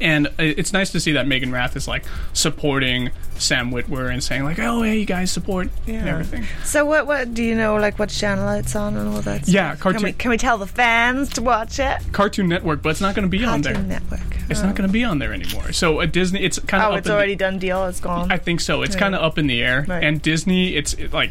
And 0.00 0.28
it's 0.38 0.72
nice 0.72 0.90
to 0.92 1.00
see 1.00 1.12
that 1.12 1.26
Meaghan 1.26 1.52
Rath 1.52 1.76
is 1.76 1.86
like 1.86 2.04
supporting 2.32 3.10
Sam 3.36 3.70
Witwer 3.70 4.10
and 4.12 4.22
saying 4.22 4.44
like, 4.44 4.58
"Oh, 4.58 4.82
hey, 4.82 4.98
you 4.98 5.04
guys 5.06 5.30
support 5.30 5.68
and 5.86 6.08
everything." 6.08 6.44
So 6.64 6.84
what? 6.86 7.06
What 7.06 7.34
do 7.34 7.42
you 7.42 7.54
know? 7.54 7.76
Like 7.76 7.98
what 7.98 8.08
channel 8.08 8.48
it's 8.50 8.74
on 8.74 8.96
and 8.96 9.08
all 9.08 9.20
that? 9.22 9.46
Yeah, 9.48 9.70
stuff? 9.72 9.80
cartoon- 9.80 10.00
Can 10.00 10.06
we, 10.06 10.12
can 10.12 10.30
we 10.30 10.36
tell 10.38 10.58
the 10.58 10.66
fans 10.66 11.28
to 11.30 11.42
watch 11.42 11.78
it? 11.78 11.98
Cartoon 12.12 12.48
Network, 12.48 12.82
but 12.82 12.90
it's 12.90 13.00
not 13.00 13.14
going 13.14 13.24
to 13.24 13.30
be 13.30 13.44
on 13.44 13.62
there. 13.62 13.74
Cartoon 13.74 13.88
Network. 13.88 14.20
It's 14.48 14.62
not 14.62 14.74
going 14.74 14.88
to 14.88 14.92
be 14.92 15.04
on 15.04 15.18
there 15.20 15.32
anymore. 15.32 15.72
So 15.72 16.00
a 16.00 16.06
Disney, 16.06 16.42
it's 16.42 16.58
kind 16.58 16.82
of 16.82 16.88
Oh, 16.90 16.92
up 16.94 16.98
it's 16.98 17.06
in 17.06 17.10
the- 17.12 17.16
already 17.16 17.36
done 17.36 17.58
deal. 17.58 17.84
It's 17.86 18.00
gone. 18.00 18.32
I 18.32 18.36
think 18.38 18.60
so. 18.60 18.82
It's 18.82 18.94
Yeah. 18.94 19.00
kind 19.00 19.14
of 19.14 19.22
up 19.22 19.38
in 19.38 19.46
the 19.46 19.62
air. 19.62 19.84
Right. 19.88 20.02
And 20.02 20.20
Disney, 20.20 20.74
it's 20.76 20.94
it, 20.94 21.12
like 21.12 21.30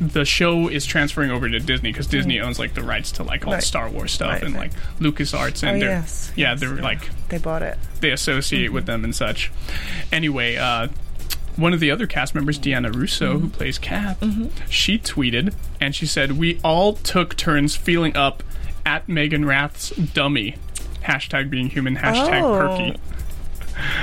the 0.00 0.24
show 0.24 0.68
is 0.68 0.86
transferring 0.86 1.30
over 1.30 1.48
to 1.48 1.58
Disney 1.58 1.90
because 1.90 2.06
Disney 2.06 2.38
owns 2.40 2.58
like 2.58 2.74
the 2.74 2.82
rights 2.82 3.10
to 3.12 3.22
like 3.24 3.46
all 3.46 3.54
Mm. 3.54 3.62
Star 3.62 3.88
Wars 3.90 4.12
stuff 4.12 4.30
Right, 4.34 4.42
and 4.44 4.54
right. 4.54 4.72
like 4.72 5.00
LucasArts 5.00 5.62
and 5.66 5.76
oh 5.76 5.80
they're 5.80 5.90
yes. 5.90 6.32
yeah 6.36 6.50
yes, 6.52 6.60
they're 6.60 6.76
like 6.76 7.08
they 7.28 7.38
bought 7.38 7.62
it. 7.62 7.78
they 8.00 8.10
associate 8.10 8.66
Mm-hmm. 8.66 8.74
with 8.74 8.86
them 8.86 9.02
and 9.04 9.14
such. 9.14 9.50
Anyway, 10.12 10.56
uh, 10.56 10.88
one 11.56 11.72
of 11.72 11.80
the 11.80 11.90
other 11.90 12.06
cast 12.06 12.34
members, 12.34 12.58
Deanna 12.58 12.94
Russo, 12.94 13.32
Mm-hmm. 13.34 13.42
who 13.42 13.48
plays 13.50 13.78
Kat, 13.78 14.16
she 14.70 14.98
tweeted 14.98 15.52
and 15.80 15.94
she 15.94 16.06
said, 16.06 16.32
"We 16.38 16.60
all 16.62 16.92
took 16.92 17.36
turns 17.36 17.74
feeling 17.74 18.16
up 18.16 18.42
at 18.86 19.06
Meaghan 19.08 19.44
Rath's 19.46 19.90
dummy." 19.90 20.56
Hashtag 21.04 21.48
being 21.50 21.70
human. 21.70 21.96
Hashtag 21.96 22.42
Oh. 22.42 22.58
perky. 22.58 22.98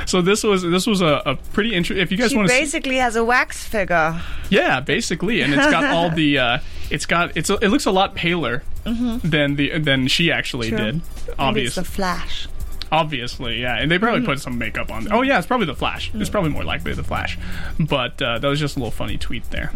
So 0.06 0.22
this 0.22 0.44
was 0.44 0.62
this 0.64 0.86
was 0.88 1.02
a, 1.02 1.22
a 1.26 1.36
pretty 1.54 1.74
interesting. 1.74 2.02
If 2.04 2.12
you 2.12 2.18
guys 2.18 2.34
want 2.36 2.48
to, 2.48 2.54
basically 2.54 2.98
has 2.98 3.16
a 3.16 3.24
wax 3.24 3.66
figure. 3.68 4.22
yeah, 4.50 4.80
basically, 4.80 5.42
and 5.42 5.54
it's 5.54 5.70
got 5.72 5.84
all 5.86 6.10
the. 6.16 6.38
Uh, 6.40 6.58
it's 6.92 7.06
got 7.06 7.36
it's 7.36 7.50
a, 7.50 7.56
it 7.56 7.70
looks 7.70 7.86
a 7.86 7.92
lot 7.92 8.14
paler 8.16 8.64
than 8.84 9.56
the 9.56 9.80
than 9.80 10.08
she 10.08 10.32
actually 10.32 10.72
Mm-hmm. 10.72 10.78
True. 10.78 10.92
did. 11.26 11.36
Obviously, 11.40 11.82
the 11.84 11.90
Flash. 11.90 12.48
obviously, 12.92 13.62
yeah, 13.62 13.78
and 13.80 13.90
they 13.90 13.98
probably 14.00 14.26
put 14.26 14.40
some 14.40 14.58
makeup 14.58 14.92
on. 14.92 15.06
There. 15.06 15.14
Oh 15.16 15.22
yeah, 15.24 15.38
it's 15.38 15.48
probably 15.48 15.66
the 15.66 15.76
Flash. 15.76 16.12
It's 16.14 16.30
probably 16.30 16.52
more 16.52 16.64
likely 16.64 16.94
the 16.94 17.04
Flash, 17.04 17.38
but 17.80 18.22
uh, 18.22 18.40
that 18.40 18.48
was 18.48 18.60
just 18.60 18.76
a 18.76 18.80
little 18.80 18.92
funny 18.92 19.18
tweet 19.18 19.50
there. 19.52 19.72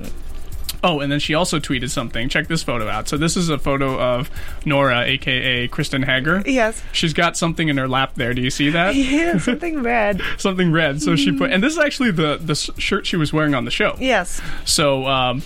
Oh, 0.83 0.99
and 1.01 1.11
then 1.11 1.19
she 1.19 1.33
also 1.33 1.59
tweeted 1.59 1.89
something. 1.89 2.29
Check 2.29 2.47
this 2.47 2.63
photo 2.63 2.87
out. 2.87 3.07
So 3.07 3.17
this 3.17 3.35
is 3.35 3.49
a 3.49 3.57
photo 3.57 3.99
of 3.99 4.29
Nora, 4.65 5.01
aka 5.01 5.67
Kristen 5.67 6.03
Hager. 6.03 6.41
Yes. 6.45 6.81
She's 6.91 7.13
got 7.13 7.35
something 7.37 7.67
in 7.67 7.77
her 7.77 7.87
lap 7.87 8.13
there. 8.15 8.33
Do 8.33 8.41
you 8.41 8.49
see 8.49 8.69
that? 8.71 8.95
Yeah, 9.09 9.37
something 9.39 9.81
red. 9.81 10.21
something 10.37 10.71
red. 10.71 11.01
So 11.01 11.15
she 11.15 11.31
put, 11.31 11.51
and 11.51 11.63
this 11.63 11.73
is 11.73 11.79
actually 11.79 12.11
the 12.11 12.37
the 12.37 12.55
shirt 12.55 13.05
she 13.05 13.15
was 13.17 13.33
wearing 13.33 13.55
on 13.55 13.65
the 13.65 13.71
show. 13.71 13.95
Yes. 13.99 14.41
So 14.65 15.05
um, 15.07 15.41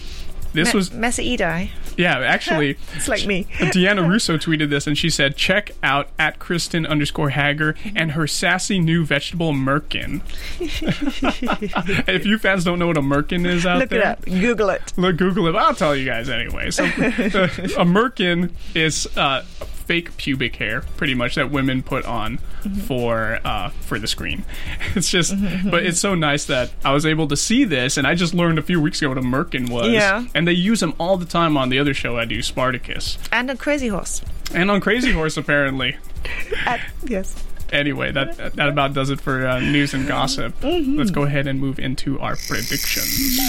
this 0.53 0.73
Me- 0.73 0.77
was 0.77 0.89
Edai. 0.89 1.69
yeah, 1.97 2.19
actually. 2.19 2.77
It's 2.95 3.07
like 3.07 3.25
me. 3.25 3.43
Deanna 3.73 4.07
Russo 4.07 4.37
tweeted 4.37 4.69
this 4.69 4.87
and 4.87 4.97
she 4.97 5.09
said, 5.09 5.35
check 5.35 5.71
out 5.81 6.09
at 6.17 6.39
Kristen 6.39 6.85
underscore 6.85 7.29
Hager 7.31 7.75
and 7.95 8.11
her 8.11 8.27
sassy 8.27 8.79
new 8.79 9.05
vegetable 9.05 9.51
merkin. 9.51 10.21
if 12.07 12.25
you 12.25 12.37
fans 12.37 12.63
don't 12.63 12.79
know 12.79 12.87
what 12.87 12.97
a 12.97 13.01
merkin 13.01 13.45
is 13.45 13.65
out 13.65 13.73
there. 13.73 13.79
Look 13.79 13.89
there, 13.89 13.99
it 14.01 14.05
up. 14.05 14.25
Google 14.25 14.69
it. 14.69 14.93
look, 14.95 15.17
Google 15.17 15.47
it. 15.47 15.55
I'll 15.55 15.75
tell 15.75 15.95
you 15.95 16.05
guys 16.05 16.29
anyway. 16.29 16.71
So, 16.71 16.85
uh, 16.85 16.87
a 16.87 17.85
merkin 17.85 18.51
is 18.75 19.07
uh, 19.17 19.43
fake 19.85 20.15
pubic 20.17 20.55
hair, 20.57 20.81
pretty 20.97 21.13
much 21.15 21.35
that 21.35 21.51
women 21.51 21.83
put 21.83 22.05
on 22.05 22.39
Mm-hmm. 22.63 22.79
for 22.79 23.39
uh, 23.43 23.69
for 23.81 23.99
the 23.99 24.07
screen. 24.07 24.45
It's 24.95 25.09
just, 25.11 25.35
but 25.69 25.85
it's 25.85 25.99
so 25.99 26.15
nice 26.15 26.45
that 26.45 26.71
I 26.85 26.93
was 26.93 27.05
able 27.05 27.27
to 27.27 27.35
see 27.35 27.65
this, 27.65 27.97
and 27.97 28.07
I 28.07 28.15
just 28.15 28.33
learned 28.33 28.57
a 28.57 28.61
few 28.61 28.79
weeks 28.79 29.01
ago 29.01 29.09
what 29.09 29.17
a 29.17 29.21
merkin 29.21 29.69
was. 29.69 29.89
Yeah. 29.89 30.23
and 30.33 30.47
they 30.47 30.53
use 30.53 30.79
them 30.79 30.93
all 30.97 31.17
the 31.17 31.25
time 31.25 31.57
on 31.57 31.67
the 31.67 31.77
other 31.79 31.93
show 31.93 32.17
I 32.17 32.23
do, 32.23 32.41
Spartacus, 32.41 33.17
And 33.33 33.49
on 33.49 33.57
crazy 33.57 33.89
horse. 33.89 34.21
and 34.53 34.71
on 34.71 34.79
Crazy 34.79 35.11
Horse 35.11 35.35
apparently. 35.35 35.97
At, 36.65 36.79
yes. 37.03 37.35
Anyway, 37.73 38.11
that 38.13 38.55
that 38.55 38.69
about 38.69 38.93
does 38.93 39.09
it 39.09 39.19
for 39.19 39.45
uh, 39.45 39.59
news 39.59 39.93
and 39.93 40.07
gossip. 40.07 40.57
Mm-hmm. 40.61 40.95
Let's 40.97 41.11
go 41.11 41.23
ahead 41.23 41.47
and 41.47 41.59
move 41.59 41.79
into 41.79 42.17
our 42.21 42.37
predictions. 42.47 43.39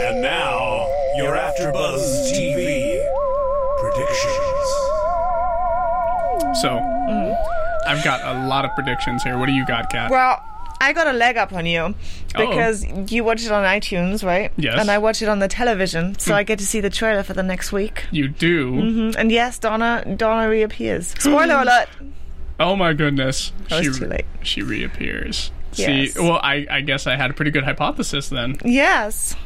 And 0.00 0.20
now, 0.22 0.88
your 1.16 1.36
AfterBuzz 1.36 2.32
TV 2.32 2.98
predictions. 3.80 4.47
So, 6.60 6.78
I've 7.86 8.02
got 8.04 8.20
a 8.24 8.46
lot 8.48 8.64
of 8.64 8.74
predictions 8.74 9.22
here. 9.22 9.38
What 9.38 9.46
do 9.46 9.52
you 9.52 9.66
got, 9.66 9.90
Kat? 9.90 10.10
Well, 10.10 10.42
I 10.80 10.92
got 10.92 11.06
a 11.06 11.12
leg 11.12 11.36
up 11.36 11.52
on 11.52 11.66
you 11.66 11.94
because 12.36 12.84
you 13.10 13.24
watch 13.24 13.44
it 13.44 13.50
on 13.52 13.64
iTunes, 13.64 14.24
right? 14.24 14.52
Yes. 14.56 14.78
And 14.80 14.90
I 14.90 14.98
watch 14.98 15.22
it 15.22 15.28
on 15.28 15.38
the 15.38 15.48
television, 15.48 16.18
so 16.18 16.34
I 16.34 16.42
get 16.42 16.58
to 16.60 16.66
see 16.66 16.80
the 16.80 16.90
trailer 16.90 17.22
for 17.22 17.32
the 17.34 17.42
next 17.42 17.72
week. 17.72 18.04
You 18.10 18.28
do. 18.28 18.72
Mm, 18.72 19.16
And 19.16 19.32
yes, 19.32 19.58
Donna 19.58 20.04
Donna 20.16 20.48
reappears. 20.48 21.08
Spoiler 21.18 21.56
alert. 21.62 21.88
Oh 22.60 22.76
my 22.76 22.92
goodness. 22.92 23.52
That 23.70 23.84
she, 23.84 23.90
too 23.92 24.06
late. 24.06 24.26
She 24.42 24.62
reappears. 24.62 25.50
Yes. 25.74 26.14
See, 26.14 26.20
well, 26.20 26.40
I, 26.42 26.66
I 26.70 26.80
guess 26.80 27.06
I 27.06 27.16
had 27.16 27.30
a 27.30 27.34
pretty 27.34 27.50
good 27.52 27.64
hypothesis 27.64 28.28
then. 28.28 28.56
Yes. 28.64 29.36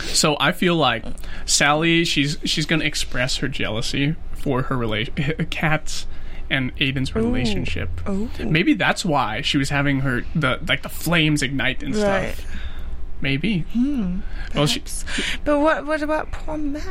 So 0.00 0.36
I 0.40 0.52
feel 0.52 0.76
like 0.76 1.04
Sally, 1.44 2.04
she's 2.04 2.38
she's 2.44 2.66
gonna 2.66 2.84
express 2.84 3.36
her 3.38 3.48
jealousy 3.48 4.16
for 4.32 4.62
her 4.62 4.76
relation, 4.76 5.14
Kat's 5.50 6.06
and 6.52 6.70
Aidan's 6.78 7.14
relationship. 7.14 7.88
Ooh. 8.08 8.30
Maybe 8.38 8.74
that's 8.74 9.04
why 9.04 9.40
she 9.40 9.56
was 9.58 9.70
having 9.70 10.00
her 10.00 10.22
the 10.34 10.60
like 10.68 10.82
the 10.82 10.88
flames 10.88 11.42
ignite 11.42 11.82
and 11.82 11.96
Right. 11.96 12.34
stuff. 12.34 12.46
Maybe. 13.20 13.60
Hmm. 13.72 14.20
Well, 14.54 14.66
she, 14.66 14.82
But 15.44 15.60
what 15.60 15.86
what 15.86 16.02
about 16.02 16.30
poor 16.32 16.56
Max? 16.58 16.88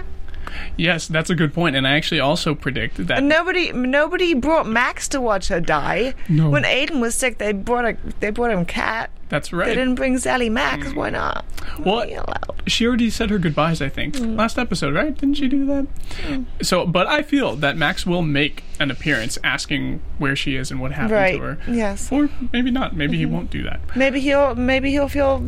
Yes, 0.78 1.08
that's 1.08 1.30
a 1.30 1.36
good. 1.36 1.52
And 1.58 1.88
I 1.88 1.92
actually 1.92 2.20
also 2.20 2.56
predict 2.56 3.06
that. 3.08 3.24
Nobody 3.24 3.72
nobody 3.72 4.34
brought 4.34 4.68
Max 4.68 5.08
to 5.10 5.22
watch 5.22 5.50
her 5.50 5.60
die. 5.60 6.14
No. 6.30 6.50
When 6.50 6.66
Aidan 6.66 7.00
was 7.02 7.14
sick, 7.14 7.38
they 7.38 7.52
brought 7.52 7.86
a 7.86 7.98
they 8.20 8.30
brought 8.30 8.52
him 8.52 8.66
Kat. 8.66 9.12
That's 9.30 9.54
right. 9.54 9.68
They 9.68 9.76
didn't 9.76 9.96
bring 9.96 10.18
Sally 10.18 10.50
Max. 10.50 10.94
Why 10.94 11.10
not? 11.10 11.46
Well, 11.80 12.06
she 12.68 12.86
already 12.86 13.10
said 13.10 13.30
her 13.30 13.39
goodbyes. 13.39 13.82
I 13.82 13.88
think 13.88 14.16
mm. 14.16 14.38
last 14.38 14.58
episode, 14.58 14.94
right? 14.94 15.16
Didn't 15.18 15.36
she 15.36 15.48
do 15.48 15.66
that? 15.68 15.88
Mm. 16.24 16.46
So, 16.62 16.86
but 16.86 17.08
I 17.08 17.22
feel 17.22 17.56
that 17.56 17.78
Max 17.78 18.06
will 18.06 18.24
make 18.24 18.64
an 18.80 18.92
appearance, 18.92 19.38
asking 19.44 20.02
where 20.18 20.36
she 20.36 20.58
is 20.58 20.70
and 20.70 20.82
what 20.82 20.92
happened 20.92 21.12
Right. 21.12 21.36
to 21.38 21.42
her. 21.42 21.58
Yes. 21.68 22.12
Or 22.12 22.30
maybe 22.52 22.72
not. 22.72 22.94
Maybe 22.96 23.18
he 23.18 23.24
mm-hmm. 23.24 23.34
won't 23.34 23.52
do 23.52 23.64
that. 23.64 23.80
Maybe 23.96 24.20
he'll 24.20 24.56
maybe 24.56 24.92
he'll 24.92 25.08
feel 25.08 25.48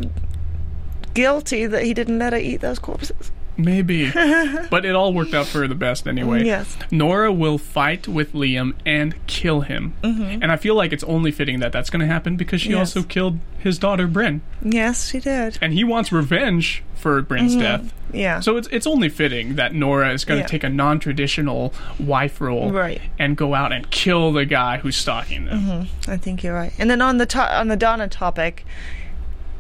guilty 1.14 1.66
that 1.66 1.84
he 1.84 1.94
didn't 1.94 2.20
let 2.20 2.34
her 2.34 2.40
eat 2.40 2.62
those 2.62 2.80
corpses. 2.80 3.32
Maybe. 3.56 4.10
but 4.70 4.84
it 4.86 4.96
all 4.96 5.14
worked 5.14 5.34
out 5.34 5.46
for 5.46 5.68
the 5.68 5.76
best 5.76 6.08
anyway. 6.08 6.44
Yes. 6.44 6.76
Nora 6.92 7.32
will 7.32 7.58
fight 7.58 8.08
with 8.08 8.34
Liam 8.34 8.74
and 8.86 9.16
kill 9.28 9.62
him. 9.62 9.94
And 10.04 10.52
I 10.52 10.56
feel 10.58 10.76
like 10.76 10.92
it's 10.92 11.04
only 11.04 11.32
fitting 11.32 11.60
that 11.60 11.72
that's 11.72 11.90
going 11.90 12.00
to 12.02 12.08
happen 12.08 12.36
because 12.36 12.62
she 12.62 12.70
Mm-hmm. 12.70 12.78
Yes. 12.80 12.96
also 12.98 13.08
killed 13.08 13.40
his 13.60 13.78
daughter, 13.78 14.08
Bryn. 14.08 14.42
Yes, 14.64 15.10
she 15.10 15.20
did. 15.20 15.58
And 15.62 15.74
he 15.74 15.84
wants 15.84 16.12
revenge 16.12 16.84
for 16.96 17.22
Bryn's 17.22 17.56
death. 17.56 17.94
Yeah. 18.14 18.40
So 18.40 18.58
it's 18.58 18.68
it's 18.72 18.88
only 18.88 19.10
fitting 19.10 19.56
that 19.56 19.74
Nora 19.74 20.14
is 20.14 20.24
going 20.26 20.40
to 20.40 20.44
Yeah. 20.44 20.48
take 20.48 20.64
a 20.64 20.70
non-traditional 20.70 21.74
wife 22.00 22.40
role 22.42 22.72
Right. 22.72 23.02
and 23.20 23.36
go 23.36 23.54
out 23.56 23.72
and 23.74 23.90
kill 23.92 24.32
the 24.32 24.46
guy 24.46 24.78
who's 24.78 24.96
stalking 24.96 25.46
them. 25.46 25.88
I 26.08 26.18
think 26.18 26.44
you're 26.44 26.54
right. 26.56 26.72
And 26.80 26.90
then 26.90 27.02
on 27.02 27.18
the 27.18 27.26
to- 27.28 27.60
on 27.60 27.68
the 27.68 27.76
Donna 27.76 28.08
topic, 28.08 28.66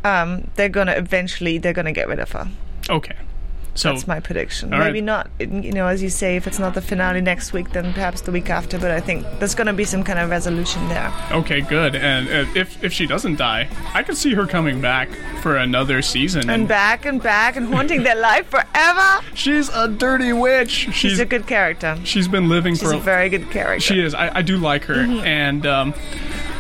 um, 0.03 0.49
they're 0.55 0.69
gonna 0.69 0.93
eventually 0.93 1.57
they're 1.57 1.73
gonna 1.73 1.91
get 1.91 2.07
rid 2.07 2.19
of 2.19 2.31
her. 2.31 2.47
Okay. 2.89 3.15
So 3.75 3.89
That's 3.89 4.05
my 4.07 4.19
prediction. 4.19 4.71
All 4.73 4.79
right. 4.79 4.87
Maybe 4.87 5.01
not, 5.01 5.29
you 5.39 5.71
know, 5.71 5.87
as 5.87 6.03
you 6.03 6.09
say, 6.09 6.35
if 6.35 6.45
it's 6.45 6.59
not 6.59 6.75
the 6.75 6.81
finale 6.81 7.21
next 7.21 7.53
week, 7.53 7.71
then 7.71 7.91
perhaps 7.93 8.21
the 8.21 8.31
week 8.31 8.49
after. 8.49 8.77
But 8.77 8.91
I 8.91 8.99
think 8.99 9.25
there's 9.39 9.55
going 9.55 9.67
to 9.67 9.73
be 9.73 9.83
some 9.83 10.03
kind 10.03 10.19
of 10.19 10.29
resolution 10.29 10.87
there. 10.89 11.11
okay, 11.31 11.61
good. 11.61 11.95
And 11.95 12.27
uh, 12.29 12.51
if 12.55 12.83
if 12.83 12.93
she 12.93 13.07
doesn't 13.07 13.37
die, 13.37 13.67
I 13.93 14.03
could 14.03 14.15
see 14.17 14.33
her 14.35 14.45
coming 14.45 14.79
back 14.79 15.09
for 15.41 15.57
another 15.57 16.01
season. 16.03 16.49
And 16.49 16.67
back 16.67 17.05
and 17.05 17.21
back 17.21 17.55
and 17.55 17.73
haunting 17.73 18.03
their 18.03 18.15
life 18.15 18.47
forever. 18.47 19.25
she's 19.33 19.69
a 19.69 19.87
dirty 19.87 20.33
witch. 20.33 20.69
She's 20.69 20.95
She's 20.95 21.19
a 21.19 21.25
good 21.25 21.47
character. 21.47 21.97
she's 22.03 22.27
been 22.27 22.49
living 22.49 22.75
She's 22.75 22.83
for 22.83 22.93
a 22.95 22.99
very 22.99 23.29
good 23.29 23.49
character. 23.51 23.79
She 23.81 23.99
is. 24.01 24.13
I, 24.13 24.37
I 24.37 24.41
do 24.41 24.57
like 24.57 24.83
her, 24.85 24.95
and 25.25 25.65
um, 25.65 25.93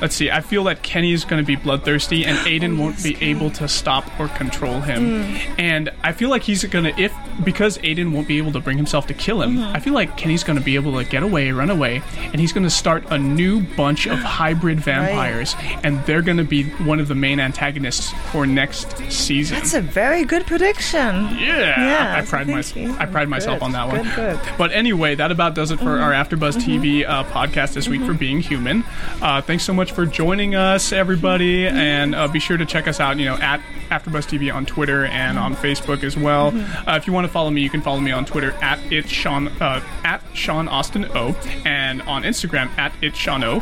let's 0.01 0.15
see. 0.15 0.29
I 0.29 0.41
feel 0.41 0.63
that 0.65 0.83
Kenny 0.83 1.11
is 1.13 1.25
going 1.25 1.41
to 1.41 1.45
be 1.45 1.55
bloodthirsty, 1.55 2.25
and 2.25 2.37
Aidan 2.47 2.77
won't 2.77 3.01
be 3.03 3.15
able 3.21 3.49
to 3.51 3.67
stop 3.67 4.19
or 4.19 4.27
control 4.29 4.81
him. 4.81 5.35
And 5.57 5.91
I 6.03 6.11
feel 6.11 6.29
like 6.29 6.43
he's 6.43 6.63
going 6.65 6.85
to, 6.93 7.01
if 7.03 7.13
because 7.43 7.79
Aidan 7.83 8.11
won't 8.11 8.27
be 8.27 8.37
able 8.37 8.51
to 8.53 8.59
bring 8.59 8.77
himself 8.77 9.07
to 9.07 9.13
kill 9.13 9.41
him, 9.41 9.59
I 9.59 9.79
feel 9.79 9.93
like 9.93 10.17
Kenny's 10.17 10.43
going 10.43 10.57
to 10.57 10.63
be 10.63 10.75
able 10.75 10.97
to 10.97 11.03
get 11.09 11.23
away, 11.23 11.51
run 11.51 11.69
away, 11.69 12.01
and 12.17 12.39
he's 12.39 12.53
going 12.53 12.63
to 12.63 12.69
start 12.69 13.03
a 13.09 13.17
new 13.17 13.61
bunch 13.75 14.05
of 14.07 14.19
hybrid 14.39 14.79
vampires, 14.79 15.55
and 15.83 16.03
they're 16.05 16.21
going 16.21 16.37
to 16.37 16.43
be 16.43 16.63
one 16.85 16.99
of 16.99 17.07
the 17.07 17.15
main 17.15 17.39
antagonists 17.39 18.11
for 18.31 18.45
next 18.45 18.97
season. 19.11 19.57
That's 19.57 19.73
a 19.73 19.81
very 19.81 20.23
good 20.25 20.45
prediction. 20.45 21.15
Yeah, 21.37 21.79
Yeah, 21.79 22.15
I 22.17 22.25
pride 22.25 22.47
myself. 22.47 22.99
I 22.99 23.05
pride 23.05 23.29
myself 23.29 23.59
Good, 23.59 23.65
on 23.65 23.71
that 23.73 23.87
one. 23.87 24.03
good, 24.03 24.15
good. 24.15 24.39
But 24.57 24.71
anyway, 24.71 25.15
that 25.15 25.31
about 25.31 25.55
does 25.55 25.71
it 25.71 25.79
for 25.79 25.99
our 25.99 26.11
AfterBuzz 26.11 26.53
Mm-hmm. 26.57 26.83
TV 26.83 27.07
uh, 27.07 27.23
podcast 27.25 27.73
this 27.73 27.87
week 27.87 28.01
for 28.03 28.13
being 28.13 28.39
human. 28.39 28.83
Uh, 29.21 29.41
thanks 29.41 29.63
so 29.63 29.73
much 29.73 29.91
for 29.91 30.05
joining 30.05 30.55
us, 30.55 30.91
everybody, 30.91 31.63
Mm-hmm. 31.63 31.77
and 31.77 32.15
uh, 32.15 32.27
be 32.27 32.39
sure 32.39 32.57
to 32.57 32.65
check 32.65 32.87
us 32.87 32.99
out. 32.99 33.17
You 33.17 33.25
know, 33.25 33.35
at 33.37 33.59
AfterBuzz 33.89 34.27
TV 34.27 34.53
on 34.53 34.65
Twitter 34.65 35.05
and 35.05 35.37
on 35.37 35.55
Facebook 35.55 36.03
as 36.03 36.15
well. 36.17 36.51
Mm-hmm. 36.51 36.89
Uh, 36.93 36.97
if 36.97 37.07
you 37.07 37.13
want 37.13 37.25
to 37.25 37.33
follow 37.33 37.49
me, 37.49 37.59
you 37.59 37.71
can 37.71 37.81
follow 37.81 37.99
me 37.99 38.11
on 38.11 38.23
Twitter 38.23 38.51
at 38.61 38.79
it's 38.91 39.09
Sean 39.09 39.47
uh, 39.59 39.81
at 40.03 40.21
Sean 40.35 40.67
Austin 40.67 41.05
O, 41.15 41.35
and 41.65 42.03
on 42.03 42.21
Instagram 42.21 42.69
at 42.77 42.93
it's 43.01 43.17
Sean 43.17 43.43
O. 43.43 43.61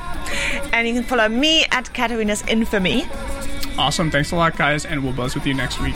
And 0.73 0.85
you 0.85 0.93
can 0.93 1.03
follow 1.03 1.29
me 1.29 1.63
at 1.71 1.93
Katarina's 1.93 2.45
Infamy. 2.47 3.05
Awesome, 3.77 4.11
thanks 4.11 4.31
a 4.31 4.35
lot, 4.35 4.57
guys, 4.57 4.85
and 4.85 5.01
we'll 5.01 5.13
buzz 5.13 5.33
with 5.33 5.47
you 5.47 5.53
next 5.53 5.79
week. 5.79 5.95